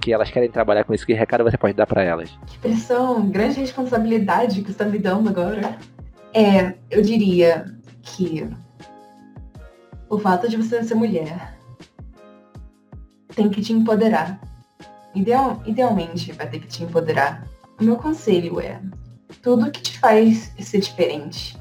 que 0.01 0.13
elas 0.13 0.29
querem 0.29 0.49
trabalhar 0.49 0.83
com 0.83 0.93
isso, 0.93 1.05
que 1.05 1.13
recado 1.13 1.43
você 1.43 1.57
pode 1.57 1.73
dar 1.73 1.87
para 1.87 2.03
elas? 2.03 2.29
Que 2.45 2.59
pressão, 2.59 3.27
grande 3.27 3.59
responsabilidade 3.59 4.61
que 4.61 4.67
você 4.67 4.71
está 4.71 4.85
me 4.85 4.99
dando 4.99 5.29
agora. 5.29 5.77
É, 6.33 6.75
eu 6.91 7.01
diria 7.01 7.65
que 8.01 8.47
o 10.09 10.19
fato 10.19 10.47
de 10.47 10.57
você 10.57 10.83
ser 10.83 10.95
mulher 10.95 11.57
tem 13.35 13.49
que 13.49 13.61
te 13.61 13.73
empoderar. 13.73 14.39
Ideal, 15.13 15.61
idealmente 15.65 16.31
vai 16.33 16.47
ter 16.47 16.59
que 16.59 16.67
te 16.67 16.83
empoderar. 16.83 17.47
O 17.79 17.83
meu 17.83 17.95
conselho 17.95 18.59
é 18.59 18.79
tudo 19.41 19.71
que 19.71 19.81
te 19.81 19.97
faz 19.97 20.53
ser 20.59 20.79
diferente 20.79 21.57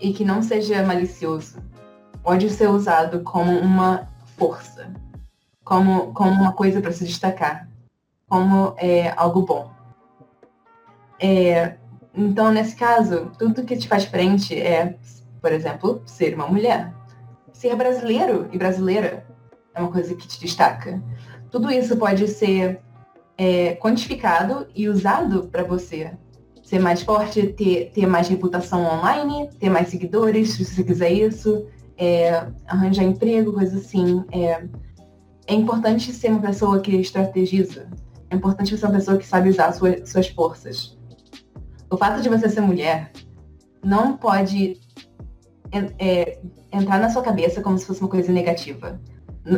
e 0.00 0.12
que 0.12 0.24
não 0.24 0.42
seja 0.42 0.82
malicioso 0.82 1.62
pode 2.22 2.48
ser 2.50 2.68
usado 2.68 3.20
como 3.20 3.58
uma 3.58 4.08
força 4.36 4.92
como, 5.64 6.12
como 6.12 6.30
uma 6.30 6.52
coisa 6.52 6.80
para 6.80 6.92
se 6.92 7.04
destacar, 7.04 7.68
como 8.28 8.74
é, 8.76 9.12
algo 9.16 9.42
bom. 9.42 9.72
É, 11.18 11.76
então, 12.14 12.52
nesse 12.52 12.76
caso, 12.76 13.32
tudo 13.38 13.64
que 13.64 13.76
te 13.76 13.88
faz 13.88 14.04
frente 14.04 14.60
é, 14.60 14.96
por 15.40 15.50
exemplo, 15.50 16.02
ser 16.04 16.34
uma 16.34 16.46
mulher. 16.46 16.92
Ser 17.52 17.74
brasileiro 17.74 18.48
e 18.52 18.58
brasileira 18.58 19.26
é 19.74 19.80
uma 19.80 19.90
coisa 19.90 20.14
que 20.14 20.28
te 20.28 20.38
destaca. 20.38 21.02
Tudo 21.50 21.70
isso 21.70 21.96
pode 21.96 22.28
ser 22.28 22.80
é, 23.38 23.74
quantificado 23.76 24.68
e 24.74 24.88
usado 24.88 25.44
para 25.48 25.64
você 25.64 26.12
ser 26.64 26.78
mais 26.78 27.02
forte, 27.02 27.46
ter, 27.48 27.90
ter 27.92 28.06
mais 28.06 28.26
reputação 28.26 28.82
online, 28.82 29.50
ter 29.60 29.68
mais 29.68 29.88
seguidores, 29.88 30.54
se 30.54 30.64
você 30.64 30.82
quiser 30.82 31.12
isso, 31.12 31.66
é, 31.96 32.46
arranjar 32.66 33.04
emprego, 33.04 33.52
coisa 33.52 33.76
assim. 33.76 34.24
É, 34.32 34.64
é 35.46 35.54
importante 35.54 36.10
ser 36.10 36.30
uma 36.30 36.40
pessoa 36.40 36.80
que 36.80 36.96
estrategiza. 36.96 37.86
É 38.30 38.34
importante 38.34 38.76
ser 38.76 38.86
uma 38.86 38.94
pessoa 38.94 39.18
que 39.18 39.26
sabe 39.26 39.50
usar 39.50 39.72
sua, 39.72 40.04
suas 40.06 40.26
forças. 40.28 40.98
O 41.90 41.98
fato 41.98 42.22
de 42.22 42.30
você 42.30 42.48
ser 42.48 42.62
mulher 42.62 43.12
não 43.84 44.16
pode 44.16 44.80
é, 45.98 46.38
entrar 46.72 46.98
na 46.98 47.10
sua 47.10 47.22
cabeça 47.22 47.60
como 47.60 47.76
se 47.76 47.84
fosse 47.84 48.00
uma 48.00 48.08
coisa 48.08 48.32
negativa. 48.32 48.98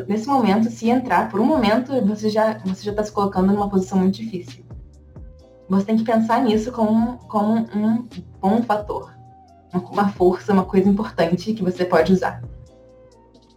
Nesse 0.09 0.27
momento, 0.27 0.69
se 0.69 0.91
entrar, 0.91 1.31
por 1.31 1.39
um 1.39 1.45
momento, 1.45 2.05
você 2.05 2.29
já 2.29 2.59
você 2.65 2.83
já 2.83 2.91
está 2.91 3.05
se 3.05 3.13
colocando 3.13 3.53
numa 3.53 3.71
posição 3.71 3.97
muito 3.97 4.17
difícil. 4.17 4.66
Você 5.69 5.87
tem 5.87 5.97
que 5.97 6.05
pensar 6.05 6.43
nisso 6.43 6.71
como, 6.71 7.19
como 7.29 7.67
um 7.75 8.07
bom 8.41 8.63
fator, 8.63 9.13
uma 9.73 10.09
força, 10.11 10.53
uma 10.53 10.65
coisa 10.65 10.89
importante 10.89 11.53
que 11.53 11.63
você 11.63 11.85
pode 11.85 12.13
usar. 12.13 12.43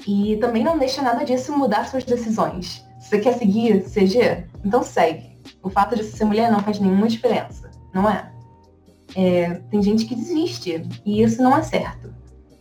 E 0.07 0.37
também 0.37 0.63
não 0.63 0.77
deixa 0.77 1.01
nada 1.01 1.23
disso 1.23 1.55
mudar 1.55 1.87
suas 1.87 2.03
decisões. 2.03 2.85
Se 2.99 3.09
você 3.09 3.19
quer 3.19 3.33
seguir 3.37 3.83
CG, 3.83 4.45
então 4.63 4.81
segue. 4.81 5.37
O 5.61 5.69
fato 5.69 5.95
de 5.95 6.03
ser 6.03 6.25
mulher 6.25 6.51
não 6.51 6.61
faz 6.61 6.79
nenhuma 6.79 7.07
diferença, 7.07 7.69
não 7.93 8.09
é? 8.09 8.31
é? 9.15 9.55
Tem 9.69 9.81
gente 9.81 10.05
que 10.05 10.15
desiste, 10.15 10.83
e 11.05 11.21
isso 11.21 11.41
não 11.41 11.55
é 11.55 11.61
certo. 11.61 12.13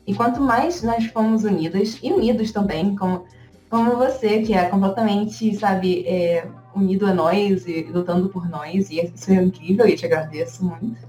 E 0.07 0.15
quanto 0.15 0.41
mais 0.41 0.83
nós 0.83 1.07
fomos 1.07 1.45
unidas, 1.45 1.99
e 2.03 2.13
unidos 2.13 2.51
também, 2.51 2.95
como, 2.97 3.25
como 3.69 3.97
você, 3.97 4.43
que 4.43 4.55
é 4.55 4.65
completamente, 4.67 5.55
sabe, 5.55 6.05
é, 6.07 6.47
unido 6.75 7.07
a 7.07 7.15
nós 7.15 7.67
e 7.67 7.83
lutando 7.83 8.29
por 8.29 8.49
nós, 8.49 8.91
e 8.91 9.01
isso 9.01 9.31
é 9.31 9.35
incrível, 9.35 9.87
e 9.87 9.93
eu 9.93 9.97
te 9.97 10.07
agradeço 10.07 10.65
muito. 10.65 11.07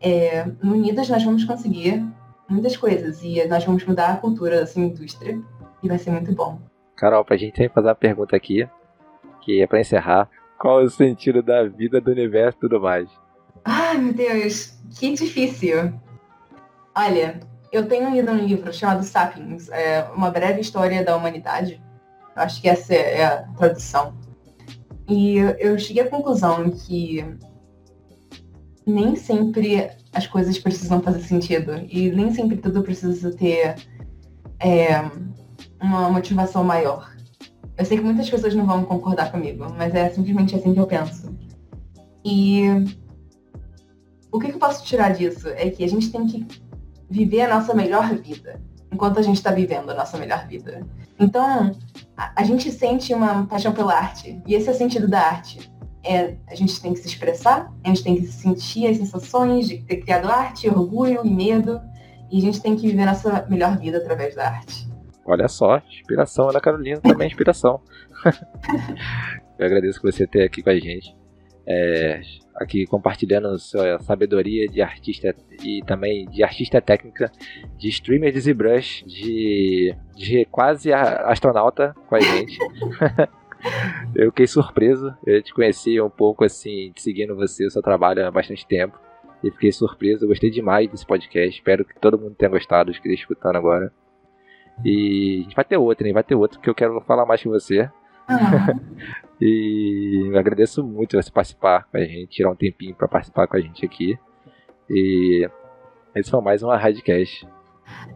É, 0.00 0.46
unidas 0.62 1.08
nós 1.08 1.22
vamos 1.24 1.44
conseguir 1.44 2.04
muitas 2.48 2.76
coisas, 2.76 3.22
e 3.22 3.46
nós 3.46 3.64
vamos 3.64 3.84
mudar 3.84 4.12
a 4.12 4.16
cultura 4.16 4.60
dessa 4.60 4.80
indústria, 4.80 5.40
e 5.82 5.88
vai 5.88 5.98
ser 5.98 6.10
muito 6.10 6.32
bom. 6.32 6.58
Carol, 6.96 7.24
pra 7.24 7.36
gente 7.36 7.68
fazer 7.68 7.88
uma 7.88 7.94
pergunta 7.94 8.34
aqui, 8.34 8.68
que 9.40 9.62
é 9.62 9.66
para 9.66 9.80
encerrar. 9.80 10.28
Qual 10.58 10.80
é 10.80 10.84
o 10.84 10.90
sentido 10.90 11.40
da 11.40 11.62
vida, 11.64 12.00
do 12.00 12.10
universo 12.10 12.58
e 12.58 12.60
tudo 12.62 12.80
mais? 12.80 13.08
Ai, 13.64 13.96
meu 13.96 14.12
Deus, 14.12 14.76
que 14.98 15.14
difícil. 15.14 15.94
Olha, 16.96 17.38
eu 17.70 17.86
tenho 17.86 18.10
lido 18.10 18.32
um 18.32 18.36
livro 18.36 18.72
chamado 18.72 19.04
Sapiens, 19.04 19.68
é 19.68 20.02
uma 20.14 20.30
breve 20.30 20.60
história 20.60 21.04
da 21.04 21.16
humanidade. 21.16 21.80
Eu 22.34 22.42
acho 22.42 22.60
que 22.60 22.68
essa 22.68 22.92
é 22.92 23.24
a 23.24 23.42
tradução. 23.56 24.17
E 25.08 25.36
eu 25.58 25.78
cheguei 25.78 26.02
à 26.02 26.08
conclusão 26.08 26.70
que 26.70 27.24
nem 28.86 29.16
sempre 29.16 29.90
as 30.12 30.26
coisas 30.26 30.58
precisam 30.58 31.00
fazer 31.00 31.20
sentido 31.20 31.72
e 31.88 32.10
nem 32.10 32.32
sempre 32.32 32.56
tudo 32.58 32.82
precisa 32.82 33.30
ter 33.34 33.76
é, 34.60 35.00
uma 35.80 36.10
motivação 36.10 36.62
maior. 36.62 37.14
Eu 37.76 37.84
sei 37.84 37.96
que 37.96 38.04
muitas 38.04 38.28
pessoas 38.28 38.54
não 38.54 38.66
vão 38.66 38.84
concordar 38.84 39.30
comigo, 39.30 39.66
mas 39.76 39.94
é 39.94 40.10
simplesmente 40.10 40.54
assim 40.54 40.74
que 40.74 40.80
eu 40.80 40.86
penso. 40.86 41.34
E 42.24 42.64
o 44.30 44.38
que, 44.38 44.48
que 44.48 44.54
eu 44.54 44.58
posso 44.58 44.84
tirar 44.84 45.10
disso 45.10 45.48
é 45.48 45.70
que 45.70 45.84
a 45.84 45.88
gente 45.88 46.10
tem 46.10 46.26
que 46.26 46.46
viver 47.08 47.42
a 47.42 47.54
nossa 47.54 47.72
melhor 47.72 48.14
vida 48.16 48.60
enquanto 48.92 49.18
a 49.18 49.22
gente 49.22 49.36
está 49.36 49.50
vivendo 49.50 49.90
a 49.90 49.94
nossa 49.94 50.16
melhor 50.18 50.46
vida. 50.46 50.86
Então, 51.18 51.76
a, 52.16 52.32
a, 52.36 52.44
gente 52.44 52.70
sente 52.70 53.12
uma 53.12 53.46
paixão 53.46 53.72
pela 53.72 53.94
arte, 53.94 54.40
e 54.46 54.54
esse 54.54 54.68
é 54.68 54.72
o 54.72 54.74
sentido 54.74 55.08
da 55.08 55.20
arte. 55.20 55.70
É, 56.04 56.36
a 56.46 56.54
gente 56.54 56.80
tem 56.80 56.92
que 56.92 57.00
se 57.00 57.08
expressar, 57.08 57.72
a 57.84 57.88
gente 57.88 58.02
tem 58.02 58.16
que 58.16 58.26
sentir 58.26 58.86
as 58.86 58.96
sensações 58.96 59.68
de 59.68 59.78
ter 59.78 59.96
criado 59.96 60.28
arte, 60.28 60.68
orgulho 60.68 61.20
e 61.24 61.30
medo, 61.30 61.80
e 62.30 62.38
a 62.38 62.40
gente 62.40 62.60
tem 62.60 62.76
que 62.76 62.86
viver 62.86 63.02
a 63.02 63.06
nossa 63.06 63.46
melhor 63.48 63.76
vida 63.78 63.98
através 63.98 64.34
da 64.34 64.48
arte. 64.48 64.88
Olha 65.24 65.48
só, 65.48 65.82
inspiração, 65.90 66.48
Ana 66.48 66.60
Carolina 66.60 67.00
também 67.00 67.26
é 67.26 67.30
inspiração. 67.30 67.80
Eu 69.58 69.66
agradeço 69.66 70.00
por 70.00 70.12
você 70.12 70.26
ter 70.26 70.44
aqui 70.44 70.62
com 70.62 70.70
a 70.70 70.78
gente. 70.78 71.14
É, 71.70 72.22
aqui 72.54 72.86
compartilhando 72.86 73.58
sua 73.58 73.98
sabedoria 73.98 74.66
de 74.66 74.80
artista 74.80 75.34
e 75.62 75.82
também 75.82 76.26
de 76.26 76.42
artista 76.42 76.80
técnica, 76.80 77.30
de 77.76 77.88
streamer 77.88 78.32
de 78.32 78.40
ZBrush, 78.40 79.04
de, 79.06 79.94
de 80.16 80.46
quase 80.46 80.92
astronauta 80.92 81.94
com 82.06 82.16
a 82.16 82.20
gente. 82.20 82.58
eu 84.16 84.30
fiquei 84.30 84.46
surpreso, 84.46 85.14
eu 85.26 85.42
te 85.42 85.52
conheci 85.52 86.00
um 86.00 86.10
pouco 86.10 86.44
assim, 86.44 86.90
seguindo 86.96 87.36
você, 87.36 87.66
o 87.66 87.70
seu 87.70 87.82
trabalho 87.82 88.26
há 88.26 88.30
bastante 88.30 88.66
tempo. 88.66 88.98
E 89.44 89.50
fiquei 89.50 89.70
surpreso, 89.70 90.24
eu 90.24 90.28
gostei 90.28 90.50
demais 90.50 90.90
desse 90.90 91.06
podcast. 91.06 91.56
Espero 91.56 91.84
que 91.84 91.98
todo 92.00 92.18
mundo 92.18 92.34
tenha 92.34 92.50
gostado, 92.50 92.90
os 92.90 92.98
que 92.98 93.08
estão 93.08 93.14
escutando 93.14 93.56
agora. 93.56 93.92
E 94.84 95.40
a 95.40 95.42
gente 95.42 95.54
vai 95.54 95.64
ter 95.64 95.76
outro, 95.76 96.06
hein? 96.06 96.12
Vai 96.12 96.24
ter 96.24 96.34
outro 96.34 96.58
que 96.60 96.68
eu 96.68 96.74
quero 96.74 97.00
falar 97.02 97.26
mais 97.26 97.42
com 97.42 97.50
você. 97.50 97.88
Uhum. 98.28 98.80
e 99.40 100.32
agradeço 100.36 100.84
muito 100.84 101.16
você 101.16 101.30
participar 101.30 101.86
com 101.90 101.96
a 101.96 102.04
gente, 102.04 102.28
tirar 102.28 102.50
um 102.50 102.56
tempinho 102.56 102.94
para 102.94 103.08
participar 103.08 103.46
com 103.46 103.56
a 103.56 103.60
gente 103.60 103.84
aqui. 103.84 104.18
E 104.90 105.48
esse 106.14 106.30
foi 106.30 106.40
mais 106.40 106.62
uma 106.62 106.76
Radcast. 106.76 107.46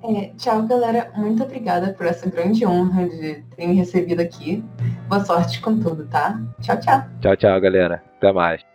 É, 0.02 0.32
tchau, 0.36 0.62
galera. 0.66 1.10
Muito 1.16 1.42
obrigada 1.42 1.92
por 1.92 2.06
essa 2.06 2.28
grande 2.28 2.66
honra 2.66 3.08
de 3.08 3.42
ter 3.56 3.66
me 3.66 3.74
recebido 3.74 4.20
aqui. 4.20 4.64
Boa 5.08 5.24
sorte 5.24 5.60
com 5.60 5.78
tudo, 5.78 6.06
tá? 6.06 6.40
Tchau, 6.60 6.78
tchau. 6.80 7.04
Tchau, 7.20 7.36
tchau, 7.36 7.60
galera. 7.60 8.02
Até 8.16 8.32
mais. 8.32 8.71